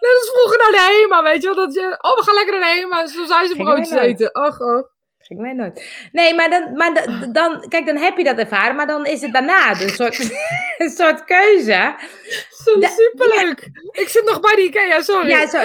Net 0.00 0.14
als 0.20 0.30
vroeger 0.32 0.58
naar 0.58 0.70
de 0.70 0.80
HEMA, 0.80 1.22
weet 1.22 1.42
je 1.42 1.54
wel. 1.54 1.56
Dat 1.56 1.74
je, 1.74 1.98
oh, 2.00 2.16
we 2.16 2.22
gaan 2.22 2.34
lekker 2.34 2.58
naar 2.58 2.74
de 2.74 2.80
HEMA. 2.80 3.06
Zo 3.06 3.24
zijn 3.24 3.48
ze 3.48 3.56
broodjes 3.56 3.90
eten. 3.90 4.32
Ach, 4.32 4.60
ach. 4.60 4.95
Ging 5.26 5.40
mij 5.40 5.52
nooit. 5.52 6.08
Nee, 6.12 6.34
maar, 6.34 6.50
dan, 6.50 6.72
maar 6.76 6.94
da- 6.94 7.26
dan, 7.32 7.68
kijk, 7.68 7.86
dan 7.86 7.96
heb 7.96 8.16
je 8.16 8.24
dat 8.24 8.38
ervaren. 8.38 8.76
Maar 8.76 8.86
dan 8.86 9.06
is 9.06 9.20
het 9.20 9.32
daarna 9.32 9.80
een 9.80 9.88
soort, 9.88 10.18
een 10.82 10.90
soort 10.90 11.24
keuze. 11.24 11.94
Zo 12.64 12.78
Da- 12.78 12.88
superleuk. 12.88 13.68
Ik 13.90 14.08
zit 14.08 14.24
nog 14.24 14.40
bij 14.40 14.54
de 14.54 14.62
Ikea, 14.62 15.00
sorry. 15.02 15.28
Ja, 15.28 15.46
zo, 15.48 15.58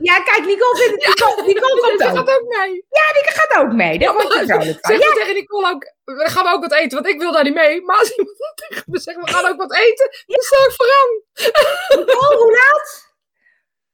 ja 0.00 0.20
kijk, 0.20 0.44
Nicole, 0.46 0.76
vindt 0.76 1.06
Nicole, 1.06 1.46
Nicole 1.46 1.80
komt 1.80 2.02
ook. 2.02 2.16
gaat 2.16 2.30
ook 2.40 2.46
mee. 2.58 2.72
Die 2.72 3.32
gaat 3.32 3.56
ook 3.64 3.72
mee. 3.72 3.98
Daar 3.98 4.12
word 4.12 4.32
je 4.32 4.44
vrolijk 4.46 4.78
van. 4.80 4.94
Zeg 4.96 4.98
maar 5.06 5.14
tegen 5.16 5.34
Nicole 5.34 5.70
ook, 5.70 5.92
we 6.04 6.28
gaan 6.30 6.52
ook 6.54 6.60
wat 6.60 6.72
eten, 6.74 7.02
want 7.02 7.14
ik 7.14 7.20
wil 7.20 7.32
daar 7.32 7.44
niet 7.44 7.54
mee. 7.54 7.80
Maar 7.82 7.98
als 7.98 8.10
iemand 8.16 8.36
tegen 8.68 8.82
me 8.86 8.98
zegt, 8.98 9.18
we 9.20 9.30
gaan 9.32 9.46
ook 9.50 9.56
wat 9.56 9.74
eten, 9.74 10.10
dan 10.26 10.40
sta 10.40 10.56
ik 10.56 10.74
vooraan. 10.76 11.10
Oh, 12.18 12.36
hoe 12.36 12.52
laat? 12.52 13.14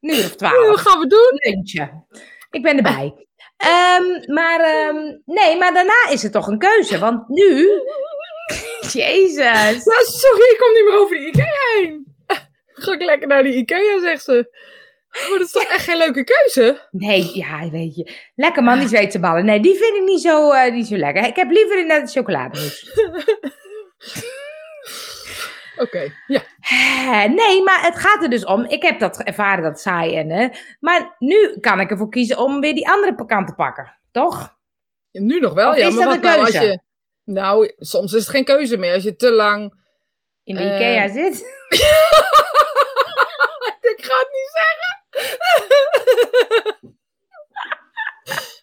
Nu 0.00 0.12
of 0.12 0.22
Wat 0.28 0.38
twaalf. 0.38 0.80
gaan 0.80 0.98
we 1.00 1.06
doen? 1.06 1.30
Lunchen. 1.32 2.06
Ik 2.50 2.62
ben 2.62 2.76
erbij. 2.76 3.14
Ehm, 3.62 4.32
maar 4.34 4.60
ehm, 4.60 4.96
nee, 5.24 5.56
maar 5.58 5.74
daarna 5.74 6.08
is 6.10 6.22
het 6.22 6.32
toch 6.32 6.46
een 6.46 6.58
keuze. 6.58 6.98
Want 6.98 7.28
nu... 7.28 7.68
Jezus. 8.92 9.84
Ja, 9.92 10.02
sorry, 10.04 10.50
ik 10.50 10.56
kom 10.58 10.72
niet 10.72 10.84
meer 10.84 10.98
over 10.98 11.16
de 11.16 11.26
Ikea 11.26 11.76
heen. 11.76 12.06
Ga 12.66 12.92
ik 12.92 13.02
lekker 13.02 13.28
naar 13.28 13.42
de 13.42 13.54
Ikea, 13.54 14.00
zegt 14.00 14.24
ze. 14.24 14.50
Maar 15.10 15.38
dat 15.38 15.46
is 15.46 15.52
toch 15.52 15.62
echt 15.62 15.84
geen 15.84 15.96
leuke 15.96 16.24
keuze? 16.24 16.88
Nee, 16.90 17.30
ja, 17.34 17.70
weet 17.70 17.94
je. 17.94 18.10
Lekker 18.34 18.62
man, 18.62 18.78
die 18.78 18.88
Zweedse 18.88 19.20
ballen. 19.20 19.44
Nee, 19.44 19.60
die 19.60 19.74
vind 19.74 19.96
ik 19.96 20.02
niet 20.04 20.20
zo, 20.20 20.50
eh, 20.50 20.72
niet 20.72 20.86
zo 20.86 20.96
lekker. 20.96 21.26
Ik 21.26 21.36
heb 21.36 21.50
liever 21.50 21.78
inderdaad 21.78 22.12
chocolademousse. 22.12 22.90
Oké, 25.76 26.12
ja. 26.26 26.42
Eh, 26.60 27.24
Nee, 27.24 27.62
maar 27.62 27.82
het 27.82 27.98
gaat 27.98 28.22
er 28.22 28.30
dus 28.30 28.44
om. 28.44 28.64
Ik 28.64 28.82
heb 28.82 28.98
dat 28.98 29.22
ervaren, 29.22 29.62
dat 29.62 29.80
saai 29.80 30.16
en... 30.16 30.30
eh, 30.30 30.48
maar 30.80 31.14
nu 31.18 31.58
kan 31.60 31.80
ik 31.80 31.90
ervoor 31.90 32.08
kiezen 32.08 32.38
om 32.38 32.60
weer 32.60 32.74
die 32.74 32.88
andere 32.88 33.26
kant 33.26 33.46
te 33.48 33.54
pakken. 33.54 33.96
Toch? 34.12 34.56
Nu 35.12 35.40
nog 35.40 35.52
wel, 35.54 35.70
Of 35.70 35.76
ja. 35.76 35.86
is 35.86 35.94
maar 35.94 36.04
dat 36.04 36.14
wat 36.14 36.24
een 36.24 36.30
nou 36.30 36.40
als 36.40 36.50
keuze? 36.50 36.66
je... 36.70 36.80
Nou, 37.24 37.72
soms 37.78 38.12
is 38.12 38.20
het 38.20 38.30
geen 38.30 38.44
keuze 38.44 38.76
meer. 38.76 38.94
Als 38.94 39.02
je 39.02 39.16
te 39.16 39.30
lang... 39.32 39.80
In 40.44 40.54
de 40.54 40.62
Eh. 40.62 40.74
Ikea 40.74 41.08
zit. 41.08 41.34
Ik 43.92 44.04
ga 44.04 44.18
het 44.18 44.28
niet 44.32 44.50
zeggen. 44.52 45.00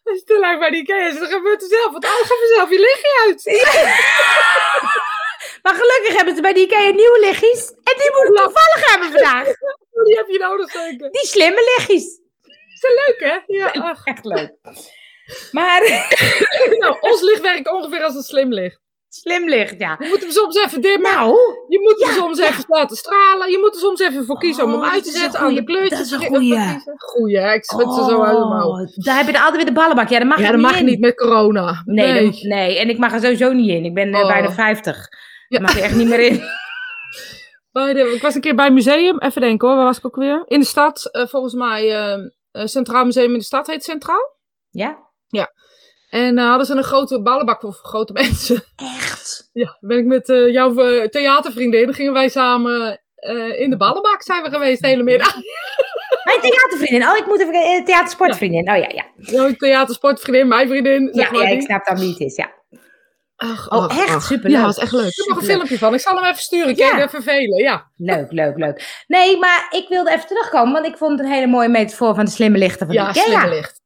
Als 0.03 0.17
je 0.17 0.23
te 0.25 0.39
lang 0.39 0.59
bij 0.59 0.69
de 0.69 0.77
Ikea 0.77 1.11
zit, 1.11 1.19
dan 1.19 1.29
gebeurt 1.29 1.61
er 1.61 1.67
zelf. 1.67 1.91
Want 1.91 2.05
alles 2.05 2.19
gaat 2.27 2.37
vanzelf 2.47 2.69
je 2.69 2.79
lichtje 2.79 3.23
uit. 3.27 3.43
Maar 5.69 5.77
gelukkig 5.77 6.15
hebben 6.15 6.35
ze 6.35 6.41
bij 6.41 6.53
die 6.53 6.63
Ikea 6.63 6.89
nieuwe 6.89 7.19
lichtjes. 7.19 7.69
En 7.69 7.95
die 7.97 8.11
moet 8.13 8.27
ik 8.29 8.43
toevallig 8.43 8.89
hebben 8.91 9.11
vandaag. 9.11 9.45
Die 10.07 10.15
heb 10.17 10.27
je 10.27 10.39
nodig 10.39 10.71
zeker. 10.71 11.11
Die 11.11 11.25
slimme 11.25 11.75
lichtjes. 11.77 12.03
Is 12.73 12.79
dat 12.81 12.91
leuk, 13.07 13.19
hè? 13.29 13.53
Ja, 13.55 13.71
ach. 13.91 14.03
Echt 14.03 14.25
leuk. 14.25 14.51
Maar 15.51 15.81
Nou, 16.79 16.97
ons 16.99 17.21
licht 17.21 17.41
werkt 17.41 17.71
ongeveer 17.71 18.03
als 18.03 18.15
een 18.15 18.21
slim 18.21 18.53
licht. 18.53 18.79
slim 19.09 19.49
licht, 19.49 19.79
ja. 19.79 19.95
Je 19.99 20.07
moet 20.07 20.21
hem 20.21 20.31
soms 20.31 20.55
even 20.55 20.81
dimmen. 20.81 21.11
Nou, 21.11 21.35
Je 21.67 21.79
moet 21.79 21.99
hem 22.05 22.09
Ja, 22.09 22.15
soms 22.15 22.37
ja. 22.39 22.47
even 22.47 22.63
laten 22.67 22.97
stralen. 22.97 23.51
Je 23.51 23.57
moet 23.57 23.73
er 23.73 23.79
soms 23.79 23.99
even 23.99 24.25
voor 24.25 24.37
kiezen 24.37 24.63
om 24.63 24.73
Oh, 24.73 24.81
hem 24.81 24.91
uit 24.91 25.03
dat 25.03 25.13
te 25.13 25.19
zetten. 25.19 25.39
Aan 25.39 25.53
de 25.55 25.63
kleurtjes. 25.63 25.97
dat 25.97 26.05
is 26.07 26.11
een 26.11 26.25
goeie. 26.35 26.59
Goeie? 26.97 27.53
Ik 27.53 27.63
schud 27.65 27.93
ze 27.93 28.03
zo 28.09 28.21
uit. 28.21 28.37
Oh, 28.37 28.87
daar 28.95 29.17
heb 29.17 29.27
je 29.29 29.37
altijd 29.37 29.55
weer 29.55 29.65
de 29.65 29.71
ballenbak. 29.79 30.09
Ja, 30.09 30.17
dat 30.19 30.27
mag 30.27 30.37
Ja, 30.39 30.45
dat 30.45 30.53
niet 30.55 30.61
mag 30.65 30.81
niet 30.81 30.99
met 30.99 31.15
corona. 31.15 31.81
Nee, 31.85 32.11
Nee. 32.11 32.25
dat- 32.31 32.41
nee, 32.41 32.77
en 32.79 32.89
ik 32.89 32.97
mag 32.97 33.13
er 33.13 33.19
sowieso 33.19 33.51
niet 33.51 33.69
in. 33.69 33.85
Ik 33.85 33.93
ben 33.93 34.13
eh, 34.13 34.19
Oh. 34.21 34.27
bijna 34.27 34.51
50. 34.51 35.07
Ja. 35.49 35.59
Mag 35.59 35.75
je 35.75 35.81
echt 35.81 35.95
niet 35.95 36.07
meer 36.07 36.19
in. 36.19 36.41
De, 37.71 38.11
ik 38.15 38.21
was 38.21 38.35
een 38.35 38.41
keer 38.41 38.55
bij 38.55 38.65
een 38.67 38.73
museum. 38.73 39.19
Even 39.19 39.41
denken 39.41 39.67
hoor, 39.67 39.77
waar 39.77 39.85
was 39.85 39.97
ik 39.97 40.05
ook 40.05 40.15
weer? 40.15 40.43
In 40.47 40.59
de 40.59 40.65
stad, 40.65 41.05
eh, 41.11 41.27
volgens 41.27 41.53
mij. 41.53 41.89
eh, 41.95 42.13
eh, 42.51 42.65
Centraal 42.65 43.05
Museum 43.05 43.31
in 43.31 43.37
de 43.39 43.43
stad 43.43 43.67
heet 43.67 43.83
Centraal. 43.83 44.37
Ja? 44.69 45.07
En 46.09 46.37
eh, 46.37 46.47
hadden 46.47 46.65
ze 46.65 46.75
een 46.75 46.83
grote 46.83 47.21
ballenbak 47.21 47.61
voor 47.61 47.73
grote 47.73 48.13
mensen. 48.23 48.63
Echt? 48.75 49.49
Ja, 49.53 49.77
ben 49.79 49.97
ik 49.97 50.05
met 50.05 50.27
jouw 50.51 50.73
theatervriendin. 51.09 51.85
Dan 51.85 51.93
gingen 51.93 52.13
wij 52.13 52.29
samen 52.29 53.01
in 53.57 53.69
de 53.69 53.77
ballenbak 53.77 54.23
zijn 54.23 54.43
we 54.43 54.49
geweest 54.49 54.81
de 54.81 54.87
hele 54.87 55.03
middag. 55.03 55.35
Mijn 56.23 56.41
theatervriendin. 56.41 57.09
Oh, 57.09 57.17
ik 57.17 57.25
moet 57.25 57.39
even... 57.39 57.85
Theatersportvriendin. 57.85 58.69
Oh 58.71 58.77
ja, 58.77 58.89
ja. 58.93 59.05
Jouw 59.15 59.53
theatersportvriendin, 59.53 60.47
mijn 60.47 60.67
vriendin. 60.67 61.09
Zeg 61.13 61.25
Ja, 61.25 61.31
maar 61.31 61.47
ja, 61.47 61.49
ik 61.55 61.61
snap 61.61 61.85
dan 61.85 61.97
wie 61.99 62.09
het 62.09 62.19
is, 62.19 62.35
ja. 62.35 62.51
Ach, 63.41 63.69
Oh, 63.71 63.97
echt? 63.99 64.09
ach. 64.09 64.21
Superleuk. 64.23 64.57
Ja, 64.57 64.65
dat 64.65 64.77
is 64.77 64.83
echt 64.83 64.91
leuk. 64.91 65.07
Ik 65.07 65.15
heb 65.15 65.27
nog 65.27 65.37
een 65.37 65.43
filmpje 65.45 65.77
van. 65.77 65.93
Ik 65.93 65.99
zal 65.99 66.15
hem 66.15 66.23
even 66.25 66.41
sturen. 66.41 66.69
Ik 66.69 66.77
Ja. 66.77 66.87
je 66.87 66.93
even 66.95 67.09
vervelen. 67.09 67.63
Ja. 67.63 67.91
Leuk, 67.95 68.31
leuk, 68.31 68.57
leuk. 68.57 69.03
Nee, 69.07 69.37
maar 69.37 69.67
ik 69.69 69.85
wilde 69.89 70.11
even 70.11 70.27
terugkomen, 70.27 70.73
want 70.73 70.85
ik 70.85 70.97
vond 70.97 71.11
het 71.19 71.27
een 71.27 71.33
hele 71.33 71.47
mooie 71.47 71.69
metafoor 71.69 72.15
van 72.15 72.25
de 72.25 72.31
slimme 72.31 72.57
lichten 72.57 72.85
van 72.85 72.95
Ja, 72.95 73.09
Ikea. 73.09 73.23
slim 73.23 73.49
licht. 73.49 73.81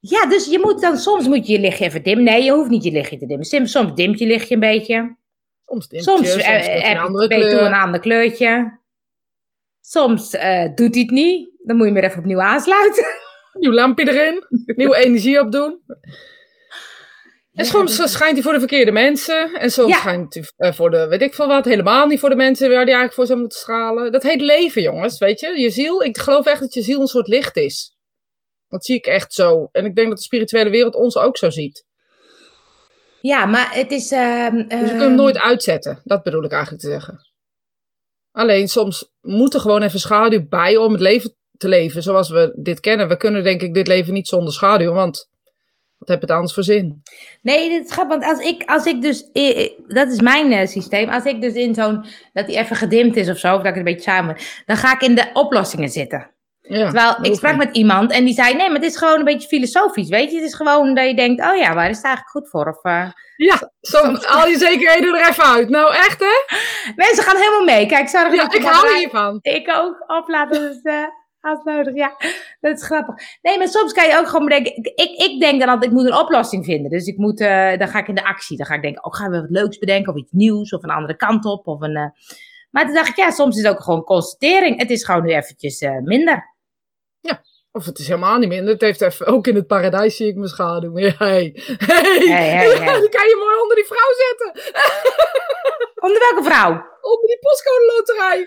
Ja, 0.00 0.26
dus 0.26 0.46
je 0.46 0.58
moet 0.58 0.80
dan, 0.80 0.96
soms 0.98 1.26
moet 1.28 1.46
je 1.46 1.52
je 1.52 1.58
lichtje 1.60 1.84
even 1.84 2.02
dimmen. 2.02 2.24
Nee, 2.24 2.42
je 2.44 2.52
hoeft 2.52 2.70
niet 2.70 2.84
je 2.84 2.90
lichtje 2.90 3.18
te 3.18 3.26
dimmen. 3.26 3.46
Soms, 3.46 3.70
soms 3.70 3.94
dimt 3.94 4.18
je 4.18 4.26
lichtje 4.26 4.54
een 4.54 4.60
beetje. 4.60 5.16
Soms 5.66 5.88
dimpje, 5.88 6.10
Soms, 6.10 6.30
soms, 6.30 6.42
eh, 6.42 6.48
heb 6.50 6.62
een 7.08 7.28
je 7.28 7.44
je 7.44 7.50
toe 7.50 7.60
een 7.60 7.72
ander 7.74 8.00
kleurtje. 8.00 8.80
Soms 9.80 10.34
eh, 10.34 10.64
doet 10.74 10.94
hij 10.94 11.02
het 11.02 11.10
niet. 11.10 11.50
Dan 11.64 11.76
moet 11.76 11.86
je 11.86 11.92
hem 11.92 12.00
weer 12.00 12.10
even 12.10 12.18
opnieuw 12.22 12.40
aansluiten. 12.40 13.04
Nieuw 13.52 13.72
lampje 13.72 14.08
erin. 14.12 14.44
Nieuwe 14.76 14.96
energie 15.04 15.40
opdoen. 15.40 15.80
En 17.52 17.64
soms 17.64 18.12
schijnt 18.12 18.32
hij 18.34 18.42
voor 18.42 18.52
de 18.52 18.58
verkeerde 18.58 18.92
mensen. 18.92 19.54
En 19.54 19.70
soms 19.70 19.92
Ja. 19.92 19.98
schijnt 19.98 20.34
hij 20.34 20.44
eh, 20.56 20.72
voor 20.72 20.90
de, 20.90 21.06
weet 21.08 21.22
ik 21.22 21.34
veel 21.34 21.46
wat, 21.46 21.64
helemaal 21.64 22.06
niet 22.06 22.20
voor 22.20 22.28
de 22.28 22.36
mensen 22.36 22.66
waar 22.66 22.76
hij 22.76 22.84
eigenlijk 22.86 23.14
voor 23.14 23.26
zou 23.26 23.38
moeten 23.38 23.58
stralen. 23.58 24.12
Dat 24.12 24.22
heet 24.22 24.40
leven, 24.40 24.82
jongens, 24.82 25.18
weet 25.18 25.40
je. 25.40 25.60
Je 25.60 25.70
ziel, 25.70 26.02
ik 26.02 26.18
geloof 26.18 26.46
echt 26.46 26.60
dat 26.60 26.74
je 26.74 26.82
ziel 26.82 27.00
een 27.00 27.06
soort 27.06 27.26
licht 27.28 27.56
is. 27.56 27.96
Dat 28.68 28.84
zie 28.84 28.96
ik 28.96 29.06
echt 29.06 29.32
zo. 29.32 29.68
En 29.72 29.84
ik 29.84 29.94
denk 29.94 30.08
dat 30.08 30.16
de 30.16 30.22
spirituele 30.24 30.70
wereld 30.70 30.94
ons 30.94 31.16
ook 31.16 31.36
zo 31.36 31.50
ziet. 31.50 31.84
Ja, 33.20 33.46
maar 33.46 33.74
het 33.74 33.90
is... 33.90 34.10
ehm, 34.10 34.56
Dus 34.56 34.64
we 34.66 34.74
ehm, 34.74 34.84
kunnen 34.86 35.00
hem 35.00 35.14
nooit 35.14 35.38
uitzetten. 35.38 36.00
Dat 36.04 36.22
bedoel 36.22 36.44
ik 36.44 36.52
eigenlijk 36.52 36.82
te 36.82 36.88
zeggen. 36.90 37.26
Alleen 38.32 38.68
soms 38.68 39.10
moet 39.20 39.54
er 39.54 39.60
gewoon 39.60 39.82
even 39.82 40.00
schaduw 40.00 40.48
bij 40.48 40.76
om 40.76 40.92
het 40.92 41.00
leven 41.00 41.36
te 41.56 41.68
leven 41.68 42.02
zoals 42.02 42.30
we 42.30 42.52
dit 42.56 42.80
kennen. 42.80 43.08
We 43.08 43.16
kunnen 43.16 43.42
denk 43.42 43.62
ik 43.62 43.74
dit 43.74 43.86
leven 43.86 44.12
niet 44.12 44.28
zonder 44.28 44.52
schaduw, 44.52 44.92
want 44.92 45.30
wat 46.02 46.10
heb 46.10 46.20
het 46.20 46.30
anders 46.30 46.54
voor 46.54 46.62
zin? 46.62 47.02
Nee, 47.42 47.68
dit 47.68 47.84
is 47.84 47.92
grappig, 47.92 48.18
want 48.18 48.36
als 48.36 48.46
ik, 48.46 48.62
als 48.66 48.84
ik 48.84 49.02
dus, 49.02 49.28
dat 49.86 50.08
is 50.08 50.20
mijn 50.20 50.52
eh, 50.52 50.66
systeem, 50.66 51.08
als 51.08 51.24
ik 51.24 51.40
dus 51.40 51.54
in 51.54 51.74
zo'n, 51.74 52.04
dat 52.32 52.46
die 52.46 52.56
even 52.56 52.76
gedimd 52.76 53.16
is 53.16 53.30
of 53.30 53.38
zo, 53.38 53.54
of 53.54 53.62
dat 53.62 53.66
ik 53.66 53.66
het 53.66 53.76
een 53.76 53.94
beetje 53.94 54.10
samen, 54.10 54.36
dan 54.66 54.76
ga 54.76 54.92
ik 54.94 55.02
in 55.02 55.14
de 55.14 55.30
oplossingen 55.32 55.88
zitten. 55.88 56.30
Ja, 56.60 56.84
Terwijl 56.84 57.16
ik 57.22 57.34
sprak 57.34 57.56
met 57.56 57.76
iemand 57.76 58.10
en 58.10 58.24
die 58.24 58.34
zei, 58.34 58.54
nee, 58.54 58.66
maar 58.66 58.80
het 58.80 58.90
is 58.90 58.96
gewoon 58.96 59.18
een 59.18 59.24
beetje 59.24 59.48
filosofisch, 59.48 60.08
weet 60.08 60.30
je. 60.30 60.36
Het 60.36 60.46
is 60.46 60.54
gewoon 60.54 60.94
dat 60.94 61.06
je 61.06 61.14
denkt, 61.14 61.44
oh 61.44 61.56
ja, 61.56 61.74
waar 61.74 61.90
is 61.90 61.96
het 61.96 62.04
eigenlijk 62.04 62.36
goed 62.36 62.48
voor? 62.48 62.66
Of, 62.66 62.82
eh, 62.82 63.10
Ja, 63.36 63.70
soms 63.80 64.24
haal 64.24 64.46
je 64.46 64.58
zekerheden 64.58 65.14
er 65.14 65.28
even 65.28 65.44
uit. 65.44 65.68
Nou, 65.68 65.94
echt 65.94 66.20
hè? 66.20 66.56
Mensen 66.96 67.24
gaan 67.24 67.36
helemaal 67.36 67.64
mee. 67.64 67.86
Kijk, 67.86 68.08
zorg 68.08 68.34
Ja, 68.34 68.42
dat 68.42 68.54
ik 68.54 68.62
hou 68.62 68.96
hiervan. 68.96 69.38
Ik 69.42 69.70
ook 69.76 70.04
opladen, 70.06 70.60
dus 70.60 70.82
eh 70.82 71.04
als 71.42 71.64
nodig, 71.64 71.94
ja. 71.94 72.16
Dat 72.60 72.76
is 72.76 72.84
grappig. 72.84 73.14
Nee, 73.42 73.58
maar 73.58 73.68
soms 73.68 73.92
kan 73.92 74.08
je 74.08 74.18
ook 74.18 74.28
gewoon 74.28 74.44
bedenken, 74.44 74.76
ik, 74.76 75.10
ik, 75.16 75.40
denk 75.40 75.60
dan 75.60 75.68
altijd, 75.68 75.90
ik 75.90 75.96
moet 75.96 76.06
een 76.06 76.18
oplossing 76.18 76.64
vinden. 76.64 76.90
Dus 76.90 77.06
ik 77.06 77.16
moet, 77.16 77.40
eh, 77.40 77.78
dan 77.78 77.88
ga 77.88 77.98
ik 77.98 78.08
in 78.08 78.14
de 78.14 78.24
actie. 78.24 78.56
Dan 78.56 78.66
ga 78.66 78.74
ik 78.74 78.82
denken, 78.82 79.04
oh, 79.04 79.14
gaan 79.14 79.30
we 79.30 79.40
wat 79.40 79.50
leuks 79.50 79.78
bedenken, 79.78 80.12
of 80.12 80.18
iets 80.18 80.32
nieuws, 80.32 80.72
of 80.72 80.82
een 80.82 80.90
andere 80.90 81.16
kant 81.16 81.44
op. 81.44 81.66
Of 81.66 81.80
een, 81.80 81.96
eh, 81.96 82.06
Maar 82.70 82.84
toen 82.84 82.94
dacht 82.94 83.08
ik, 83.08 83.16
ja, 83.16 83.30
soms 83.30 83.56
is 83.56 83.62
het 83.62 83.72
ook 83.72 83.82
gewoon 83.82 84.04
constatering. 84.04 84.78
Het 84.78 84.90
is 84.90 85.04
gewoon 85.04 85.24
nu 85.24 85.32
eventjes 85.32 85.80
eh, 85.80 85.98
minder. 85.98 86.50
Of 87.74 87.84
het 87.84 87.98
is 87.98 88.06
helemaal 88.06 88.38
niet 88.38 88.48
minder. 88.48 88.72
Het 88.72 88.80
heeft 88.80 89.00
even, 89.00 89.26
ook 89.26 89.46
in 89.46 89.54
het 89.54 89.66
paradijs 89.66 90.16
zie 90.16 90.28
ik 90.28 90.36
mijn 90.36 90.48
schaduw. 90.48 90.98
Ja, 90.98 91.14
hey. 91.18 91.52
Hey. 91.78 92.06
Hey, 92.18 92.48
hey, 92.48 92.76
hey. 92.76 93.00
Die 93.00 93.08
kan 93.08 93.28
je 93.28 93.36
mooi 93.38 93.56
onder 93.62 93.76
die 93.76 93.86
vrouw 93.86 94.12
zetten. 94.24 94.72
Onder 96.04 96.18
welke 96.18 96.42
vrouw? 96.50 96.70
Onder 97.00 97.26
die 97.26 97.38
postcode 97.40 97.92
loterij. 97.96 98.46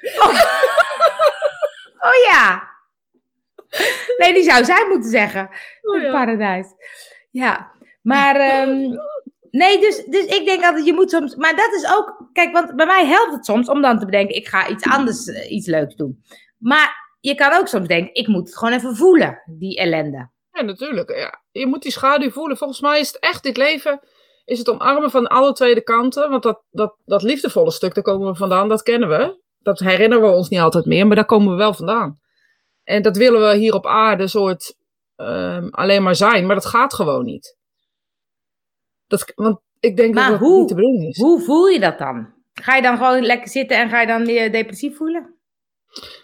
Oh 2.00 2.16
ja. 2.32 2.75
Nee, 4.18 4.34
die 4.34 4.44
zou 4.44 4.66
zij 4.66 4.86
moeten 4.90 5.10
zeggen. 5.10 5.50
Oh, 5.82 6.02
ja. 6.02 6.12
paradijs. 6.12 6.68
Ja, 7.32 7.72
maar 8.02 8.36
ehm, 8.36 8.98
Nee, 9.56 9.80
dus, 9.80 10.06
dus 10.06 10.26
ik 10.26 10.46
denk 10.46 10.64
altijd, 10.64 10.86
je 10.86 10.94
moet 10.94 11.10
soms... 11.10 11.36
Maar 11.36 11.56
dat 11.56 11.74
is 11.74 11.94
ook... 11.96 12.30
Kijk, 12.34 12.54
want 12.54 12.76
bij 12.76 12.86
mij 12.86 13.06
helpt 13.06 13.32
het 13.32 13.46
soms 13.46 13.70
om 13.70 13.82
dan 13.82 14.00
te 14.00 14.06
bedenken... 14.06 14.36
ik 14.36 14.48
ga 14.48 14.68
iets 14.68 14.84
anders, 14.84 15.28
eh, 15.28 15.52
iets 15.52 15.68
leuks 15.68 15.96
doen. 15.96 16.24
Maar 16.58 17.18
je 17.20 17.36
kan 17.36 17.54
ook 17.54 17.68
soms 17.68 17.88
denken... 17.88 18.14
ik 18.14 18.28
moet 18.28 18.48
het 18.48 18.58
gewoon 18.58 18.74
even 18.74 18.96
voelen, 18.96 19.42
die 19.46 19.78
ellende. 19.78 20.30
Ja, 20.52 20.62
natuurlijk. 20.62 21.10
Ja. 21.10 21.42
Je 21.52 21.68
moet 21.68 21.82
die 21.82 21.92
schaduw 21.92 22.30
voelen. 22.30 22.58
Volgens 22.58 22.82
mij 22.82 23.00
is 23.00 23.08
het 23.08 23.20
echt 23.20 23.44
dit 23.44 23.58
leven... 23.58 24.00
is 24.46 24.58
het 24.58 24.70
omarmen 24.70 25.12
van 25.12 25.28
alle 25.28 25.54
tweede 25.54 25.82
kanten. 25.84 26.30
Want 26.30 26.44
dat, 26.44 26.64
dat, 26.72 26.96
dat 27.06 27.24
liefdevolle 27.24 27.72
stuk, 27.72 27.94
daar 27.94 28.04
komen 28.04 28.28
we 28.28 28.36
vandaan. 28.36 28.70
Dat 28.70 28.84
kennen 28.84 29.10
we. 29.10 29.42
Dat 29.60 29.80
herinneren 29.80 30.30
we 30.30 30.36
ons 30.36 30.50
niet 30.50 30.60
altijd 30.60 30.86
meer. 30.86 31.08
Maar 31.08 31.16
daar 31.16 31.26
komen 31.26 31.52
we 31.52 31.58
wel 31.58 31.74
vandaan. 31.74 32.20
En 32.86 33.02
dat 33.02 33.18
willen 33.18 33.42
we 33.50 33.56
hier 33.56 33.74
op 33.74 33.86
aarde 33.86 34.28
soort... 34.28 34.76
ehm, 35.16 35.68
alleen 35.72 36.04
maar 36.04 36.16
zijn. 36.16 36.46
Maar 36.46 36.56
dat 36.56 36.66
gaat 36.66 36.94
gewoon 36.94 37.26
niet. 37.26 37.58
Dat, 39.08 39.32
want 39.36 39.60
ik 39.80 39.98
denk 39.98 40.14
Maar 40.14 40.30
dat 40.30 40.40
dat 40.40 40.50
hoe- 40.50 40.60
niet 40.60 40.70
de 40.70 40.76
bedoeling 40.76 41.04
is. 41.08 41.18
Hoe 41.22 41.42
voel 41.42 41.68
je 41.68 41.80
dat 41.80 41.98
dan? 41.98 42.34
Ga 42.54 42.76
je 42.76 42.82
dan 42.82 42.98
gewoon 42.98 43.22
lekker 43.26 43.50
zitten 43.50 43.78
en 43.78 43.90
ga 43.90 44.02
je 44.02 44.08
dan 44.08 44.26
je 44.26 44.50
depressief 44.50 44.98
voelen? 44.98 45.34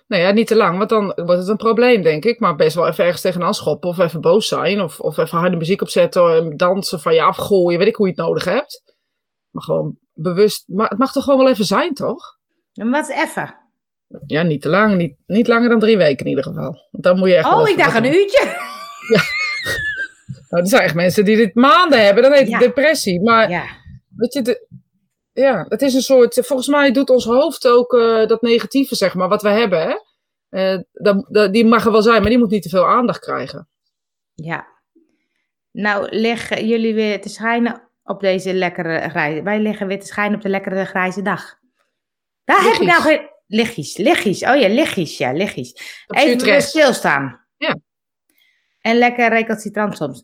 Nou 0.08 0.22
ja, 0.22 0.32
niet 0.32 0.48
te 0.48 0.56
lang, 0.56 0.78
want 0.78 0.90
dan 0.90 1.06
wordt 1.16 1.40
het 1.40 1.48
een 1.48 1.58
probleem, 1.58 2.02
denk 2.02 2.26
ik. 2.26 2.40
Maar 2.40 2.56
best 2.56 2.76
wel 2.76 2.88
even 2.88 3.04
ergens 3.04 3.22
tegenaan 3.22 3.54
schoppen 3.54 3.90
of 3.90 3.98
even 4.00 4.22
boos 4.22 4.48
zijn. 4.48 4.82
Of, 4.82 5.00
of 5.00 5.18
even 5.18 5.38
harde 5.38 5.56
muziek 5.58 5.82
opzetten 5.82 6.36
en 6.36 6.58
dansen 6.58 7.00
van 7.00 7.14
je 7.14 7.22
afgooien. 7.22 7.80
Weet 7.80 7.88
ik 7.88 7.96
hoe 7.96 8.06
je 8.08 8.14
het 8.14 8.22
nodig 8.22 8.44
hebt. 8.46 8.96
Maar 9.50 9.64
gewoon 9.64 9.98
bewust. 10.14 10.64
Maar 10.68 10.90
het 10.90 10.98
mag 10.98 11.12
toch 11.12 11.24
gewoon 11.24 11.40
wel 11.40 11.50
even 11.50 11.66
zijn, 11.66 11.94
toch? 11.94 12.38
Ja, 12.72 12.84
Maar 12.86 13.02
wat 13.02 13.10
is 13.10 13.16
even? 13.24 13.56
Ja, 14.28 14.42
niet 14.42 14.62
te 14.62 14.70
lang. 14.70 14.96
Niet, 14.98 15.16
niet 15.26 15.48
langer 15.48 15.70
dan 15.70 15.80
drie 15.80 15.98
weken 15.98 16.24
in 16.26 16.30
ieder 16.30 16.44
geval. 16.44 16.88
Want 16.92 17.04
dan 17.04 17.18
moet 17.20 17.30
je 17.30 17.36
echt 17.36 17.54
Oh, 17.54 17.70
ik 17.70 17.78
dacht 17.78 17.96
een 17.96 18.06
uurtje. 18.14 18.46
Nou, 20.50 20.64
er 20.64 20.70
zijn 20.70 20.82
echt 20.84 20.96
mensen 20.96 21.26
die 21.26 21.36
dit 21.38 21.56
maanden 21.56 22.06
hebben. 22.06 22.24
Dan 22.24 22.32
heet 22.32 22.42
het 22.42 22.50
Ja. 22.50 22.60
depressie. 22.60 23.22
Maar 23.22 23.50
Ja. 23.50 23.64
weet 24.16 24.34
je, 24.34 24.42
de, 24.42 24.68
ja, 25.32 25.66
het 25.70 25.82
is 25.82 25.94
een 25.94 26.02
soort. 26.02 26.34
Volgens 26.46 26.68
mij 26.68 26.92
doet 26.92 27.10
ons 27.10 27.26
hoofd 27.26 27.68
ook 27.68 27.94
eh, 27.94 28.28
dat 28.28 28.42
negatieve, 28.42 28.96
zeg 28.96 29.14
maar, 29.14 29.28
wat 29.30 29.42
we 29.42 29.50
hebben. 29.50 29.80
Hè? 29.82 29.96
Eh, 30.50 30.80
dat, 30.92 31.26
dat- 31.30 31.54
die 31.54 31.66
mag 31.66 31.86
er 31.86 31.92
wel 31.92 32.02
zijn, 32.02 32.22
maar 32.22 32.30
die 32.30 32.40
moet 32.40 32.50
niet 32.50 32.64
te 32.64 32.70
veel 32.70 32.88
aandacht 32.88 33.20
krijgen. 33.20 33.70
Ja. 34.34 34.68
Nou, 35.72 36.08
liggen 36.10 36.68
jullie 36.68 36.94
weer 36.94 37.22
te 37.22 37.30
schijnen 37.30 37.90
op 38.04 38.20
deze 38.20 38.54
lekkere 38.54 39.10
grijze... 39.10 39.44
Wij 39.44 39.60
liggen 39.60 39.88
weer 39.88 40.00
te 40.00 40.06
schijnen 40.06 40.36
op 40.36 40.42
de 40.42 40.50
lekkere 40.50 40.86
grijze 40.86 41.22
dag. 41.22 41.56
Daar 42.44 42.64
heb 42.64 42.74
ik 42.74 42.88
nou 42.88 43.02
geen... 43.02 43.30
Lichtjes, 43.54 43.98
lichtjes. 43.98 44.44
Oh 44.44 44.56
ja, 44.60 44.68
lichtjes, 44.68 45.18
ja. 45.18 45.32
Op 45.32 45.38
Even 46.18 46.32
Utrecht. 46.34 46.68
stilstaan. 46.68 47.46
Ja. 47.58 47.76
En 48.82 48.98
lekker 48.98 49.30
recalcitrant 49.30 49.98
soms. 49.98 50.24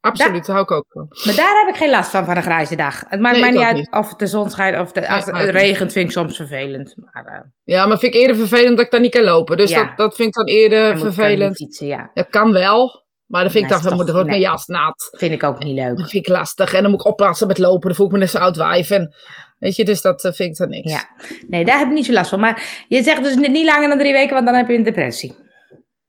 Absoluut, 0.00 0.46
daar 0.46 0.56
hou 0.56 0.62
ik 0.62 0.70
ook 0.70 0.86
van. 0.88 1.06
Maar 1.24 1.34
daar 1.34 1.64
heb 1.64 1.74
ik 1.74 1.80
geen 1.80 1.90
last 1.90 2.10
van, 2.10 2.24
van 2.24 2.36
een 2.36 2.42
grijze 2.42 2.76
dag. 2.76 3.02
Het 3.08 3.20
maakt 3.20 3.36
Nee, 3.40 3.40
mij 3.40 3.50
ik 3.50 3.54
niet 3.56 3.62
ook 3.64 3.68
uit 3.68 3.76
niet. 3.76 3.92
of 3.92 4.08
het 4.08 4.18
de 4.18 4.26
zon 4.26 4.50
schijnt 4.50 4.78
of 4.80 4.92
de, 4.92 5.08
als 5.08 5.24
het 5.24 5.36
regent, 5.36 5.92
vind 5.92 6.04
ik 6.06 6.10
soms 6.12 6.36
vervelend. 6.36 6.94
Maar 6.96 7.24
eh, 7.24 7.40
Ja, 7.64 7.86
maar 7.86 7.98
vind 7.98 8.14
ik 8.14 8.20
eerder 8.20 8.36
vervelend 8.36 8.76
dat 8.76 8.84
ik 8.86 8.90
daar 8.92 9.00
niet 9.00 9.12
kan 9.12 9.24
lopen. 9.24 9.56
Dus 9.56 9.70
Ja. 9.70 9.84
dat, 9.84 9.96
dat 9.96 10.14
vind 10.16 10.28
ik 10.28 10.34
dan 10.34 10.46
eerder 10.46 10.80
dan 10.88 10.96
ik 10.96 11.02
vervelend. 11.02 11.56
fietsen, 11.56 11.86
ja. 11.86 12.10
Dat 12.14 12.28
kan 12.28 12.52
wel, 12.52 13.04
maar 13.26 13.42
dan 13.42 13.50
vind 13.50 13.64
ik 13.64 13.70
Nee, 13.70 13.80
dan, 13.80 13.94
moet 13.96 14.10
wordt 14.10 14.28
nee. 14.28 14.38
mijn 14.40 14.50
jas 14.50 14.66
nat. 14.66 15.08
Vind 15.18 15.32
ik 15.32 15.42
ook 15.42 15.58
niet 15.64 15.74
leuk. 15.74 15.96
Dat 15.96 16.10
vind 16.10 16.26
ik 16.26 16.32
lastig. 16.32 16.74
En 16.74 16.82
dan 16.82 16.90
moet 16.90 17.00
ik 17.00 17.06
oppassen 17.06 17.46
met 17.46 17.58
lopen. 17.58 17.86
Dan 17.88 17.94
voel 17.96 18.06
ik 18.06 18.12
me 18.12 18.18
net 18.18 18.30
zo 18.30 18.38
oud 18.38 18.56
wijf. 18.56 18.90
En, 18.90 19.14
weet 19.58 19.76
je, 19.76 19.84
dus 19.84 20.02
dat 20.02 20.24
eh, 20.24 20.32
vind 20.32 20.50
ik 20.50 20.56
dan 20.56 20.68
niks. 20.68 20.92
Ja. 20.92 21.08
Nee, 21.48 21.64
daar 21.64 21.78
heb 21.78 21.86
ik 21.86 21.92
niet 21.92 22.06
zo 22.06 22.12
last 22.12 22.30
van. 22.30 22.40
Maar 22.40 22.84
je 22.88 23.02
zegt 23.02 23.22
dus 23.22 23.34
niet 23.34 23.64
langer 23.64 23.88
dan 23.88 23.98
drie 23.98 24.12
weken, 24.12 24.34
want 24.34 24.46
dan 24.46 24.54
heb 24.54 24.68
je 24.68 24.74
een 24.74 24.82
depressie. 24.82 25.34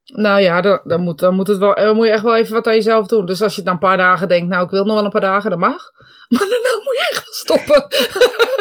Nou 0.04 0.42
ja, 0.42 0.62
dan, 0.62 0.80
dan, 0.84 1.02
moet, 1.02 1.20
dan, 1.20 1.36
moet 1.36 1.48
het 1.48 1.58
wel, 1.58 1.76
dan 1.76 1.96
moet 1.96 2.06
je 2.06 2.12
echt 2.12 2.24
wel 2.24 2.36
even 2.36 2.54
wat 2.54 2.68
aan 2.68 2.74
jezelf 2.74 3.08
doen. 3.08 3.26
Dus 3.26 3.42
als 3.42 3.56
je 3.56 3.62
dan 3.62 3.74
een 3.74 3.80
paar 3.80 3.98
dagen 3.98 4.28
denkt, 4.28 4.48
nou 4.48 4.64
ik 4.64 4.70
wil 4.70 4.86
nog 4.86 4.96
wel 4.96 5.06
een 5.06 5.12
paar 5.12 5.22
dagen, 5.22 5.50
dan 5.50 5.60
mag. 5.60 5.82
Maar 6.28 6.40
dan, 6.40 6.50
dan 6.50 6.82
moet 6.84 6.96
je 6.98 7.08
echt 7.12 7.24
wel 7.24 7.34
stoppen. 7.34 7.88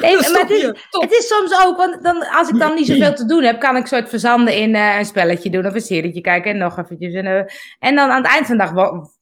Nee, 0.00 0.16
maar 0.32 0.40
het 0.40 0.50
is, 0.50 0.62
het 0.90 1.12
is 1.12 1.26
soms 1.28 1.66
ook, 1.66 1.76
want 1.76 2.02
dan, 2.02 2.28
als 2.28 2.48
ik 2.48 2.58
dan 2.58 2.74
niet 2.74 2.86
zoveel 2.86 3.14
te 3.14 3.26
doen 3.26 3.42
heb, 3.42 3.60
kan 3.60 3.76
ik 3.76 3.86
soort 3.86 4.08
verzanden 4.08 4.54
in 4.54 4.74
eh, 4.74 4.98
een 4.98 5.04
spelletje 5.04 5.50
doen 5.50 5.66
of 5.66 5.74
een 5.74 5.80
serietje 5.80 6.20
kijken 6.20 6.50
en 6.50 6.58
nog 6.58 6.78
eventjes. 6.78 7.14
En, 7.14 7.26
eh, 7.26 7.54
en 7.78 7.94
dan 7.94 8.10
aan 8.10 8.22
het 8.22 8.32
eind 8.32 8.46
van 8.46 8.56
de 8.56 8.64
dag 8.64 8.72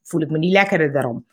voel 0.03 0.21
ik 0.21 0.31
me 0.31 0.39
niet 0.39 0.53
lekkerder 0.53 0.93
daarom. 0.93 1.27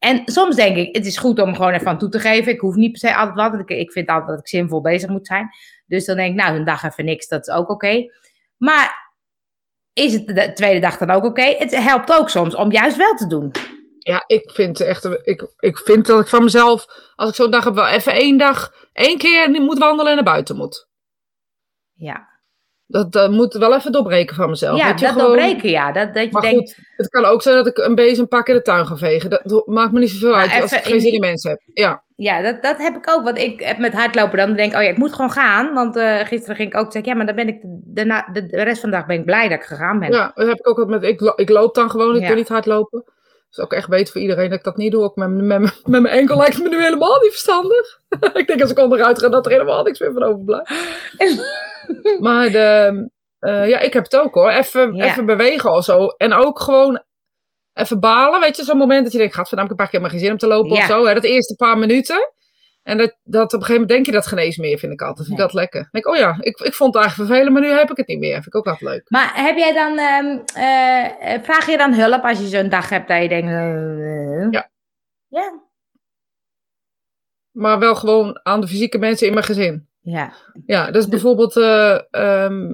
En 0.00 0.22
soms 0.24 0.56
denk 0.56 0.76
ik, 0.76 0.96
het 0.96 1.06
is 1.06 1.16
goed 1.16 1.40
om 1.40 1.54
gewoon 1.54 1.72
even 1.72 1.86
aan 1.86 1.98
toe 1.98 2.08
te 2.08 2.20
geven. 2.20 2.52
Ik 2.52 2.60
hoef 2.60 2.74
niet 2.74 2.90
per 2.90 3.00
se 3.00 3.16
altijd 3.16 3.36
wat, 3.36 3.50
want 3.50 3.70
ik, 3.70 3.78
ik 3.78 3.92
vind 3.92 4.08
altijd 4.08 4.28
dat 4.28 4.38
ik 4.38 4.48
zinvol 4.48 4.80
bezig 4.80 5.10
moet 5.10 5.26
zijn. 5.26 5.48
Dus 5.86 6.04
dan 6.04 6.16
denk 6.16 6.30
ik, 6.30 6.42
nou, 6.42 6.56
een 6.56 6.64
dag 6.64 6.82
even 6.82 7.04
niks, 7.04 7.28
dat 7.28 7.46
is 7.48 7.54
ook 7.54 7.70
oké. 7.70 8.10
Maar 8.56 9.12
is 9.92 10.12
het 10.12 10.26
de 10.26 10.52
tweede 10.52 10.80
dag 10.80 10.96
dan 10.96 11.10
ook 11.10 11.24
oké? 11.24 11.42
Het 11.42 11.76
helpt 11.76 12.12
ook 12.12 12.30
soms 12.30 12.54
om 12.54 12.72
juist 12.72 12.96
wel 12.96 13.14
te 13.14 13.26
doen. 13.26 13.50
Ja, 13.98 14.24
ik 14.26 14.50
vind 14.50 14.80
echt, 14.80 15.04
ik, 15.04 15.52
ik 15.58 15.78
vind 15.78 16.06
dat 16.06 16.20
ik 16.20 16.28
van 16.28 16.44
mezelf, 16.44 16.86
als 17.14 17.28
ik 17.28 17.34
zo'n 17.34 17.50
dag 17.50 17.64
heb, 17.64 17.74
wel 17.74 17.86
even 17.86 18.12
één 18.12 18.38
dag, 18.38 18.72
één 18.92 19.18
keer 19.18 19.50
moet 19.50 19.78
wandelen 19.78 20.10
en 20.10 20.14
naar 20.14 20.32
buiten 20.32 20.56
moet. 20.56 20.88
Ja, 21.92 22.29
Dat, 22.90 23.12
dat 23.12 23.30
moet 23.30 23.54
wel 23.54 23.74
even 23.74 23.92
doorbreken 23.92 24.36
van 24.36 24.50
mezelf. 24.50 24.78
ja 24.78 24.92
dat 24.92 25.08
gewoon- 25.08 25.26
doorbreken, 25.26 25.70
ja. 25.70 25.92
Dat, 25.92 26.14
dat 26.14 26.24
je 26.24 26.28
Maar 26.30 26.42
denkt, 26.42 26.74
goed, 26.74 26.84
het 26.96 27.08
kan 27.08 27.24
ook 27.24 27.42
zijn 27.42 27.56
dat 27.56 27.66
ik 27.66 27.78
een 27.78 27.94
bezem 27.94 28.28
pak 28.28 28.48
in 28.48 28.54
de 28.54 28.62
tuin 28.62 28.86
ga 28.86 28.96
vegen. 28.96 29.30
Dat 29.30 29.66
maakt 29.66 29.92
me 29.92 29.98
niet 29.98 30.10
zoveel 30.10 30.34
uit 30.36 30.62
als 30.62 30.72
ik 30.72 30.82
geen 30.82 30.94
in 30.94 31.00
zin 31.00 31.12
in 31.12 31.20
mensen 31.20 31.50
heb. 31.50 31.60
Ja, 31.74 32.02
Ja, 32.16 32.42
dat, 32.42 32.62
dat 32.62 32.78
heb 32.78 32.96
ik 32.96 33.10
ook. 33.10 33.24
Want 33.24 33.38
ik 33.38 33.60
heb 33.60 33.78
met 33.78 33.92
hardlopen 33.92 34.38
dan 34.38 34.52
denk 34.54 34.72
ik, 34.72 34.78
oh 34.78 34.82
ja, 34.84 34.88
ik 34.90 34.96
moet 34.96 35.12
gewoon 35.12 35.30
gaan. 35.30 35.74
Want 35.74 35.96
eh, 35.96 36.18
gisteren 36.18 36.56
ging 36.56 36.68
ik 36.72 36.76
ook 36.78 36.92
zeggen, 36.92 37.10
ja, 37.10 37.16
maar 37.16 37.26
dan 37.26 37.34
ben 37.34 37.48
ik 37.48 37.58
de, 37.62 38.22
de, 38.32 38.46
de, 38.46 38.62
rest 38.62 38.80
van 38.80 38.90
de 38.90 38.96
dag 38.96 39.06
ben 39.06 39.18
ik 39.18 39.24
blij 39.24 39.48
dat 39.48 39.58
ik 39.58 39.64
gegaan 39.64 39.98
ben. 39.98 40.12
ja, 40.12 40.30
dat 40.34 40.46
heb 40.46 40.58
ik 40.58 40.68
ook 40.68 40.76
wat 40.76 40.88
met. 40.88 41.02
Ik, 41.02 41.20
ik 41.36 41.48
loop 41.48 41.74
dan 41.74 41.90
gewoon, 41.90 42.14
ik 42.14 42.20
Ja. 42.20 42.26
wil 42.26 42.36
niet 42.36 42.48
hardlopen. 42.48 43.04
Is 43.50 43.58
ook 43.58 43.72
echt 43.72 43.88
beter 43.88 44.12
voor 44.12 44.20
iedereen 44.20 44.48
dat 44.48 44.58
ik 44.58 44.64
dat 44.64 44.76
niet 44.76 44.92
doe. 44.92 45.02
Ook 45.02 45.16
met, 45.16 45.30
met, 45.30 45.60
met, 45.60 45.80
mijn 45.84 46.06
enkel 46.06 46.36
lijkt 46.36 46.54
het 46.54 46.62
me 46.62 46.68
nu 46.68 46.82
helemaal 46.82 47.20
niet 47.20 47.30
verstandig. 47.30 48.00
ik 48.32 48.46
denk 48.46 48.60
als 48.60 48.70
ik 48.70 48.78
onderuit 48.78 49.18
ga 49.18 49.28
dat 49.28 49.46
er 49.46 49.52
helemaal 49.52 49.82
niks 49.82 49.98
meer 49.98 50.12
van 50.12 50.22
overblijft. 50.22 50.70
Maar 52.20 52.50
de, 52.50 53.08
eh, 53.38 53.68
ja, 53.68 53.78
ik 53.78 53.92
heb 53.92 54.04
het 54.04 54.16
ook 54.16 54.34
hoor. 54.34 54.50
Even, 54.50 54.94
Ja. 54.94 55.04
even 55.04 55.26
bewegen 55.26 55.72
of 55.72 55.84
zo. 55.84 56.06
En 56.06 56.32
ook 56.32 56.60
gewoon 56.60 57.02
even 57.72 58.00
balen. 58.00 58.40
Weet 58.40 58.56
je, 58.56 58.64
zo'n 58.64 58.76
moment 58.76 59.02
dat 59.02 59.12
je 59.12 59.18
denkt, 59.18 59.34
gaat 59.34 59.48
vandaag 59.48 59.70
een 59.70 59.76
paar 59.76 59.88
keer 59.88 60.00
maar 60.00 60.10
geen 60.10 60.18
zin 60.18 60.30
om 60.30 60.38
te 60.38 60.46
lopen 60.46 60.76
Ja. 60.76 60.82
of 60.82 60.86
zo. 60.86 61.06
Hè? 61.06 61.14
Dat 61.14 61.24
eerste 61.24 61.54
paar 61.54 61.78
minuten. 61.78 62.32
En 62.82 62.98
dat, 62.98 63.16
dat 63.22 63.42
op 63.44 63.52
een 63.52 63.66
gegeven 63.66 63.72
moment 63.72 63.88
denk 63.90 64.06
je 64.06 64.12
dat 64.12 64.26
geen 64.26 64.38
eens 64.38 64.56
meer, 64.56 64.78
vind 64.78 64.92
ik 64.92 65.00
altijd. 65.02 65.26
Vind 65.26 65.30
ik 65.30 65.36
Nee. 65.36 65.46
dat 65.46 65.54
lekker. 65.54 65.80
Dan 65.80 65.88
denk 65.90 66.04
ik, 66.04 66.12
oh 66.12 66.18
ja, 66.18 66.36
ik, 66.40 66.58
ik 66.60 66.74
vond 66.74 66.94
het 66.94 67.02
eigenlijk 67.02 67.30
vervelend, 67.30 67.52
maar 67.58 67.62
nu 67.70 67.78
heb 67.78 67.90
ik 67.90 67.96
het 67.96 68.06
niet 68.06 68.18
meer. 68.18 68.32
Vind 68.34 68.46
ik 68.46 68.56
ook 68.56 68.66
altijd 68.66 68.90
leuk. 68.90 69.04
Maar 69.10 69.32
heb 69.44 69.56
jij 69.56 69.72
dan, 69.72 69.98
ehm, 69.98 70.38
eh, 70.54 71.34
eh, 71.34 71.42
vraag 71.42 71.66
je 71.66 71.76
dan 71.76 71.94
hulp 71.94 72.22
als 72.24 72.38
je 72.38 72.46
zo'n 72.46 72.68
dag 72.68 72.88
hebt 72.88 73.08
dat 73.08 73.22
je 73.22 73.28
denkt, 73.28 73.48
eh, 73.50 74.50
Ja. 74.50 74.70
Ja. 75.28 75.62
Maar 77.50 77.78
wel 77.78 77.94
gewoon 77.94 78.40
aan 78.42 78.60
de 78.60 78.66
fysieke 78.68 78.98
mensen 78.98 79.26
in 79.26 79.32
mijn 79.32 79.44
gezin. 79.44 79.88
Ja. 80.00 80.32
Ja, 80.66 80.90
dus 80.90 81.08
bijvoorbeeld 81.08 81.56
eh, 81.56 81.98
ehm, 82.10 82.72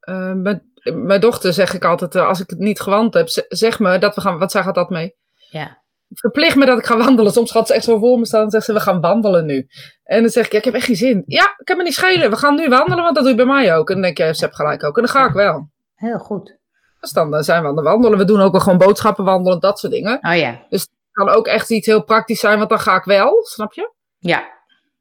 eh, 0.00 0.32
mijn, 0.32 0.72
mijn 0.94 1.20
dochter 1.20 1.52
zeg 1.52 1.74
ik 1.74 1.84
altijd, 1.84 2.14
als 2.16 2.40
ik 2.40 2.50
het 2.50 2.58
niet 2.58 2.80
gewand 2.80 3.14
heb, 3.14 3.28
ze- 3.28 3.44
zeg 3.48 3.78
me 3.78 3.98
dat 3.98 4.14
we 4.14 4.20
gaan, 4.20 4.38
wat 4.38 4.50
zij 4.50 4.62
gaat 4.62 4.74
dat 4.74 4.90
mee? 4.90 5.14
Ja. 5.50 5.81
Verplicht 6.14 6.56
me 6.56 6.66
dat 6.66 6.78
ik 6.78 6.84
ga 6.84 6.96
wandelen. 6.96 7.32
Soms 7.32 7.50
gaat 7.50 7.66
ze 7.66 7.74
echt 7.74 7.84
zo 7.84 7.98
voor 7.98 8.18
me 8.18 8.26
staan 8.26 8.42
en 8.42 8.50
zegt 8.50 8.64
ze, 8.64 8.72
we 8.72 8.80
gaan 8.80 9.00
wandelen 9.00 9.46
nu. 9.46 9.66
En 10.04 10.20
dan 10.20 10.30
zeg 10.30 10.46
ik, 10.46 10.52
ja, 10.52 10.58
ik 10.58 10.64
heb 10.64 10.74
echt 10.74 10.84
geen 10.84 10.96
zin. 10.96 11.22
Ja, 11.26 11.54
ik 11.58 11.68
heb 11.68 11.76
me 11.76 11.82
niet 11.82 11.94
schelen. 11.94 12.30
We 12.30 12.36
gaan 12.36 12.54
nu 12.54 12.68
wandelen, 12.68 13.02
want 13.02 13.14
dat 13.14 13.24
doe 13.24 13.32
je 13.32 13.44
bij 13.44 13.54
mij 13.54 13.76
ook. 13.76 13.88
En 13.88 13.94
dan 13.94 14.02
denk 14.02 14.18
je, 14.18 14.24
ja, 14.24 14.32
ze 14.32 14.44
hebt 14.44 14.56
gelijk 14.56 14.84
ook. 14.84 14.96
En 14.96 15.02
dan 15.02 15.12
ga 15.12 15.26
ik 15.26 15.32
wel. 15.32 15.68
Heel 15.94 16.18
goed. 16.18 16.56
Dus 17.00 17.10
dan 17.10 17.34
eh, 17.34 17.42
zijn 17.42 17.62
we 17.62 17.68
aan 17.68 17.76
het 17.76 17.84
wandelen. 17.84 18.18
We 18.18 18.24
doen 18.24 18.40
ook 18.40 18.52
wel 18.52 18.60
gewoon 18.60 18.78
boodschappen 18.78 19.24
wandelen, 19.24 19.60
dat 19.60 19.78
soort 19.78 19.92
dingen. 19.92 20.18
Oh 20.22 20.36
ja. 20.36 20.66
Het 20.68 20.88
kan 21.12 21.28
ook 21.28 21.46
echt 21.46 21.70
iets 21.70 21.86
heel 21.86 22.04
praktisch 22.04 22.40
zijn, 22.40 22.58
want 22.58 22.70
dan 22.70 22.78
ga 22.78 22.96
ik 22.96 23.04
wel, 23.04 23.42
snap 23.42 23.72
je? 23.72 23.92
Ja. 24.18 24.50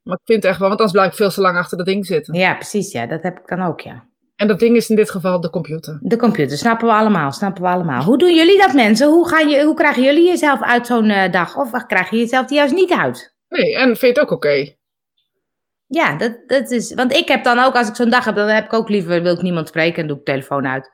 Maar 0.04 0.16
ik 0.16 0.26
vind 0.26 0.46
echt 0.46 0.60
wel, 0.60 0.68
want 0.68 0.80
anders 0.80 0.98
blijf 0.98 1.12
ik 1.12 1.18
veel 1.18 1.30
te 1.30 1.42
lang 1.42 1.58
achter 1.58 1.78
dat 1.78 1.86
ding 1.86 2.06
zitten. 2.06 2.34
Ja, 2.34 2.54
precies. 2.54 2.92
Ja, 2.92 3.06
dat 3.06 3.24
heb 3.24 3.40
ik 3.40 3.48
dan 3.48 3.62
ook, 3.62 3.80
ja. 3.80 4.10
En 4.42 4.48
dat 4.48 4.60
ding 4.60 4.76
is 4.76 4.90
in 4.90 4.96
dit 4.96 5.10
geval 5.12 5.42
de 5.42 5.50
computer. 5.50 6.00
De 6.02 6.18
computer, 6.18 6.58
snappen 6.58 6.88
we 6.88 6.94
allemaal, 6.94 7.32
snappen 7.32 7.64
we 7.64 7.70
allemaal. 7.70 8.04
Hoe 8.04 8.18
doen 8.18 8.36
jullie 8.36 8.58
dat, 8.58 8.74
mensen? 8.74 9.08
Hoe, 9.08 9.28
gaan 9.28 9.50
je, 9.50 9.64
hoe 9.64 9.76
krijgen 9.76 10.04
jullie 10.04 10.28
jezelf 10.28 10.62
uit 10.62 10.88
zo'n 10.88 11.10
eh, 11.10 11.32
dag? 11.32 11.58
Of 11.58 11.86
krijg 11.86 12.10
je 12.10 12.18
jezelf 12.18 12.46
die 12.46 12.58
juist 12.58 12.74
niet 12.74 12.92
uit? 12.92 13.36
Nee, 13.50 13.76
en 13.76 13.86
vind 13.86 14.00
je 14.00 14.08
het 14.08 14.20
ook 14.20 14.32
oké? 14.32 14.76
Ja, 15.88 16.18
dat, 16.18 16.38
dat 16.48 16.72
is. 16.72 16.94
Want 16.94 17.14
ik 17.14 17.28
heb 17.28 17.44
dan 17.44 17.60
ook, 17.60 17.76
als 17.76 17.88
ik 17.88 17.96
zo'n 17.96 18.10
dag 18.10 18.26
heb, 18.26 18.36
dan 18.36 18.48
heb 18.48 18.66
ik 18.66 18.74
ook 18.74 18.90
liever, 18.90 19.22
wil 19.22 19.34
ik 19.34 19.42
niemand 19.42 19.68
spreken 19.68 20.02
en 20.02 20.08
doe 20.08 20.18
ik 20.18 20.26
telefoon 20.26 20.68
uit. 20.68 20.90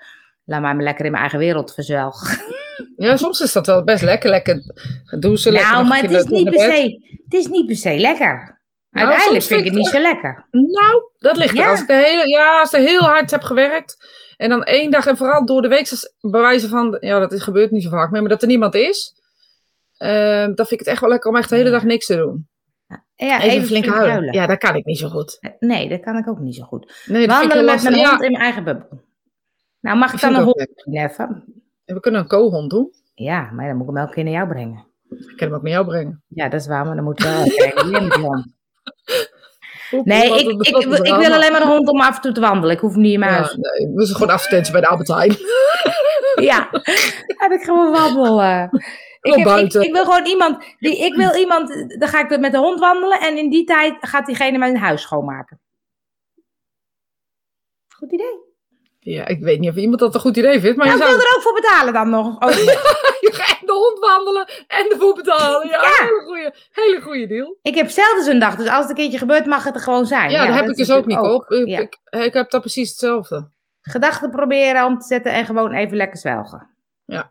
Laat 0.46 0.62
mij 0.62 0.74
maar 0.74 0.84
lekker 0.84 1.06
in 1.06 1.12
mijn 1.12 1.24
eigen 1.24 1.40
wereld 1.40 1.74
verzwelgen. 1.74 2.38
Ja, 2.98 3.18
soms 3.18 3.40
is 3.42 3.52
dat 3.54 3.66
wel 3.66 3.84
best 3.84 4.04
lekker. 4.04 4.30
Lekker 4.30 4.62
douchen, 5.20 5.52
lekker 5.52 5.72
nou, 5.72 5.88
maar 5.88 6.02
het 6.02 6.12
is, 6.12 6.26
niet 6.26 6.50
per 6.50 6.60
se, 6.60 7.02
het 7.24 7.34
is 7.34 7.48
niet 7.48 7.66
per 7.66 7.76
se 7.76 7.98
lekker. 7.98 8.57
Nou, 8.98 9.10
Uiteindelijk 9.10 9.46
vind 9.46 9.60
ik 9.60 9.66
het 9.66 9.76
niet 9.76 9.88
zo 9.88 10.00
lekker. 10.00 10.48
Nou, 10.52 11.12
dat 11.18 11.38
ligt 11.38 11.52
er. 11.52 11.58
Ja. 11.58 11.70
Als 11.70 11.82
ik 11.82 11.88
de 11.88 11.94
hele, 11.94 12.28
ja, 12.30 12.60
als 12.60 12.74
ik 12.74 12.88
heel 12.88 13.00
hard 13.02 13.32
heb 13.32 13.42
gewerkt. 13.42 13.98
En 14.38 14.50
dan 14.50 14.64
één 14.64 14.92
dag 14.92 15.06
en 15.08 15.18
vooral 15.18 15.46
door 15.46 15.62
de 15.62 15.68
week 15.68 15.90
bewijzen 16.20 16.70
van, 16.70 16.98
ja, 17.00 17.20
dat 17.20 17.32
is, 17.32 17.42
gebeurt 17.42 17.72
niet 17.72 17.84
zo 17.84 17.90
vaak 17.90 18.12
meer, 18.12 18.22
maar 18.22 18.30
dat 18.30 18.42
er 18.42 18.48
niemand 18.48 18.76
is. 18.76 19.14
ehm, 19.98 20.46
dan 20.46 20.66
vind 20.66 20.72
ik 20.72 20.80
het 20.80 20.88
echt 20.88 21.02
wel 21.02 21.10
lekker 21.10 21.30
om 21.30 21.38
echt 21.38 21.50
de 21.50 21.56
hele 21.56 21.70
dag 21.70 21.84
niks 21.84 22.06
te 22.06 22.16
doen. 22.16 22.48
Ja, 23.16 23.42
Even, 23.42 23.68
flink 23.68 23.86
huilen. 23.86 24.34
Ja, 24.34 24.48
dat 24.48 24.58
kan 24.58 24.76
ik 24.76 24.86
niet 24.86 24.98
zo 24.98 25.08
goed. 25.10 25.38
Nee, 25.60 25.90
dat 25.90 26.00
kan 26.02 26.18
ik 26.18 26.28
ook 26.28 26.40
niet 26.40 26.56
zo 26.56 26.64
goed. 26.64 27.04
Nee, 27.06 27.28
Wandelen 27.28 27.66
met 27.66 27.84
mijn 27.84 27.96
hond 27.96 28.06
Ja, 28.08 28.14
in 28.26 28.32
mijn 28.32 28.44
eigen 28.44 28.64
bubbel. 28.64 29.02
Nou, 29.80 29.98
mag 29.98 30.14
ik 30.14 30.20
dan 30.22 30.36
een 30.36 30.44
hond 30.44 30.78
even? 30.86 31.44
we 31.86 32.00
kunnen 32.00 32.22
een 32.22 32.28
co-hond 32.28 32.70
doen. 32.70 32.92
Ja, 33.14 33.52
maar 33.52 33.68
dan 33.68 33.78
moet 33.78 33.88
ik 33.88 33.94
hem 33.94 34.02
elke 34.04 34.14
keer 34.14 34.24
naar 34.24 34.34
jou 34.34 34.48
brengen. 34.48 34.86
Ik 35.10 35.34
kan 35.38 35.48
hem 35.48 35.54
ook 35.54 35.62
met 35.62 35.72
jou 35.72 35.86
brengen. 35.86 36.24
Ja, 36.28 36.50
dat 36.50 36.60
is 36.62 36.68
waar, 36.68 36.86
maar 36.86 36.96
dan 36.96 37.04
moet 37.04 37.24
wel 37.24 37.44
Nee, 40.04 40.40
ik, 40.40 40.68
ik, 40.68 40.78
ik 40.78 41.16
wil 41.16 41.34
alleen 41.34 41.52
maar 41.52 41.62
een 41.62 41.68
hond 41.68 41.90
om 41.90 42.02
af 42.02 42.16
en 42.16 42.22
toe 42.22 42.32
te 42.32 42.40
wandelen. 42.40 42.76
Ik 42.76 42.82
hoef 42.82 42.96
niet 42.96 43.14
in 43.14 43.20
mijn 43.20 43.32
huis. 43.32 43.56
nee, 43.56 43.94
we 43.94 44.06
zijn 44.06 44.18
gewoon 44.18 44.34
advertentie 44.34 44.72
bij 44.72 44.82
de 44.82 44.88
Albert 44.88 45.08
Heijn. 45.08 45.36
Ja, 46.42 46.70
heb 47.44 47.52
ik 47.52 47.62
gewoon 47.62 47.92
wandelen. 47.92 48.70
Ik, 49.22 49.34
heb, 49.34 49.58
ik, 49.58 49.74
ik 49.74 49.94
wil 49.94 50.06
gewoon 50.06 50.26
iemand, 50.26 50.76
die, 50.80 50.98
ik 51.06 51.16
wil 51.16 51.36
iemand, 51.36 51.86
dan 52.00 52.10
ga 52.10 52.30
ik 52.30 52.40
met 52.40 52.52
de 52.52 52.58
hond 52.58 52.80
wandelen 52.80 53.20
en 53.20 53.38
in 53.38 53.50
die 53.50 53.64
tijd 53.64 53.96
gaat 54.00 54.26
diegene 54.26 54.58
mijn 54.58 54.78
huis 54.78 55.02
schoonmaken. 55.02 55.60
Goed 57.88 58.12
idee. 58.12 58.47
Ja, 59.10 59.26
ik 59.28 59.40
weet 59.40 59.60
niet 59.60 59.70
of 59.70 59.76
iemand 59.76 60.00
dat 60.00 60.14
een 60.14 60.20
goed 60.20 60.38
idee 60.38 60.60
vindt, 60.60 60.78
maar 60.78 60.86
Nou, 60.88 60.98
je 60.98 61.04
zou 61.06 61.16
wil 61.18 61.26
er 61.26 61.36
ook 61.36 61.42
voor 61.42 61.54
betalen 61.54 61.94
dan 61.94 62.10
nog. 62.10 62.26
Oh, 62.26 62.52
je 63.26 63.30
gaat 63.32 63.60
de 63.66 63.72
hond 63.74 64.00
wandelen 64.00 64.48
en 64.68 64.92
ervoor 64.92 65.14
betalen. 65.14 65.68
Ja, 65.68 65.82
Ja. 65.82 66.06
hele 66.06 66.22
goede, 66.26 66.54
hele 66.72 67.02
goede 67.02 67.28
deal. 67.28 67.58
ik 67.62 67.76
heb 67.76 67.90
zelden 67.90 68.24
zo'n 68.24 68.40
dag, 68.40 68.56
dus 68.56 68.68
als 68.68 68.80
het 68.80 68.90
een 68.90 68.96
keertje 68.96 69.18
gebeurt, 69.18 69.46
mag 69.46 69.64
het 69.64 69.76
er 69.76 69.82
gewoon 69.82 70.06
zijn. 70.06 70.30
Ja, 70.32 70.46
dat 70.46 70.56
heb 70.56 70.66
dat 70.66 70.72
ik 70.72 70.78
dus 70.86 70.92
ook 70.96 71.06
niet 71.06 71.20
op. 71.20 71.52
Ik, 71.52 71.68
ja. 71.68 71.80
ik, 71.80 71.98
ik 72.10 72.34
heb 72.34 72.50
dat 72.50 72.62
precies 72.62 72.90
hetzelfde. 72.90 73.50
Gedachten 73.82 74.30
proberen 74.32 74.86
om 74.86 75.00
te 75.00 75.06
zetten 75.06 75.32
en 75.32 75.46
gewoon 75.46 75.72
even 75.74 75.98
lekker 75.98 76.18
zwelgen. 76.18 76.70
Ja. 77.06 77.30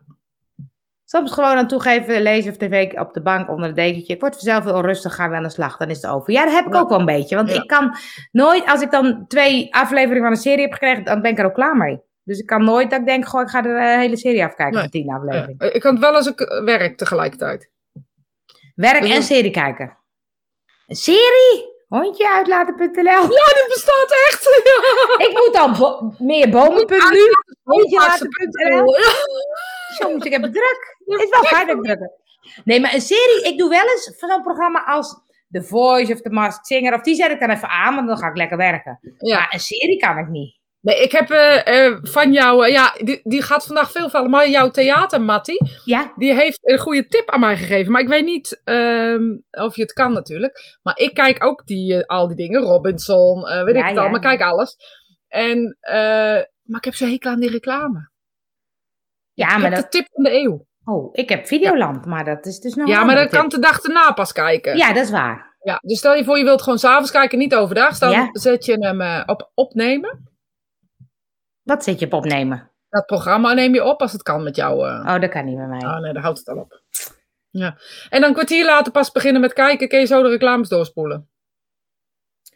Soms 1.09 1.31
gewoon 1.31 1.57
aan 1.57 1.67
toegeven, 1.67 2.21
lezen 2.21 2.51
of 2.51 2.57
tv 2.57 2.93
op 2.93 3.13
de 3.13 3.21
bank 3.21 3.49
onder 3.49 3.65
het 3.65 3.75
dekentje. 3.75 4.13
Ik 4.13 4.19
word 4.19 4.33
vanzelf 4.33 4.63
heel 4.63 4.81
rustig, 4.81 5.15
gaan 5.15 5.29
we 5.29 5.35
aan 5.35 5.43
de 5.43 5.49
slag, 5.49 5.77
dan 5.77 5.89
is 5.89 6.01
het 6.01 6.11
over. 6.11 6.33
Ja, 6.33 6.43
dat 6.43 6.53
heb 6.53 6.65
ik 6.65 6.73
Ja. 6.73 6.79
ook 6.79 6.89
wel 6.89 6.99
een 6.99 7.05
beetje. 7.05 7.35
Want 7.35 7.49
Ja. 7.49 7.55
ik 7.61 7.67
kan 7.67 7.95
nooit, 8.31 8.65
als 8.65 8.81
ik 8.81 8.91
dan 8.91 9.25
twee 9.27 9.73
afleveringen 9.75 10.21
van 10.21 10.31
een 10.31 10.37
serie 10.41 10.61
heb 10.61 10.71
gekregen, 10.71 11.03
dan 11.03 11.21
ben 11.21 11.31
ik 11.31 11.39
er 11.39 11.45
ook 11.45 11.53
klaar 11.53 11.75
mee. 11.77 12.01
Dus 12.23 12.39
ik 12.39 12.45
kan 12.45 12.63
nooit 12.63 12.89
dat 12.89 12.99
ik 12.99 13.05
denk, 13.05 13.25
goh, 13.27 13.41
ik 13.41 13.47
ga 13.49 13.61
de 13.61 13.69
eh, 13.69 13.97
hele 13.97 14.17
serie 14.17 14.43
afkijken 14.43 14.73
Nee. 14.73 14.81
van 14.81 14.91
tien 14.91 15.09
afleveringen. 15.13 15.55
Ja, 15.57 15.73
ik 15.73 15.81
kan 15.81 15.91
het 15.93 16.01
wel 16.03 16.13
als 16.15 16.27
ik 16.27 16.39
eh, 16.41 16.63
werk 16.63 16.97
tegelijkertijd. 16.97 17.69
Werk 18.75 18.99
Dus 19.01 19.09
en 19.09 19.15
dan- 19.15 19.23
serie 19.23 19.51
kijken. 19.51 19.97
Een 20.87 20.95
serie? 20.95 21.75
Hondje 21.87 22.33
uitlaten.nl. 22.33 23.03
Ja, 23.03 23.27
dit 23.27 23.65
bestaat 23.67 24.11
echt. 24.27 24.63
Ik 25.29 25.31
moet 25.45 25.57
al 25.59 25.71
bo- 25.71 26.13
meer 26.25 26.49
bomen.nu. 26.49 27.19
Hondje 27.63 27.97
laten.nl. 27.97 28.93
Ja. 28.97 29.03
Jongens, 29.97 30.25
ik 30.25 30.31
heb 30.31 30.41
het 30.41 30.53
druk. 30.53 30.97
Het 31.05 31.21
is 31.21 31.29
wel 31.29 31.43
fijn 31.43 31.67
dat 31.67 31.77
ik 31.77 31.83
druk 31.83 31.99
heb. 31.99 32.11
Nee, 32.63 32.79
maar 32.79 32.93
een 32.93 33.01
serie, 33.01 33.51
ik 33.51 33.57
doe 33.57 33.69
wel 33.69 33.89
eens 33.89 34.13
van 34.17 34.29
zo'n 34.29 34.43
programma 34.43 34.83
als 34.85 35.15
The 35.49 35.63
Voice 35.63 36.13
of 36.13 36.21
The 36.21 36.29
Masked 36.29 36.65
Singer. 36.65 36.93
Of 36.93 37.01
die 37.01 37.15
zet 37.15 37.31
ik 37.31 37.39
dan 37.39 37.49
even 37.49 37.69
aan, 37.69 37.95
want 37.95 38.07
dan 38.07 38.17
ga 38.17 38.27
ik 38.27 38.37
lekker 38.37 38.57
werken. 38.57 38.99
Ja. 39.17 39.37
Maar 39.37 39.53
een 39.53 39.59
serie 39.59 39.97
kan 39.97 40.17
ik 40.17 40.27
niet. 40.27 40.57
Nee, 40.81 41.01
ik 41.01 41.11
heb 41.11 41.29
eh, 41.29 41.85
eh, 41.85 41.97
van 42.01 42.33
jou, 42.33 42.65
eh, 42.65 42.71
ja, 42.71 42.95
die, 43.03 43.19
die 43.23 43.41
gaat 43.41 43.65
vandaag 43.65 43.91
veel 43.91 44.09
vallen, 44.09 44.29
maar 44.29 44.49
jouw 44.49 44.69
theater, 44.69 45.21
Mattie, 45.21 45.69
Ja? 45.85 46.13
die 46.15 46.33
heeft 46.33 46.59
een 46.61 46.77
goede 46.77 47.07
tip 47.07 47.29
aan 47.29 47.39
mij 47.39 47.57
gegeven. 47.57 47.91
Maar 47.91 48.01
ik 48.01 48.07
weet 48.07 48.25
niet 48.25 48.61
ehm, 48.63 49.37
of 49.51 49.75
je 49.75 49.81
het 49.81 49.93
kan 49.93 50.13
natuurlijk. 50.13 50.77
Maar 50.83 50.97
ik 50.97 51.13
kijk 51.13 51.43
ook 51.43 51.65
die, 51.65 52.05
al 52.05 52.27
die 52.27 52.35
dingen, 52.35 52.61
Robinson, 52.61 53.41
weet 53.41 53.75
Ja, 53.75 53.81
ik 53.81 53.85
het 53.85 53.95
ja. 53.95 54.03
al, 54.03 54.09
maar 54.09 54.19
kijk 54.19 54.41
alles. 54.41 54.75
En, 55.27 55.77
maar 56.63 56.77
ik 56.77 56.83
heb 56.83 56.95
zo 56.95 57.05
hekel 57.05 57.31
aan 57.31 57.39
die 57.39 57.49
reclame. 57.49 58.09
Ja, 59.45 59.57
maar 59.57 59.69
dat... 59.71 59.79
de 59.81 59.87
tip 59.87 60.07
van 60.11 60.23
de 60.23 60.31
eeuw. 60.33 60.65
Oh, 60.85 61.09
ik 61.11 61.29
heb 61.29 61.47
Videoland, 61.47 62.05
maar 62.05 62.25
dat 62.25 62.45
is 62.45 62.59
dus 62.59 62.73
nog 62.75 62.87
ja, 62.87 63.03
maar 63.03 63.15
dat 63.15 63.29
kan 63.29 63.49
de 63.49 63.59
dag 63.59 63.79
erna 63.83 64.11
pas 64.11 64.31
kijken. 64.31 64.77
Ja, 64.77 64.93
dat 64.93 65.03
is 65.03 65.09
waar. 65.09 65.55
Ja, 65.61 65.79
dus 65.81 65.97
stel 65.97 66.15
je 66.15 66.23
voor, 66.23 66.37
je 66.37 66.43
wilt 66.43 66.61
gewoon 66.61 66.79
s'avonds 66.79 67.11
kijken, 67.11 67.37
niet 67.37 67.55
overdag. 67.55 67.97
Dan 67.97 68.11
Ja. 68.11 68.29
zet 68.31 68.65
je 68.65 68.73
hem 68.79 69.01
eh, 69.01 69.23
op 69.25 69.51
opnemen. 69.53 70.31
Wat 71.63 71.83
zit 71.83 71.99
je 71.99 72.05
op 72.05 72.13
opnemen? 72.13 72.71
Dat 72.89 73.05
programma 73.05 73.53
neem 73.53 73.73
je 73.73 73.83
op 73.83 74.01
als 74.01 74.11
het 74.11 74.23
kan 74.23 74.43
met 74.43 74.55
jou. 74.55 74.87
eh. 74.87 75.13
Oh, 75.15 75.21
dat 75.21 75.29
kan 75.29 75.45
niet 75.45 75.57
met 75.57 75.67
mij. 75.67 75.79
Oh 75.85 75.97
nee, 75.99 76.13
daar 76.13 76.23
houdt 76.23 76.37
het 76.37 76.47
al 76.47 76.57
op. 76.57 76.81
Ja. 77.49 77.77
En 78.09 78.19
dan 78.19 78.29
een 78.29 78.35
kwartier 78.35 78.65
later 78.65 78.91
pas 78.91 79.11
beginnen 79.11 79.41
met 79.41 79.53
kijken, 79.53 79.87
kun 79.87 79.99
je 79.99 80.05
zo 80.05 80.21
de 80.23 80.29
reclames 80.29 80.69
doorspoelen. 80.69 81.29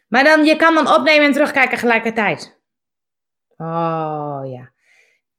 Maar 0.08 0.24
dan, 0.24 0.46
je 0.46 0.56
kan 0.56 0.74
dan 0.76 0.94
opnemen 0.94 1.26
en 1.26 1.32
terugkijken 1.32 1.72
tegelijkertijd. 1.74 2.60
Oh, 3.58 4.42
ja. 4.44 4.71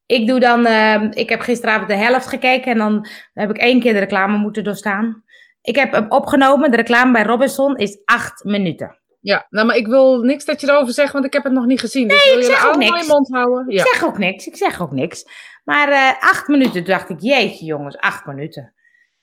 Ik 0.07 0.26
doe 0.26 0.40
dan, 0.40 0.66
ehm, 0.66 1.11
ik 1.11 1.28
heb 1.28 1.40
gisteravond 1.40 1.88
de 1.88 1.96
helft 1.96 2.26
gekeken 2.26 2.72
en 2.72 2.78
dan 2.78 3.07
heb 3.32 3.50
ik 3.50 3.57
één 3.57 3.80
keer 3.80 3.92
de 3.92 3.98
reclame 3.98 4.38
moeten 4.38 4.64
doorstaan. 4.64 5.22
Ik 5.61 5.76
heb 5.76 5.92
hem 5.92 6.07
opgenomen, 6.09 6.70
de 6.70 6.76
reclame 6.76 7.12
bij 7.12 7.22
Robinson 7.22 7.76
is 7.76 7.98
acht 8.05 8.44
minuten. 8.44 9.00
Ja, 9.20 9.46
nou 9.50 9.66
maar 9.66 9.76
ik 9.76 9.86
wil 9.86 10.22
niks 10.22 10.44
dat 10.44 10.61
je 10.61 10.68
erover 10.70 10.94
zegt, 10.94 11.12
want 11.12 11.24
ik 11.24 11.32
heb 11.32 11.44
het 11.44 11.53
nog 11.53 11.66
niet 11.66 11.80
gezien. 11.80 12.09
Dus 12.09 12.24
wil 12.24 12.38
ik 12.38 12.44
zeg 12.44 12.66
ook 12.66 12.76
niks. 12.76 13.07
mond 13.07 13.28
houden? 13.28 13.68
Ik 13.68 13.86
zeg 13.86 14.05
ook 14.05 14.18
niks, 14.18 14.46
ik 14.46 14.57
zeg 14.57 14.82
ook 14.82 14.92
niks. 14.92 15.24
Maar 15.64 15.88
eh, 15.88 16.22
acht 16.22 16.48
minuten, 16.48 16.72
toen 16.72 16.84
dacht 16.84 17.11
ik, 17.11 17.20
jeetje 17.20 17.64
jongens, 17.64 17.96
acht 17.96 18.26
minuten. 18.26 18.72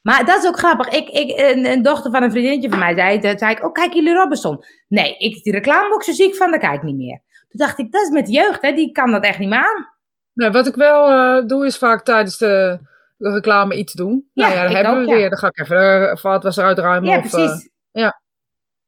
Maar 0.02 0.26
dat 0.26 0.44
is 0.44 0.48
ook 0.48 0.58
grappig. 0.58 0.88
Ik, 0.88 1.10
ik, 1.10 1.40
een, 1.40 1.66
een 1.66 1.82
dochter 1.82 2.12
van 2.12 2.24
een 2.24 2.32
vriendinnetje 2.32 2.70
van 2.70 2.80
mij 2.80 2.96
zei, 2.96 3.20
dat 3.20 3.40
zei 3.40 3.52
ik, 3.52 3.64
oh 3.64 3.72
kijk 3.72 3.94
jullie 3.94 4.14
Robinson? 4.14 4.64
Nee, 4.88 5.18
ik 5.18 5.44
die 5.44 5.54
reclamebox 5.54 6.06
zo 6.06 6.12
ziek 6.12 6.36
van, 6.36 6.52
daar 6.52 6.60
kijk 6.60 6.76
ik 6.76 6.84
niet 6.84 6.98
meer. 6.98 7.22
Toen 7.50 7.60
dacht 7.60 7.80
ik, 7.80 7.92
dat 7.92 8.02
is 8.02 8.10
met 8.10 8.30
jeugd, 8.30 8.62
hè? 8.62 8.74
die 8.74 8.92
kan 8.92 9.12
dat 9.12 9.24
echt 9.24 9.40
niet 9.40 9.50
meer 9.50 9.58
aan. 9.58 9.98
Nou, 10.34 10.52
wat 10.52 10.68
ik 10.68 10.76
wel 10.76 11.10
eh, 11.10 11.48
doe 11.48 11.66
is 11.66 11.78
vaak 11.78 12.04
tijdens 12.06 12.38
de, 12.38 12.80
de 13.18 13.32
reclame 13.34 13.76
iets 13.76 13.94
doen. 13.94 14.30
Ja, 14.34 14.48
nou 14.48 14.58
ja, 14.58 14.64
dan 14.66 14.76
hebben 14.76 14.94
ook, 14.94 15.06
we 15.06 15.12
ja. 15.12 15.16
weer. 15.18 15.30
Dan 15.30 15.38
ga 15.38 15.48
ik 15.48 15.60
even 15.60 16.02
uh, 16.02 16.22
wat 16.22 16.44
was 16.44 16.58
eruit 16.58 16.78
ruimen. 16.80 17.10
Ja, 17.10 17.18
of, 17.18 17.30
precies. 17.30 17.70
eh, 17.92 18.02
ja. 18.04 18.22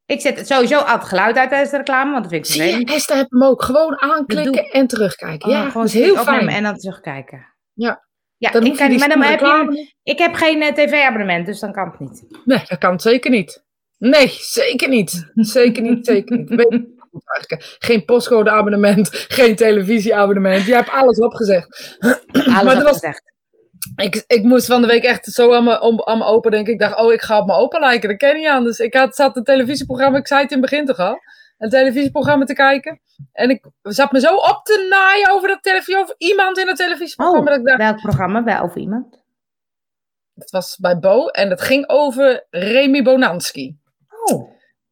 Ik 0.05 0.21
zet 0.21 0.47
sowieso 0.47 0.77
altijd 0.77 1.03
geluid 1.09 1.37
uit 1.37 1.49
tijdens 1.49 1.71
de 1.71 1.77
reclame, 1.77 2.11
want 2.11 2.23
dat 2.23 2.31
vind 2.31 2.45
ik 2.47 2.51
Zie 2.53 2.79
je. 2.79 2.85
Esther 2.85 3.17
heb 3.17 3.29
hem 3.31 3.43
ook. 3.43 3.63
Gewoon 3.63 4.01
aanklikken 4.01 4.65
en 4.69 4.87
terugkijken. 4.87 5.47
Oh, 5.49 5.53
ja, 5.53 5.65
gewoon 5.67 5.85
dat 5.85 5.93
is 5.95 6.01
heel 6.01 6.17
fijn. 6.17 6.47
en 6.49 6.63
dan 6.63 6.75
terugkijken. 6.75 7.47
Ja. 7.73 8.05
Ja, 8.37 8.51
Dan 8.51 8.65
ik, 8.65 8.75
kan, 8.75 8.95
maar 8.95 9.09
dan 9.09 9.21
heb 9.21 9.39
je, 9.39 9.93
ik 10.03 10.17
heb 10.17 10.33
geen 10.33 10.61
eh, 10.61 10.73
tv-abonnement, 10.73 11.45
dus 11.45 11.59
dan 11.59 11.71
kan 11.71 11.89
het 11.89 11.99
niet. 11.99 12.25
Nee, 12.45 12.63
dat 12.67 12.77
kan 12.77 12.99
zeker 12.99 13.31
niet. 13.31 13.63
Nee, 13.97 14.27
zeker 14.39 14.89
niet. 14.89 15.31
Zeker 15.33 15.81
niet, 15.81 16.05
zeker 16.05 16.37
niet. 16.37 16.49
Eigenlijk. 17.11 17.75
Geen 17.79 18.05
postcode-abonnement, 18.05 19.09
geen 19.39 19.55
televisie-abonnement. 19.55 20.65
Je 20.65 20.73
hebt 20.73 20.89
alles 20.89 21.19
opgezegd. 21.19 21.97
Alles 22.31 22.63
Maar 22.63 22.75
dat 22.75 22.83
was-. 22.83 23.19
Ik, 23.95 24.23
ik 24.27 24.43
moest 24.43 24.65
van 24.65 24.81
de 24.81 24.87
week 24.87 25.03
echt 25.03 25.25
zo 25.25 25.53
aan 25.53 25.63
mijn, 25.63 25.81
om, 25.81 26.01
aan 26.03 26.17
mijn 26.17 26.29
opa 26.29 26.49
denken. 26.49 26.73
Ik 26.73 26.79
dacht, 26.79 26.97
oh, 26.97 27.13
ik 27.13 27.21
ga 27.21 27.39
op 27.39 27.45
mijn 27.45 27.59
opa 27.59 27.79
lijken. 27.79 28.09
Dat 28.09 28.17
ken 28.17 28.29
je 28.29 28.35
niet 28.35 28.47
anders. 28.47 28.79
Ik 28.79 28.93
had, 28.93 29.15
zat 29.15 29.35
een 29.35 29.43
televisieprogramma, 29.43 30.17
ik 30.17 30.27
zei 30.27 30.41
het 30.41 30.51
in 30.51 30.61
het 30.61 30.69
begin 30.69 30.85
toch 30.85 30.99
al. 30.99 31.19
Een 31.57 31.69
televisieprogramma 31.69 32.45
te 32.45 32.53
kijken. 32.53 33.01
En 33.31 33.49
ik 33.49 33.65
zat 33.81 34.11
me 34.11 34.19
zo 34.19 34.35
op 34.35 34.59
te 34.63 34.87
naaien 34.89 35.31
over 35.31 35.47
dat 35.47 35.63
televisie, 35.63 35.97
over 35.97 36.15
iemand 36.17 36.57
in 36.57 36.67
het 36.67 36.77
televisieprogramma. 36.77 37.49
dat 37.49 37.59
ik 37.59 37.65
dacht, 37.65 37.77
Welk 37.77 38.01
programma? 38.01 38.43
Bij 38.43 38.61
over 38.61 38.81
iemand? 38.81 39.21
het 40.41 40.51
was 40.51 40.77
bij 40.77 40.99
Bo 40.99 41.27
en 41.27 41.49
het 41.49 41.61
ging 41.61 41.89
over 41.89 42.47
Remy 42.49 43.03
Bonanski. 43.03 43.77
Oh, 44.23 44.49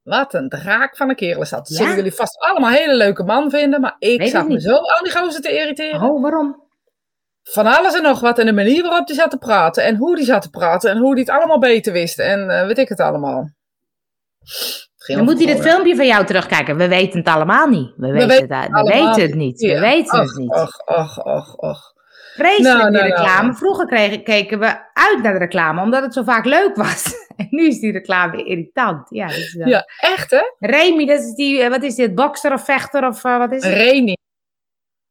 Wat 0.10 0.34
een 0.34 0.49
draak 0.49 0.97
van 0.97 1.10
een 1.10 1.16
kerel 1.16 1.41
is 1.41 1.49
dat. 1.49 1.70
Ja? 1.70 1.76
Zullen 1.76 1.95
jullie 1.95 2.14
vast 2.14 2.38
allemaal 2.38 2.70
een 2.70 2.76
hele 2.76 2.95
leuke 2.95 3.24
man 3.24 3.49
vinden, 3.49 3.82
maar 3.82 3.95
ik 3.99 4.20
Weet 4.20 4.34
ik 4.34 4.47
me 4.47 4.62
zo 4.62 4.76
aan 4.76 5.03
die 5.03 5.12
gozer 5.12 5.41
te 5.41 5.51
irriteren. 5.51 6.01
oh 6.01 6.22
waarom? 6.22 6.68
Van 7.43 7.66
alles 7.66 7.95
en 7.95 8.03
nog 8.03 8.20
wat 8.20 8.39
en 8.39 8.45
de 8.45 8.53
manier 8.53 8.84
waarop 8.84 9.07
die 9.07 9.16
zat 9.16 9.30
te 9.30 9.38
praten 9.38 9.84
en 9.84 9.95
hoe 9.95 10.16
die 10.16 10.26
zat 10.26 10.41
te 10.41 10.49
praten 10.49 10.91
en 10.91 10.97
hoe 10.97 11.16
die 11.16 11.24
het 11.24 11.34
allemaal 11.34 11.60
beter 11.60 11.93
wist 11.93 12.20
en 12.20 12.49
eh, 12.49 12.66
weet 12.66 12.78
ik 12.78 12.89
het 12.89 12.99
allemaal. 12.99 13.49
Dan 15.07 15.24
moet 15.24 15.38
hij 15.38 15.53
dit 15.53 15.62
filmpje 15.62 15.95
van 15.95 16.05
jou 16.05 16.26
terugkijken. 16.26 16.78
We 16.78 16.88
weten 16.88 17.20
het 17.20 17.28
allemaal 17.28 17.68
niet. 17.68 17.93
We, 17.95 18.12
weten, 18.12 18.28
weten 18.28 18.57
het, 18.57 18.68
we 18.68 18.74
allemaal 18.76 19.05
weten 19.07 19.22
het 19.22 19.36
niet. 19.36 19.62
We 19.62 19.80
weten 19.80 20.20
het 20.20 20.36
niet. 20.36 20.51
Och, 20.51 20.82
och, 20.86 21.26
och, 21.26 21.55
och. 21.55 21.93
Vreselijk 22.39 22.81
die 22.81 22.91
nou, 22.91 22.91
nou. 22.91 23.05
reclame. 23.05 23.53
Vroeger 23.53 23.85
kregen, 23.85 24.23
keken 24.23 24.59
we 24.59 24.65
uit 24.93 25.21
naar 25.23 25.33
de 25.33 25.39
reclame, 25.39 25.81
omdat 25.81 26.03
het 26.03 26.13
zo 26.13 26.23
vaak 26.23 26.45
leuk 26.45 26.75
was. 26.75 27.03
En 27.39 27.47
nu 27.49 27.67
is 27.67 27.79
die 27.79 27.91
reclame 27.91 28.43
irritant. 28.43 29.09
Ja, 29.09 29.27
dat 29.27 29.35
is 29.35 29.53
wel- 29.53 29.67
Ja, 29.67 29.85
echt 29.99 30.31
hè? 30.31 30.41
Remy, 30.59 31.05
dat 31.05 31.19
is 31.19 31.33
die, 31.33 31.61
eh, 31.61 31.69
wat 31.69 31.83
is 31.83 31.95
dit, 31.95 32.15
bokser 32.15 32.53
of 32.53 32.65
vechter 32.65 33.07
of 33.07 33.23
eh, 33.23 33.37
wat 33.37 33.51
is 33.51 33.63
het? 33.63 33.73
Reni. 33.73 34.13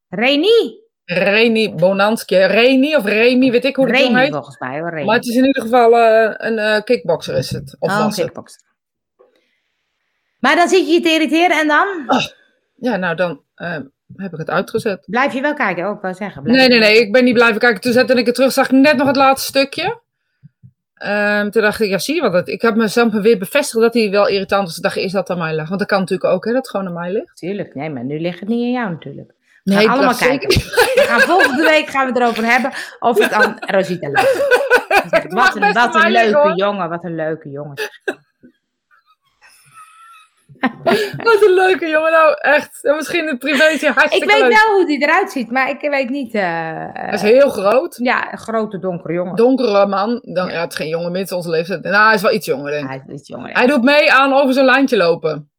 Reni? 0.09 0.81
Reni 1.05 1.75
Bonanski. 1.75 2.37
Reni 2.37 2.97
of 2.97 3.05
Remy, 3.05 3.51
weet 3.51 3.65
ik 3.65 3.77
hoe 3.77 3.87
Remy 3.91 4.21
heet. 4.21 4.33
volgens 4.33 4.59
mij 4.59 4.79
hoor, 4.81 4.91
Remy. 4.91 5.05
Maar 5.05 5.17
het 5.17 5.27
is 5.27 5.35
in 5.37 5.45
ieder 5.45 5.63
geval 5.63 5.97
eh, 5.99 6.35
een 6.37 6.59
eh, 6.59 6.83
kickboxer 6.85 7.37
is 7.37 7.51
het. 7.51 7.77
Of 7.79 7.91
oh, 7.91 8.05
het. 8.05 8.15
kickbokser. 8.15 8.61
Maar 10.41 10.57
dan 10.57 10.69
zit 10.69 10.87
je 10.87 10.93
je 10.93 11.01
te 11.01 11.11
irriteren 11.11 11.59
en 11.59 11.67
dan 11.69 11.87
Ja, 12.75 12.97
nou 12.97 13.15
dan 13.17 13.43
heb 14.17 14.33
ik 14.33 14.39
het 14.39 14.51
uitgezet. 14.51 15.05
blijf 15.07 15.33
je 15.33 15.41
wel 15.41 15.55
kijken, 15.55 15.85
ook 15.85 16.03
wel 16.03 16.15
zeggen. 16.15 16.43
blijf 16.43 16.59
Nee, 16.59 16.69
nee, 16.69 16.79
nee. 16.79 17.01
Ik 17.01 17.13
ben 17.13 17.25
niet 17.25 17.35
blijven 17.35 17.59
kijken. 17.59 17.81
Toen 17.81 17.93
zette 17.93 18.15
ik 18.15 18.27
het 18.27 18.35
terug. 18.35 18.53
Zag 18.53 18.67
ik 18.67 18.73
net 18.73 18.97
nog 18.97 19.07
het 19.07 19.17
laatste 19.17 19.47
stukje. 19.47 20.01
Ehm, 20.95 21.51
toen 21.51 21.63
dacht 21.63 21.81
ik, 21.81 21.89
ja 21.89 21.99
zie 21.99 22.15
je 22.15 22.21
wat 22.21 22.33
het... 22.33 22.49
Ik 22.49 22.63
heb 22.63 22.75
mezelf 22.77 23.13
weer 23.13 23.39
bevestigd 23.39 23.83
dat 23.83 23.95
hij 23.95 24.11
wel 24.11 24.29
irritant 24.29 24.65
was. 24.65 24.75
Toen 24.75 24.83
dacht 24.83 24.97
ik, 24.97 25.05
is 25.05 25.13
dat 25.13 25.31
aan 25.31 25.39
mij 25.39 25.55
ligt? 25.55 25.69
Want 25.69 25.81
dat 25.81 25.89
kan 25.89 25.99
natuurlijk 25.99 26.31
ook, 26.31 26.45
hè. 26.45 26.53
Dat 26.53 26.61
het 26.61 26.71
gewoon 26.71 26.87
aan 26.87 26.93
mij 26.93 27.13
ligt. 27.13 27.37
Tuurlijk, 27.37 27.75
nee, 27.75 27.91
maar 27.91 28.05
nu 28.05 28.21
ligt 28.21 28.41
het 28.41 28.49
niet 28.49 28.61
in 28.61 28.73
jou 28.73 28.91
natuurlijk. 28.91 29.35
Nee, 29.65 29.77
gaan 29.77 29.87
ik 29.87 29.91
allemaal 29.91 30.15
kijken. 30.15 30.49
We 30.49 31.05
gaan 31.07 31.21
volgende 31.21 31.63
week 31.63 31.89
gaan 31.89 32.07
we 32.07 32.13
het 32.13 32.23
erover 32.23 32.45
hebben 32.45 32.73
of 32.99 33.19
het 33.19 33.33
aan 33.39 33.57
Rosita 33.61 34.09
ligt. 34.09 34.37
Ik, 35.11 35.33
Wat 35.33 35.57
een, 35.57 35.73
wat 35.73 35.95
aan 35.95 36.05
een 36.05 36.13
leuke 36.13 36.53
jongen, 36.55 36.89
wat 36.89 37.05
een 37.05 37.15
leuke 37.15 37.51
jongen. 37.51 37.75
Wat 41.25 41.43
een 41.47 41.55
leuke 41.55 41.87
jongen. 41.87 42.11
Nou, 42.13 42.35
echt. 42.41 42.85
En 42.85 42.97
misschien 42.97 43.27
het 43.27 43.39
privétje 43.39 43.87
Ik 43.89 43.95
hartstikke 43.95 44.27
weet 44.35 44.41
leuk. 44.43 44.53
wel 44.67 44.77
hoe 44.77 44.87
die 44.87 45.03
eruit 45.03 45.31
ziet, 45.31 45.51
maar 45.51 45.69
ik 45.71 45.81
weet 45.81 46.09
niet. 46.11 46.35
eh, 46.35 46.43
Hij 46.93 47.11
is 47.13 47.23
heel 47.23 47.49
groot. 47.51 47.97
ja, 48.03 48.33
een 48.33 48.39
grote 48.39 48.79
donkere 48.79 49.13
jongen. 49.13 49.37
Donkere 49.37 49.87
man. 49.87 50.21
Dan, 50.23 50.49
ja, 50.49 50.61
het 50.61 50.71
is 50.73 50.77
geen 50.79 50.89
jongen 50.89 51.13
minstens 51.13 51.39
onze 51.47 51.57
leeftijd. 51.57 51.83
Nou, 51.83 52.05
hij 52.07 52.15
is 52.15 52.23
wel 52.23 52.33
iets 52.33 52.47
jonger, 52.47 52.71
denk 52.71 52.83
ik. 52.85 52.89
Hij 52.91 53.03
is 53.07 53.13
iets 53.21 53.29
jonger. 53.29 53.53
Hij 53.53 53.67
doet 53.67 53.83
mee 53.83 54.13
aan 54.13 54.33
over 54.33 54.55
zo'n 54.55 54.65
lijntje 54.65 54.97
lopen. 54.97 55.51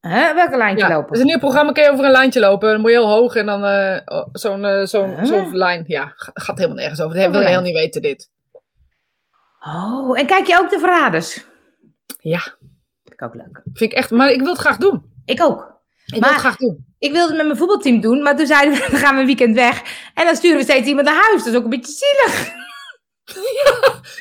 Huh? 0.00 0.34
Welke 0.34 0.56
lijntje 0.56 0.86
Ja, 0.86 0.92
lopen? 0.92 1.06
dat 1.06 1.14
is 1.14 1.20
een 1.20 1.26
nieuw 1.26 1.38
programma, 1.38 1.72
kun 1.72 1.82
je 1.82 1.90
over 1.90 2.04
een 2.04 2.10
lijntje 2.10 2.40
lopen. 2.40 2.70
Dan 2.70 2.80
moet 2.80 2.90
je 2.90 2.96
heel 2.96 3.08
hoog 3.08 3.34
en 3.34 3.46
dan 3.46 3.64
eh, 3.64 4.00
oh, 4.04 4.26
zo'n 4.32 4.64
eh, 4.64 4.84
zo'n 4.84 5.14
Huh? 5.16 5.24
zo'n 5.24 5.56
lijn. 5.56 5.84
Ja, 5.86 6.12
ga- 6.16 6.30
gaat 6.34 6.56
helemaal 6.56 6.76
nergens 6.76 7.00
over. 7.00 7.14
Dat 7.16 7.22
wil 7.24 7.32
je 7.32 7.38
Oh, 7.38 7.44
helemaal 7.44 7.66
niet 7.70 7.74
weten, 7.80 8.02
dit. 8.02 8.30
Oh, 9.66 10.18
en 10.18 10.26
kijk 10.26 10.46
je 10.46 10.58
ook 10.58 10.70
de 10.70 10.78
verraders? 10.78 11.44
Ja, 12.20 12.40
ik 13.24 13.34
ook 13.34 13.46
leuk. 13.46 13.62
vind 13.72 13.92
ik 13.92 13.98
echt... 13.98 14.10
Maar 14.10 14.30
ik 14.30 14.40
wil 14.40 14.52
het 14.52 14.58
graag 14.58 14.76
doen. 14.76 15.02
Ik 15.24 15.42
ook. 15.42 15.72
Ik 16.06 16.20
wil 16.22 16.30
het 16.30 16.38
graag 16.38 16.56
doen. 16.56 16.84
Ik 16.98 17.12
wilde 17.12 17.28
het 17.28 17.36
met 17.36 17.46
mijn 17.46 17.58
voetbalteam 17.58 18.00
doen, 18.00 18.22
maar 18.22 18.36
toen 18.36 18.46
zeiden 18.46 18.74
we, 18.74 18.86
dan 18.90 19.00
gaan 19.00 19.14
we 19.14 19.20
een 19.20 19.26
weekend 19.26 19.54
weg. 19.54 19.82
En 20.14 20.24
dan 20.24 20.36
sturen 20.36 20.56
we 20.56 20.62
steeds 20.62 20.88
iemand 20.88 21.06
naar 21.06 21.22
huis. 21.28 21.44
Dat 21.44 21.52
is 21.52 21.58
ook 21.58 21.64
een 21.64 21.70
beetje 21.70 21.92
zielig. 21.92 22.62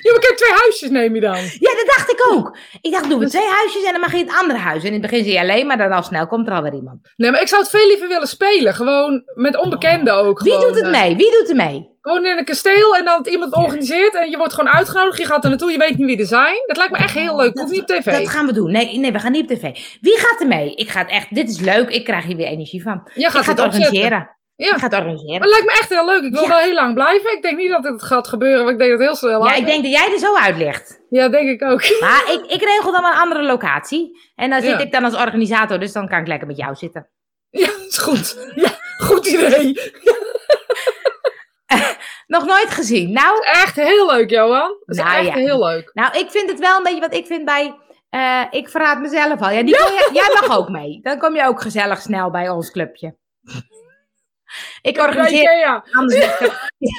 Ja, 0.02 0.12
maar 0.12 0.22
kijk, 0.22 0.38
twee 0.38 0.54
huisjes 0.54 0.90
neem 0.90 1.16
je 1.16 1.22
dan. 1.22 1.36
Ja, 1.36 1.72
dat 1.76 1.94
dacht 1.96 2.12
ik 2.12 2.28
ook. 2.32 2.58
Ik 2.82 2.92
dacht, 2.92 3.10
doen 3.10 3.20
we 3.20 3.30
twee 3.30 3.50
huisjes 3.50 3.84
en 3.84 3.92
dan 3.92 4.02
mag 4.02 4.12
je 4.12 4.18
in 4.18 4.28
het 4.28 4.38
andere 4.38 4.60
huis. 4.60 4.82
En 4.82 4.88
in 4.88 4.94
het 4.94 5.02
begin 5.02 5.24
zie 5.24 5.34
je 5.34 5.40
alleen, 5.40 5.68
maar 5.68 5.78
dan 5.78 5.92
al 5.92 6.04
snel 6.04 6.28
komt 6.28 6.48
er 6.48 6.54
alweer 6.54 6.74
iemand. 6.74 7.00
Nee, 7.16 7.32
maar 7.32 7.42
ik 7.42 7.48
zou 7.48 7.62
het 7.62 7.70
veel 7.70 7.88
liever 7.88 8.08
willen 8.08 8.28
spelen. 8.28 8.74
Gewoon 8.74 9.24
met 9.34 9.58
onbekenden 9.58 10.14
ook. 10.16 10.42
Wie 10.42 10.52
gewoon, 10.54 10.68
doet 10.68 10.76
het 10.76 10.94
eh, 10.94 11.02
mee? 11.02 11.16
Wie 11.16 11.32
doet 11.32 11.50
er 11.50 11.56
mee? 11.56 11.92
Gewoon 12.02 12.26
in 12.26 12.38
een 12.38 12.46
kasteel 12.46 12.96
en 12.96 13.06
dan 13.06 13.18
het 13.18 13.28
iemand 13.28 13.54
organiseert 13.56 14.16
en 14.16 14.30
je 14.30 14.38
wordt 14.38 14.54
gewoon 14.54 14.74
uitgenodigd. 14.74 15.18
Je 15.18 15.26
gaat 15.26 15.44
er 15.44 15.50
naartoe, 15.50 15.72
je 15.72 15.78
weet 15.78 15.98
niet 15.98 16.08
wie 16.08 16.20
er 16.20 16.26
zijn. 16.26 16.64
Dat 16.68 16.78
lijkt 16.78 16.92
me 16.92 16.98
echt 16.98 17.14
heel 17.14 17.36
leuk. 17.36 17.58
Hoeft 17.58 17.72
niet 17.72 17.82
op 17.82 17.88
tv. 17.88 18.12
Dat 18.12 18.30
gaan 18.30 18.46
we 18.46 18.54
doen. 18.54 18.72
Nee, 18.72 18.98
nee, 18.98 19.12
we 19.12 19.20
gaan 19.20 19.32
niet 19.32 19.52
op 19.52 19.58
tv. 19.58 19.78
Wie 20.02 20.18
gaat 20.18 20.42
er 20.42 20.48
mee? 20.48 20.76
Ik 20.76 20.90
ga 20.90 21.00
het 21.00 21.10
echt, 21.10 21.36
dit 21.36 21.50
is 21.50 21.60
leuk. 21.60 21.90
Ik 21.90 22.04
krijg 22.04 22.26
hier 22.26 22.36
weer 22.36 22.48
energie 22.48 22.82
van. 22.82 23.02
Je 23.14 23.20
Ik 23.20 23.26
gaat 23.26 23.32
ga 23.32 23.52
het 23.52 23.60
het 23.60 23.60
organiseren. 23.60 24.30
Ja. 24.56 24.66
Ik 24.70 24.76
ga 24.78 24.82
het 24.82 24.92
Maar 24.92 25.02
organiseren. 25.02 25.42
het 25.42 25.50
lijkt 25.50 25.66
me 25.66 25.72
echt 25.72 25.90
heel 25.90 26.06
leuk. 26.06 26.24
Ik 26.24 26.32
wil 26.34 26.42
Ja. 26.42 26.48
wel 26.48 26.58
heel 26.58 26.74
lang 26.74 26.94
blijven. 26.94 27.32
Ik 27.36 27.42
denk 27.42 27.58
niet 27.58 27.70
dat 27.72 27.84
het 27.84 28.04
gaat 28.04 28.28
gebeuren, 28.28 28.60
want 28.60 28.70
ik 28.72 28.78
denk 28.78 28.90
dat 28.92 29.00
het 29.00 29.08
heel 29.10 29.18
snel 29.30 29.44
Ja, 29.46 29.50
uit. 29.52 29.60
ik 29.60 29.66
denk 29.66 29.84
dat 29.84 29.92
jij 29.92 30.12
er 30.14 30.20
zo 30.20 30.36
uit 30.36 30.58
ligt. 30.58 31.02
Ja, 31.10 31.30
denk 31.30 31.50
ik 31.50 31.64
ook. 31.64 31.82
Maar 32.02 32.24
ik, 32.34 32.46
ik 32.52 32.62
regel 32.62 32.92
dan 32.92 33.06
een 33.06 33.14
andere 33.18 33.44
locatie. 33.44 34.32
En 34.36 34.50
dan 34.50 34.62
zit 34.62 34.70
Ja. 34.72 34.78
ik 34.80 34.92
dan 34.92 35.04
als 35.04 35.16
organisator, 35.16 35.80
dus 35.80 35.92
dan 35.92 36.08
kan 36.08 36.20
ik 36.20 36.28
lekker 36.28 36.48
met 36.48 36.58
jou 36.58 36.76
zitten. 36.76 37.10
Ja, 37.50 37.68
is 37.88 37.98
goed. 37.98 38.52
Ja, 38.56 38.70
goed 38.98 39.26
idee. 39.28 39.74
Nog 42.28 42.46
nooit 42.46 42.70
gezien. 42.70 43.12
Nou, 43.12 43.44
Echt 43.46 43.76
heel 43.76 44.06
leuk, 44.12 44.30
Johan. 44.30 44.78
Dat 44.86 44.96
is 44.98 45.04
Nou, 45.04 45.16
echt 45.18 45.26
ja. 45.28 45.34
heel 45.34 45.66
leuk. 45.66 45.90
nou, 45.94 46.18
ik 46.20 46.32
vind 46.32 46.50
het 46.50 46.60
wel 46.60 46.78
een 46.78 46.84
beetje 46.84 47.00
wat 47.00 47.14
ik 47.14 47.26
vind 47.26 47.46
bij... 47.46 47.76
eh, 48.10 48.42
ik 48.52 48.70
verraad 48.70 49.00
mezelf 49.00 49.42
al. 49.42 49.50
Ja, 49.50 49.64
die 49.64 49.76
jij 50.14 50.38
mag 50.42 50.58
ook 50.58 50.70
mee. 50.70 51.00
Dan 51.02 51.18
kom 51.20 51.36
je 51.36 51.46
ook 51.48 51.62
gezellig 51.62 52.02
snel 52.02 52.32
bij 52.32 52.50
ons 52.50 52.72
clubje. 52.72 53.16
Ik 54.84 54.98
organiseer 54.98 55.42
Ikea. 55.58 55.84
anders 55.92 56.20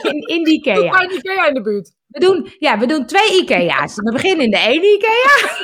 in, 0.02 0.12
in 0.26 0.42
de 0.42 0.44
Doe 0.44 0.52
Ikea. 0.54 0.90
bij 0.90 1.04
een 1.04 1.14
Ikea 1.14 1.46
in 1.46 1.54
de 1.54 1.62
buurt. 1.62 1.92
We 2.06 2.20
doen, 2.20 2.52
ja, 2.58 2.78
we 2.78 2.86
doen 2.86 3.06
twee 3.06 3.40
Ikea's. 3.40 3.94
We 3.94 4.12
beginnen 4.12 4.44
in 4.44 4.50
de 4.50 4.58
ene 4.58 4.86
Ikea. 4.94 5.52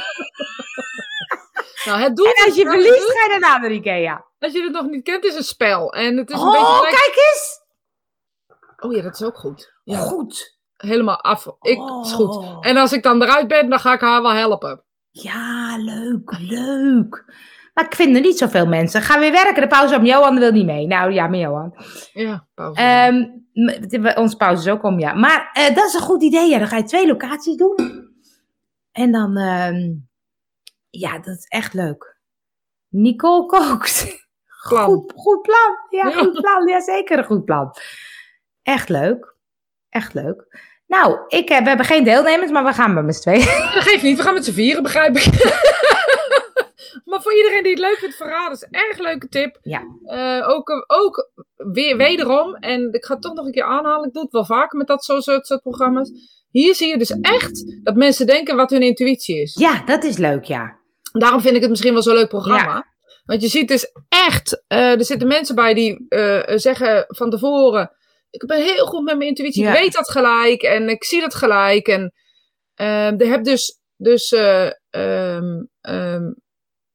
Nou, 1.85 2.01
het 2.01 2.17
doel 2.17 2.27
En 2.27 2.45
als 2.45 2.55
je 2.55 2.63
verliest, 2.69 3.11
ga 3.13 3.23
je 3.25 3.29
naar 3.31 3.41
de 3.51 3.55
andere 3.57 3.75
Ikea. 3.75 4.25
Als 4.39 4.53
je 4.53 4.63
het 4.63 4.73
nog 4.73 4.87
niet 4.87 5.05
kent, 5.05 5.25
is 5.25 5.35
een 5.35 5.43
spel. 5.43 5.93
En 5.93 6.17
het 6.17 6.31
is 6.31 6.35
een 6.37 6.47
Oh, 6.47 6.81
beetje... 6.81 6.97
kijk 6.97 7.15
eens. 7.33 7.61
Oh 8.79 8.93
ja, 8.95 9.03
dat 9.03 9.15
is 9.15 9.23
ook 9.23 9.39
goed. 9.39 9.73
Ja, 9.85 9.99
Goed. 9.99 10.59
helemaal 10.77 11.21
af. 11.21 11.47
Ik, 11.61 11.79
Oh. 11.79 12.05
is 12.07 12.13
goed. 12.13 12.65
En 12.65 12.77
als 12.77 12.93
ik 12.93 13.03
dan 13.03 13.23
eruit 13.23 13.49
ben, 13.49 13.71
dan 13.71 13.79
ga 13.81 13.93
ik 13.93 14.01
haar 14.01 14.23
wel 14.23 14.33
helpen. 14.33 14.85
Ja, 15.11 15.77
leuk, 15.79 16.35
leuk. 16.39 17.25
Maar 17.81 17.89
ik 17.89 17.97
vind 17.97 18.17
er 18.17 18.23
niet 18.23 18.39
zoveel 18.39 18.67
mensen. 18.67 19.03
Ga 19.03 19.19
weer 19.19 19.33
werken, 19.33 19.63
de 19.63 19.69
pauze 19.69 19.97
om. 19.97 20.05
Johan 20.05 20.39
wil 20.39 20.53
niet 20.53 20.67
mee. 20.67 20.87
Nou 20.87 21.13
ja, 21.13 21.27
met 21.27 21.41
Johan. 21.41 21.75
Ja, 22.13 22.47
pauze. 22.55 22.81
Ehm, 22.81 24.19
onze 24.19 24.37
pauze 24.37 24.63
is 24.63 24.73
ook 24.73 24.83
om, 24.83 24.99
ja. 24.99 25.13
Maar 25.15 25.51
eh, 25.53 25.75
dat 25.75 25.87
is 25.87 25.95
een 25.95 26.01
goed 26.01 26.23
idee. 26.23 26.49
Ja, 26.49 26.59
dan 26.59 26.69
ga 26.69 26.77
je 26.77 26.83
twee 26.83 27.07
locaties 27.07 27.57
doen. 27.57 27.75
En 28.93 29.13
dan, 29.13 29.37
ehm, 29.37 29.77
ja, 30.91 31.13
dat 31.19 31.37
is 31.37 31.45
echt 31.49 31.75
leuk. 31.75 32.19
Nicole 32.89 33.47
kookt. 33.47 34.07
Plan. 34.69 34.85
Goed, 34.85 35.13
goed 35.17 35.43
plan. 35.43 35.77
Ja, 35.91 36.11
goed 36.19 36.33
plan. 36.41 36.67
Ja, 36.67 36.81
zeker 36.81 37.19
een 37.19 37.25
goed 37.25 37.45
plan. 37.45 37.71
Echt 38.63 38.89
leuk. 38.89 39.35
Echt 39.89 40.15
leuk. 40.15 40.69
Nou, 40.87 41.19
ik, 41.29 41.49
heb- 41.49 41.63
we 41.63 41.69
hebben 41.69 41.87
geen 41.87 42.05
deelnemers, 42.05 42.51
maar 42.51 42.65
we 42.65 42.73
gaan 42.73 43.05
met 43.05 43.15
z'n 43.17 43.21
tweeën. 43.21 43.45
Dat 43.75 43.83
geeft 43.83 44.03
niet, 44.03 44.17
we 44.17 44.23
gaan 44.23 44.35
met 44.35 44.45
z'n 44.45 44.53
vieren, 44.53 44.83
begrijp 44.83 45.17
ik. 45.17 45.25
maar 47.05 47.23
voor 47.23 47.35
iedereen 47.35 47.63
die 47.63 47.73
het 47.73 47.81
leuk 47.81 47.97
vindt, 47.99 48.17
verraden 48.17 48.53
is 48.53 48.63
een 48.63 48.81
erg 48.89 48.99
leuke 48.99 49.29
tip. 49.29 49.59
Ja. 49.63 49.83
Eh, 50.05 50.49
ook, 50.49 50.85
ook 50.87 51.31
weer, 51.57 51.97
wederom, 51.97 52.55
en 52.55 52.93
ik 52.93 53.05
ga 53.05 53.13
het 53.13 53.23
toch 53.23 53.35
nog 53.35 53.47
een 53.47 53.53
keer 53.53 53.65
aanhalen, 53.65 54.07
ik 54.07 54.13
doe 54.13 54.23
het 54.23 54.33
wel 54.33 54.45
vaker 54.45 54.79
met 54.79 54.87
dat 54.87 55.05
soort, 55.05 55.23
soort, 55.23 55.47
soort 55.47 55.63
programma's. 55.63 56.11
Hier 56.51 56.75
zie 56.75 56.89
je 56.89 56.99
dus 56.99 57.11
echt 57.21 57.81
dat 57.83 57.95
mensen 57.95 58.27
denken 58.27 58.57
wat 58.57 58.71
hun 58.71 58.83
intuïtie 58.83 59.41
is. 59.41 59.55
Ja, 59.55 59.85
dat 59.85 60.05
is 60.05 60.17
leuk, 60.17 60.45
ja. 60.45 60.79
Daarom 61.13 61.41
vind 61.41 61.55
ik 61.55 61.61
het 61.61 61.71
misschien 61.71 61.93
wel 61.93 62.03
zo'n 62.03 62.15
leuk 62.15 62.29
programma. 62.29 62.87
Want 63.25 63.43
je 63.43 63.49
ziet 63.49 63.69
dus 63.69 63.93
echt, 64.09 64.65
eh, 64.67 64.93
er 64.93 65.05
zitten 65.05 65.29
mensen 65.29 65.55
bij 65.55 65.75
die 65.75 66.07
eh, 66.09 66.57
zeggen 66.57 67.05
van 67.09 67.31
tevoren, 67.31 67.91
ik 68.31 68.47
ben 68.47 68.63
heel 68.63 68.87
goed 68.87 69.05
met 69.05 69.17
mijn 69.17 69.29
intuïtie, 69.29 69.63
Ja. 69.63 69.73
ik 69.73 69.81
weet 69.81 69.93
dat 69.93 70.11
gelijk 70.11 70.63
en 70.63 70.89
ik 70.89 71.05
zie 71.05 71.21
dat 71.21 71.35
gelijk. 71.35 71.87
En 71.89 72.13
er 73.19 73.27
heb 73.27 73.45
dus, 73.45 73.81
dus 73.97 74.33
ehm, 74.91 75.63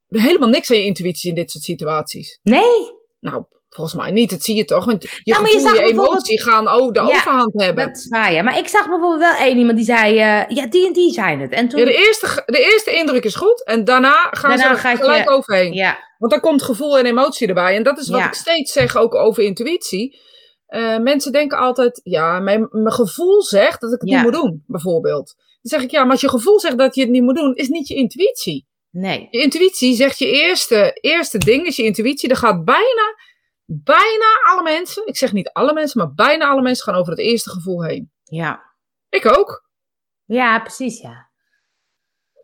helemaal 0.07 0.49
niks 0.49 0.71
aan 0.71 0.77
je 0.77 0.83
intuïtie 0.85 1.29
in 1.29 1.35
dit 1.35 1.51
soort 1.51 1.63
situaties. 1.63 2.39
Nee, 2.43 2.93
Nou, 3.19 3.43
volgens 3.69 3.95
mij 3.95 4.11
niet, 4.11 4.29
dat 4.29 4.43
zie 4.43 4.55
je 4.55 4.65
toch? 4.65 4.85
Want 4.85 5.03
je 5.03 5.09
Ja, 5.23 5.39
maar 5.39 5.51
je 5.51 5.59
zag 5.59 5.77
emotie 5.77 6.41
gaan 6.41 6.67
oh, 6.67 6.91
de 6.91 6.99
Ja, 6.99 7.05
overhand 7.05 7.61
hebben. 7.61 7.87
dat 7.87 7.97
is 7.97 8.07
waar, 8.07 8.33
ja. 8.33 8.41
Maar 8.41 8.57
ik 8.57 8.67
zag 8.67 8.87
bijvoorbeeld 8.89 9.19
wel 9.19 9.35
één 9.35 9.57
iemand 9.57 9.77
die 9.77 9.85
zei, 9.85 10.11
eh, 10.17 10.55
ja, 10.57 10.67
die 10.67 10.87
en 10.87 10.93
die 10.93 11.11
zijn 11.13 11.39
het. 11.39 11.51
En 11.51 11.67
toen, 11.67 11.79
Ja, 11.79 11.85
de, 11.85 11.93
eerste, 11.97 12.43
de 12.45 12.59
eerste 12.73 12.91
indruk 12.95 13.23
is 13.23 13.35
goed 13.35 13.63
en 13.63 13.83
daarna 13.83 14.27
gaan 14.31 14.49
Daarna 14.49 14.63
ze 14.63 14.69
er 14.69 14.77
gaat 14.77 14.97
je- 14.97 15.03
gelijk 15.03 15.29
overheen. 15.29 15.73
ja, 15.73 15.97
Want 16.17 16.31
dan 16.31 16.41
komt 16.41 16.63
gevoel 16.63 16.97
en 16.97 17.05
emotie 17.05 17.47
erbij. 17.47 17.75
En 17.75 17.83
dat 17.83 17.97
is 17.99 18.09
wat 18.09 18.21
ik 18.25 18.33
steeds 18.33 18.71
zeg 18.71 18.95
ook 18.97 19.15
over 19.15 19.43
intuïtie. 19.43 20.19
Eh, 20.65 20.97
mensen 20.97 21.31
denken 21.31 21.57
altijd, 21.57 21.99
ja, 22.03 22.39
mijn, 22.39 22.67
mijn 22.71 22.91
gevoel 22.93 23.41
zegt 23.43 23.81
dat 23.81 23.93
ik 23.93 23.99
het 24.01 24.09
niet 24.09 24.21
moet 24.21 24.33
doen, 24.33 24.63
bijvoorbeeld. 24.67 25.33
Dan 25.35 25.71
zeg 25.79 25.81
ik, 25.81 25.91
ja, 25.91 26.01
maar 26.03 26.11
als 26.11 26.21
je 26.21 26.29
gevoel 26.29 26.59
zegt 26.59 26.77
dat 26.77 26.95
je 26.95 27.01
het 27.01 27.09
niet 27.09 27.23
moet 27.23 27.35
doen, 27.35 27.55
is 27.55 27.67
niet 27.67 27.87
je 27.87 27.95
intuïtie. 27.95 28.67
Nee. 28.95 29.27
Je 29.31 29.41
intuïtie 29.41 29.95
zegt 29.95 30.19
je 30.19 30.31
eerste, 30.31 30.97
eerste 31.01 31.37
ding, 31.37 31.65
is 31.65 31.75
je 31.75 31.83
intuïtie. 31.83 32.29
Dat 32.29 32.37
gaat 32.37 32.65
bijna, 32.65 33.15
bijna 33.65 34.25
alle 34.49 34.63
mensen, 34.63 35.07
ik 35.07 35.17
zeg 35.17 35.31
niet 35.31 35.49
alle 35.49 35.73
mensen, 35.73 35.99
maar 35.99 36.13
bijna 36.13 36.47
alle 36.47 36.61
mensen 36.61 36.83
gaan 36.83 36.99
over 36.99 37.11
het 37.11 37.21
eerste 37.21 37.49
gevoel 37.49 37.83
heen. 37.83 38.11
Ja. 38.23 38.63
Ik 39.09 39.37
ook. 39.37 39.69
Ja, 40.25 40.59
precies, 40.59 41.01
ja. 41.01 41.29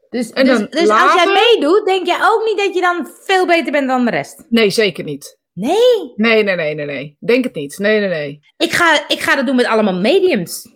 Dus, 0.10 0.30
En 0.30 0.46
dus, 0.46 0.58
dan 0.58 0.68
dus 0.70 0.90
als 0.90 1.14
jij 1.14 1.26
meedoet, 1.26 1.86
denk 1.86 2.06
jij 2.06 2.20
ook 2.22 2.46
niet 2.46 2.58
dat 2.58 2.74
je 2.76 2.82
dan 2.82 3.08
veel 3.24 3.46
beter 3.46 3.72
bent 3.72 3.88
dan 3.88 4.06
de 4.06 4.12
rest? 4.12 4.46
Nee, 4.50 4.70
zeker 4.70 5.04
niet. 5.04 5.40
Nee. 5.54 6.14
Nee, 6.16 6.44
nee, 6.44 6.56
nee, 6.56 6.76
nee, 6.76 6.86
nee. 6.86 7.18
Denk 7.20 7.44
het 7.44 7.56
niet. 7.56 7.78
Nee, 7.78 8.00
nee, 8.00 8.10
nee. 8.10 8.40
Ik 8.58 8.72
ga, 8.72 9.08
ik 9.08 9.20
ga 9.20 9.36
dat 9.36 9.46
doen 9.46 9.56
met 9.56 9.66
allemaal 9.66 10.00
mediums. 10.00 10.68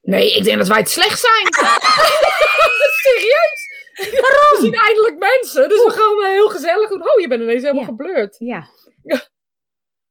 Nee, 0.00 0.34
ik 0.34 0.44
denk 0.44 0.58
dat 0.58 0.68
wij 0.68 0.78
het 0.78 0.90
slecht 0.90 1.20
zijn. 1.20 1.46
Serieus? 3.02 3.63
Waarom? 4.24 4.50
We 4.50 4.58
zien 4.60 4.74
eindelijk 4.74 5.18
mensen, 5.18 5.68
dus 5.68 5.84
we 5.84 5.90
gaan 5.90 6.16
wel 6.16 6.30
heel 6.32 6.48
gezellig 6.48 6.88
doen. 6.88 7.02
Oh, 7.02 7.20
je 7.20 7.28
bent 7.28 7.42
ineens 7.42 7.62
helemaal 7.62 7.82
Ja. 7.82 7.88
geblurred. 7.88 8.36
Ja. 8.38 8.68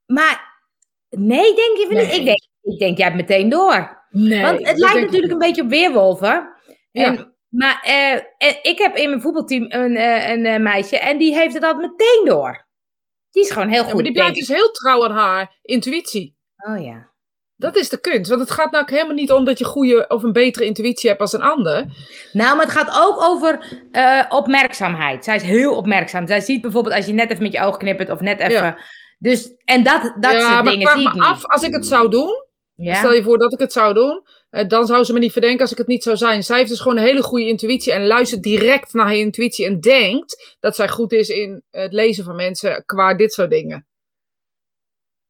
Maar, 0.05 0.61
nee, 1.09 1.55
denk 1.55 1.77
je 1.77 1.85
van 1.87 1.95
niet? 1.95 2.13
Ik 2.13 2.25
denk, 2.25 2.41
ik 2.61 2.79
denk, 2.79 2.97
jij 2.97 3.05
hebt 3.07 3.19
meteen 3.19 3.49
door. 3.49 4.05
Nee. 4.09 4.41
Want 4.41 4.67
het 4.67 4.77
lijkt 4.77 5.01
natuurlijk 5.01 5.33
een 5.33 5.37
beetje 5.39 5.61
op 5.61 5.69
weerwolven. 5.69 6.53
Ja. 6.91 7.05
En, 7.05 7.35
maar 7.49 7.81
eh, 7.83 8.13
en 8.37 8.57
ik 8.61 8.77
heb 8.77 8.95
in 8.95 9.09
mijn 9.09 9.21
voetbalteam 9.21 9.65
een, 9.69 9.95
eh, 9.95 10.29
een 10.29 10.45
eh, 10.45 10.59
meisje 10.59 10.97
en 10.99 11.17
die 11.17 11.35
heeft 11.35 11.53
het 11.53 11.63
altijd 11.63 11.91
meteen 11.91 12.25
door. 12.25 12.67
Die 13.31 13.43
is 13.43 13.51
gewoon 13.51 13.69
heel 13.69 13.79
goed. 13.79 13.89
Ja, 13.89 13.95
maar 13.95 14.03
die 14.03 14.13
blijft 14.13 14.35
dus 14.35 14.47
heel 14.47 14.71
trouw 14.71 15.03
aan 15.03 15.11
haar 15.11 15.59
intuïtie. 15.61 16.37
Oh 16.57 16.83
ja. 16.83 17.12
Dat 17.63 17.75
is 17.75 17.89
de 17.89 17.99
kunst. 17.99 18.29
Want 18.29 18.41
het 18.41 18.51
gaat 18.51 18.71
nou 18.71 18.85
helemaal 18.87 19.13
niet 19.15 19.31
om 19.31 19.45
dat 19.45 19.59
je 19.59 19.65
goede 19.65 20.05
of 20.07 20.23
een 20.23 20.31
betere 20.31 20.65
intuïtie 20.65 21.09
hebt 21.09 21.21
als 21.21 21.33
een 21.33 21.41
ander. 21.41 21.85
Nou, 22.31 22.55
maar 22.55 22.65
het 22.65 22.75
gaat 22.75 22.97
ook 23.01 23.21
over 23.21 23.79
eh, 23.91 24.23
opmerkzaamheid. 24.29 25.23
Zij 25.23 25.35
is 25.35 25.41
heel 25.41 25.75
opmerkzaam. 25.75 26.27
Zij 26.27 26.39
ziet 26.41 26.61
bijvoorbeeld 26.61 26.95
als 26.95 27.05
je 27.05 27.13
net 27.13 27.31
even 27.31 27.43
met 27.43 27.51
je 27.53 27.61
oog 27.61 27.77
knippert 27.77 28.09
of 28.09 28.19
net 28.19 28.39
even. 28.39 28.51
Ja. 28.51 28.77
Dus, 29.19 29.53
en 29.65 29.83
dat, 29.83 30.13
dat 30.19 30.31
ja, 30.31 30.39
soort 30.39 30.51
maar 30.53 30.63
dingen 30.63 30.79
ik 30.79 30.87
vraag 30.87 30.97
zie 30.97 31.07
ik 31.07 31.13
me 31.13 31.23
af, 31.23 31.45
als 31.45 31.63
ik 31.63 31.73
het 31.73 31.85
zou 31.85 32.09
doen, 32.09 32.45
Ja? 32.75 32.95
stel 32.95 33.13
je 33.13 33.23
voor 33.23 33.37
dat 33.37 33.53
ik 33.53 33.59
het 33.59 33.71
zou 33.73 33.93
doen, 33.93 34.23
eh, 34.49 34.67
dan 34.67 34.85
zou 34.85 35.03
ze 35.03 35.13
me 35.13 35.19
niet 35.19 35.31
verdenken 35.31 35.61
als 35.61 35.71
ik 35.71 35.77
het 35.77 35.87
niet 35.87 36.03
zou 36.03 36.17
zijn. 36.17 36.43
Zij 36.43 36.57
heeft 36.57 36.69
dus 36.69 36.79
gewoon 36.79 36.97
een 36.97 37.03
hele 37.03 37.23
goede 37.23 37.47
intuïtie 37.47 37.93
en 37.93 38.07
luistert 38.07 38.43
direct 38.43 38.93
naar 38.93 39.05
haar 39.05 39.15
intuïtie 39.15 39.65
en 39.65 39.79
denkt 39.79 40.55
dat 40.59 40.75
zij 40.75 40.89
goed 40.89 41.11
is 41.11 41.29
in 41.29 41.63
het 41.71 41.93
lezen 41.93 42.23
van 42.23 42.35
mensen 42.35 42.83
qua 42.85 43.13
dit 43.15 43.33
soort 43.33 43.49
dingen. 43.49 43.87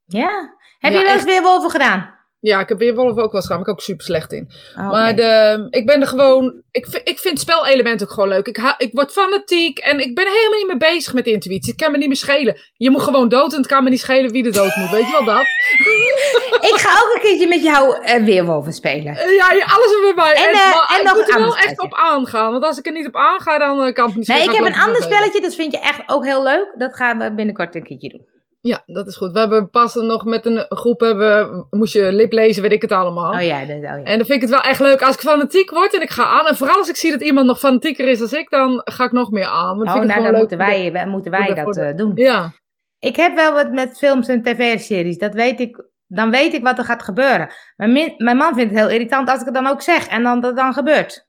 ja. 0.05 0.61
Heb 0.79 0.91
Ja, 0.91 0.97
je 0.97 1.03
wel 1.05 1.13
eens 1.13 1.23
echt. 1.23 1.31
weerwolven 1.33 1.69
gedaan? 1.69 2.21
Ja, 2.43 2.59
ik 2.59 2.69
heb 2.69 2.77
Weerwolf 2.77 3.09
ook 3.09 3.15
wel 3.15 3.25
eens 3.33 3.41
gedaan, 3.45 3.57
maar 3.59 3.67
ik 3.67 3.73
ook 3.73 3.81
super 3.81 4.05
slecht 4.05 4.31
in. 4.33 4.49
Oh, 4.77 4.89
Maar 4.89 5.15
de, 5.15 5.67
ik 5.69 5.85
ben 5.85 6.01
er 6.01 6.07
gewoon. 6.07 6.61
Ik, 6.71 6.85
vind- 6.89 7.07
ik 7.09 7.19
vind 7.19 7.39
spelelement 7.39 8.03
ook 8.03 8.09
gewoon 8.11 8.29
leuk. 8.29 8.47
Ik, 8.47 8.57
ha, 8.57 8.75
ik 8.77 8.89
word 8.93 9.11
fanatiek 9.11 9.77
en 9.79 9.99
ik 9.99 10.15
ben 10.15 10.27
helemaal 10.27 10.57
niet 10.57 10.67
meer 10.67 10.91
bezig 10.93 11.13
met 11.13 11.25
intuïtie. 11.25 11.71
Het 11.71 11.81
kan 11.81 11.91
me 11.91 11.97
niet 11.97 12.07
meer 12.07 12.15
schelen. 12.15 12.57
Je 12.77 12.89
moet 12.89 13.01
gewoon 13.01 13.29
dood 13.29 13.51
en 13.51 13.57
het 13.57 13.67
kan 13.67 13.83
me 13.83 13.89
niet 13.89 13.99
schelen 13.99 14.31
wie 14.31 14.45
er 14.45 14.51
dood 14.51 14.75
moet. 14.75 14.89
Weet 14.89 15.05
je 15.05 15.11
wel 15.11 15.23
dat? 15.35 15.45
Ik 16.71 16.79
ga 16.79 16.89
ook 17.05 17.13
een 17.15 17.21
keertje 17.21 17.47
met 17.47 17.63
jou 17.63 17.97
eh, 18.03 18.23
weerwolven 18.23 18.73
spelen. 18.73 19.15
Eh, 19.17 19.35
Ja, 19.35 19.47
alles 19.47 19.91
er 20.09 20.15
bij. 20.15 20.33
En, 20.33 20.43
eh, 20.49 20.53
maar 20.53 20.89
en 20.95 20.99
ik 20.99 21.03
nog 21.03 21.15
moet 21.15 21.29
er 21.33 21.39
wel 21.39 21.57
echt 21.57 21.79
op 21.81 21.93
aangaan. 21.95 22.51
Want 22.51 22.63
als 22.63 22.77
ik 22.77 22.85
er 22.85 22.91
niet 22.91 23.07
op 23.07 23.15
aanga, 23.15 23.57
dan 23.57 23.93
kan 23.93 24.05
het 24.07 24.15
niet 24.15 24.27
Nee, 24.27 24.43
ik 24.43 24.51
heb 24.51 24.65
een 24.65 24.75
ander 24.81 25.01
spelletje, 25.03 25.41
dat 25.41 25.55
vind 25.55 25.71
je 25.71 25.79
echt 25.79 26.01
ook 26.07 26.25
heel 26.25 26.43
leuk. 26.43 26.73
Dat 26.77 26.95
gaan 26.95 27.17
we 27.19 27.33
binnenkort 27.33 27.75
een 27.75 27.83
keertje 27.83 28.09
doen. 28.09 28.25
Ja, 28.65 28.83
dat 28.85 29.07
is 29.07 29.15
goed. 29.15 29.31
We 29.31 29.39
hebben 29.39 29.69
pas 29.69 29.93
nog 29.95 30.25
met 30.25 30.45
een 30.45 30.65
groep 30.69 30.99
hebben, 30.99 31.67
moest 31.69 31.93
je 31.93 32.11
lip 32.11 32.31
lezen, 32.31 32.61
weet 32.61 32.71
ik 32.71 32.81
het 32.81 32.91
allemaal. 32.91 33.33
Oh 33.33 33.41
ja, 33.41 33.59
dat, 33.65 33.75
oh 33.75 33.81
ja. 33.81 33.89
En 34.03 34.17
dan 34.17 34.25
vind 34.25 34.29
ik 34.29 34.41
het 34.41 34.49
wel 34.49 34.61
echt 34.61 34.79
leuk 34.79 35.01
als 35.01 35.15
ik 35.15 35.21
fanatiek 35.21 35.69
word 35.69 35.93
en 35.93 36.01
ik 36.01 36.09
ga 36.09 36.23
aan. 36.25 36.47
En 36.47 36.55
vooral 36.55 36.77
als 36.77 36.89
ik 36.89 36.95
zie 36.95 37.11
dat 37.11 37.21
iemand 37.21 37.47
nog 37.47 37.59
fanatieker 37.59 38.07
is 38.07 38.19
dan 38.19 38.39
ik, 38.39 38.49
dan 38.49 38.81
ga 38.85 39.03
ik 39.03 39.11
nog 39.11 39.31
meer 39.31 39.45
aan. 39.45 39.77
Want 39.77 39.89
Oh, 39.89 39.93
vind 39.95 40.05
nou, 40.07 40.23
dan 40.23 40.35
moeten 40.35 40.57
wij, 40.57 40.91
wij- 40.91 41.07
moeten 41.07 41.31
wij 41.31 41.53
dat 41.53 41.97
doen. 41.97 42.11
Ja, 42.15 42.51
Ik 42.99 43.15
heb 43.15 43.35
wel 43.35 43.53
wat 43.53 43.71
met 43.71 43.97
films 43.97 44.27
en 44.27 44.43
tv-series. 44.43 45.17
Dat 45.17 45.33
weet 45.33 45.59
ik. 45.59 45.83
Dan 46.07 46.31
weet 46.31 46.53
ik 46.53 46.63
wat 46.63 46.77
er 46.77 46.83
gaat 46.85 47.03
gebeuren. 47.03 47.49
Mijn, 47.75 47.91
min- 47.91 48.13
mijn 48.17 48.37
man 48.37 48.53
vindt 48.55 48.71
het 48.71 48.79
heel 48.79 48.89
irritant 48.89 49.29
als 49.29 49.39
ik 49.39 49.45
het 49.45 49.53
dan 49.55 49.67
ook 49.67 49.81
zeg 49.81 50.07
en 50.07 50.23
dan 50.23 50.39
dat 50.41 50.55
dan 50.55 50.73
gebeurt. 50.73 51.27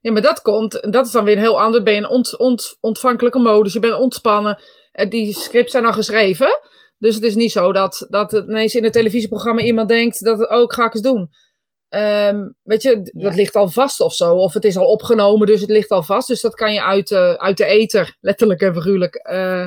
ja, 0.00 0.12
maar 0.12 0.22
dat 0.22 0.42
komt, 0.42 0.92
dat 0.92 1.06
is 1.06 1.12
dan 1.12 1.24
weer 1.24 1.34
een 1.34 1.40
heel 1.42 1.60
ander. 1.60 1.82
Ben 1.82 1.94
je 1.94 2.08
ont, 2.08 2.38
ont, 2.38 2.76
ontvankelijke 2.80 3.38
modus, 3.38 3.72
je 3.72 3.80
bent 3.80 3.98
ontspannen. 3.98 4.58
En 4.92 5.08
die 5.08 5.34
scripts 5.34 5.72
zijn 5.72 5.84
al 5.86 5.92
geschreven. 5.92 6.60
Dus 6.98 7.14
het 7.14 7.24
is 7.24 7.34
niet 7.34 7.52
zo 7.52 7.72
dat, 7.72 8.06
dat 8.08 8.30
het 8.30 8.48
ineens 8.48 8.74
in 8.74 8.84
het 8.84 8.92
televisieprogramma 8.92 9.60
iemand 9.62 9.88
denkt 9.88 10.24
dat 10.24 10.38
het 10.38 10.48
ook 10.48 10.72
ga 10.72 10.86
ik 10.86 10.94
eens 10.94 11.02
doen. 11.02 11.30
Ehm, 11.88 12.48
weet 12.62 12.82
je, 12.82 13.10
Ja. 13.12 13.24
dat 13.24 13.34
ligt 13.34 13.54
al 13.56 13.68
vast 13.68 14.00
of 14.00 14.14
zo. 14.14 14.34
Of 14.34 14.52
het 14.52 14.64
is 14.64 14.76
al 14.76 14.86
opgenomen, 14.86 15.46
dus 15.46 15.60
het 15.60 15.70
ligt 15.70 15.90
al 15.90 16.02
vast. 16.02 16.28
Dus 16.28 16.40
dat 16.40 16.54
kan 16.54 16.72
je 16.72 16.82
uit, 16.82 17.10
eh, 17.10 17.32
uit 17.32 17.56
de 17.56 17.64
ether, 17.64 18.16
letterlijk 18.20 18.60
en 18.60 18.74
figuurlijk, 18.74 19.14
eh, 19.14 19.64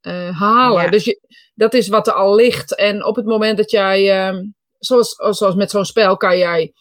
eh, 0.00 0.38
halen. 0.38 0.82
Ja. 0.82 0.90
Dus 0.90 1.04
je, 1.04 1.20
dat 1.54 1.74
is 1.74 1.88
wat 1.88 2.06
er 2.06 2.12
al 2.12 2.34
ligt. 2.34 2.74
En 2.76 3.04
op 3.04 3.16
het 3.16 3.26
moment 3.26 3.56
dat 3.56 3.70
jij, 3.70 4.10
ehm, 4.26 4.42
zoals, 4.78 5.14
zoals 5.14 5.54
met 5.54 5.70
zo'n 5.70 5.84
spel, 5.84 6.16
kan 6.16 6.38
jij. 6.38 6.72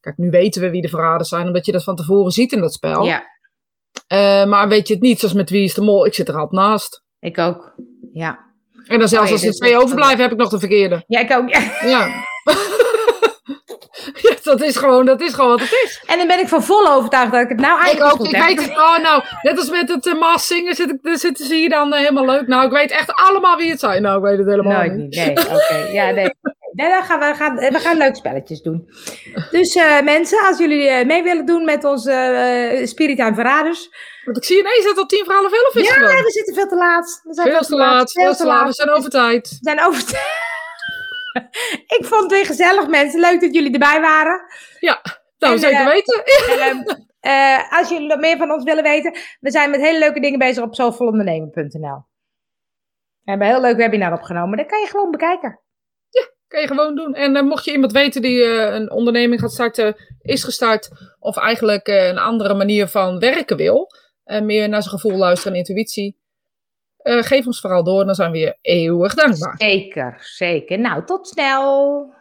Kijk, 0.00 0.16
nu 0.16 0.30
weten 0.30 0.62
we 0.62 0.70
wie 0.70 0.82
de 0.82 0.88
verraders 0.88 1.28
zijn, 1.28 1.46
omdat 1.46 1.66
je 1.66 1.72
dat 1.72 1.84
van 1.84 1.96
tevoren 1.96 2.30
ziet 2.32 2.52
in 2.52 2.60
dat 2.60 2.72
spel. 2.72 3.04
Ja, 3.04 3.32
Eh, 4.06 4.44
maar 4.44 4.68
weet 4.68 4.88
je 4.88 4.94
het 4.94 5.02
niet, 5.02 5.18
zoals 5.18 5.34
met 5.34 5.50
Wie 5.50 5.64
is 5.64 5.74
de 5.74 5.80
Mol, 5.80 6.06
ik 6.06 6.14
zit 6.14 6.28
er 6.28 6.34
altijd 6.34 6.52
naast. 6.62 7.02
Ik 7.24 7.38
ook. 7.38 7.74
Ja, 8.12 8.38
En 8.86 8.98
dan 8.98 9.08
zelfs 9.08 9.30
Oh 9.32 9.38
ja, 9.38 9.46
als 9.46 9.54
er 9.56 9.60
twee 9.60 9.78
overblijven, 9.78 10.20
heb 10.22 10.32
ik 10.32 10.38
nog 10.38 10.48
de 10.48 10.58
verkeerde. 10.58 11.04
ja 11.06 11.20
ik 11.20 11.32
ook. 11.32 11.48
Ja. 11.54 11.60
Ja. 11.88 12.06
ja, 14.22 14.34
dat 14.42 14.62
is 14.62 14.76
gewoon, 14.76 15.06
dat 15.06 15.20
is 15.20 15.32
gewoon 15.34 15.50
wat 15.50 15.60
het 15.60 15.82
is. 15.84 16.02
En 16.06 16.18
dan 16.18 16.26
ben 16.26 16.38
ik 16.40 16.48
van 16.48 16.62
vol 16.62 16.88
overtuigd 16.88 17.32
dat 17.32 17.40
ik 17.40 17.48
het 17.48 17.60
nou 17.60 17.78
Ik 17.78 17.82
eigenlijk 17.84 18.12
ook, 18.12 18.18
goed 18.18 18.28
ik 18.28 18.34
heb. 18.36 18.46
weet 18.46 18.60
het, 18.60 18.70
oh 18.70 18.98
nou, 18.98 19.22
net 19.42 19.58
als 19.58 19.70
met 19.70 19.88
het 19.88 20.06
uh, 20.06 20.18
Maas 20.20 20.46
zingen 20.46 20.74
zit 20.74 20.90
ik, 20.90 20.98
zitten 21.18 21.46
ze 21.46 21.54
hier 21.54 21.68
dan 21.68 21.92
eh, 21.92 21.98
helemaal 21.98 22.26
leuk. 22.26 22.46
Nou, 22.46 22.64
ik 22.66 22.72
weet 22.72 22.90
echt 22.90 23.12
allemaal 23.14 23.56
wie 23.56 23.70
het 23.70 23.80
zijn. 23.80 24.02
Nou, 24.02 24.16
ik 24.16 24.22
weet 24.24 24.38
het 24.38 24.46
helemaal 24.46 24.82
niet. 24.82 24.92
niet. 24.96 25.14
Nee, 25.14 25.30
oké. 25.30 25.88
Ja, 25.92 26.10
nee. 26.10 26.30
Nee, 26.74 26.88
dan 26.88 27.02
gaan 27.02 27.18
we, 27.18 27.34
gaan, 27.34 27.56
we 27.56 27.78
gaan 27.78 27.96
leuke 27.96 28.16
spelletjes 28.16 28.62
doen. 28.62 28.88
Dus 29.50 29.74
eh, 29.74 30.00
mensen, 30.02 30.46
als 30.46 30.58
jullie 30.58 30.88
eh, 30.88 31.06
mee 31.06 31.22
willen 31.22 31.46
doen 31.46 31.64
met 31.64 31.84
onze 31.84 32.12
en 33.16 33.34
Verraders. 33.34 33.90
Want 34.24 34.36
ik 34.36 34.44
zie 34.44 34.58
ineens 34.58 34.82
dat 34.82 34.88
het 34.88 34.98
al 34.98 35.06
tien 35.06 35.24
voor 35.24 35.34
half 35.34 35.52
elf 35.52 35.74
is 35.74 35.88
Ja, 35.88 35.94
gewoon. 35.94 36.22
we 36.22 36.30
zitten 36.30 36.54
veel 36.54 36.68
te 36.68 36.76
laat. 36.76 37.20
We 37.22 37.34
zijn 37.34 37.50
Veel 37.50 37.60
te 37.60 37.76
laat, 37.76 38.12
veel 38.12 38.34
te 38.34 38.46
laat. 38.46 38.66
We 38.66 38.72
zijn 38.72 38.90
over 38.90 39.10
tijd. 39.10 39.48
We 39.48 39.58
zijn 39.60 39.84
over. 39.84 40.02
ik 41.98 42.04
vond 42.04 42.22
het 42.22 42.30
weer 42.30 42.46
gezellig, 42.46 42.86
mensen. 42.88 43.20
Leuk 43.20 43.40
dat 43.40 43.54
jullie 43.54 43.72
erbij 43.72 44.00
waren. 44.00 44.40
Nou, 44.80 44.98
En, 45.38 45.58
zeker 45.58 45.84
weten. 45.84 46.24
En, 46.24 46.58
ehm, 46.60 46.82
eh, 47.32 47.78
als 47.78 47.88
jullie 47.88 48.08
nog 48.08 48.18
meer 48.18 48.36
van 48.36 48.50
ons 48.50 48.64
willen 48.64 48.82
weten, 48.82 49.16
we 49.40 49.50
zijn 49.50 49.70
met 49.70 49.80
hele 49.80 49.98
leuke 49.98 50.20
dingen 50.20 50.38
bezig 50.38 50.62
op 50.62 50.74
zoveel.ondernemen.nl. 50.74 52.06
We 53.22 53.30
hebben 53.30 53.46
een 53.46 53.52
heel 53.52 53.62
leuk 53.62 53.76
webinar 53.76 54.12
opgenomen. 54.12 54.56
Dat 54.56 54.66
kan 54.66 54.80
je 54.80 54.86
gewoon 54.86 55.10
bekijken. 55.10 55.63
Kan 56.54 56.62
je 56.62 56.68
gewoon 56.68 56.94
doen. 56.94 57.14
En 57.14 57.36
eh, 57.36 57.42
mocht 57.42 57.64
je 57.64 57.72
iemand 57.72 57.92
weten 57.92 58.22
die 58.22 58.44
eh, 58.44 58.74
een 58.74 58.90
onderneming 58.90 59.40
gaat 59.40 59.52
starten, 59.52 59.94
is 60.20 60.44
gestart, 60.44 60.90
of 61.18 61.36
eigenlijk 61.36 61.86
eh, 61.86 62.08
een 62.08 62.18
andere 62.18 62.54
manier 62.54 62.86
van 62.86 63.18
werken 63.18 63.56
wil, 63.56 63.90
meer 64.24 64.68
naar 64.68 64.82
zijn 64.82 64.94
gevoel 64.94 65.16
luisteren 65.18 65.52
en 65.52 65.58
intuïtie, 65.58 66.18
geef 67.02 67.46
ons 67.46 67.60
vooral 67.60 67.84
door. 67.84 68.04
Dan 68.04 68.14
zijn 68.14 68.30
we 68.30 68.38
je 68.38 68.58
eeuwig 68.60 69.14
dankbaar. 69.14 69.54
Zeker, 69.56 70.16
zeker. 70.18 70.78
Nou, 70.78 71.04
tot 71.04 71.28
snel. 71.28 72.13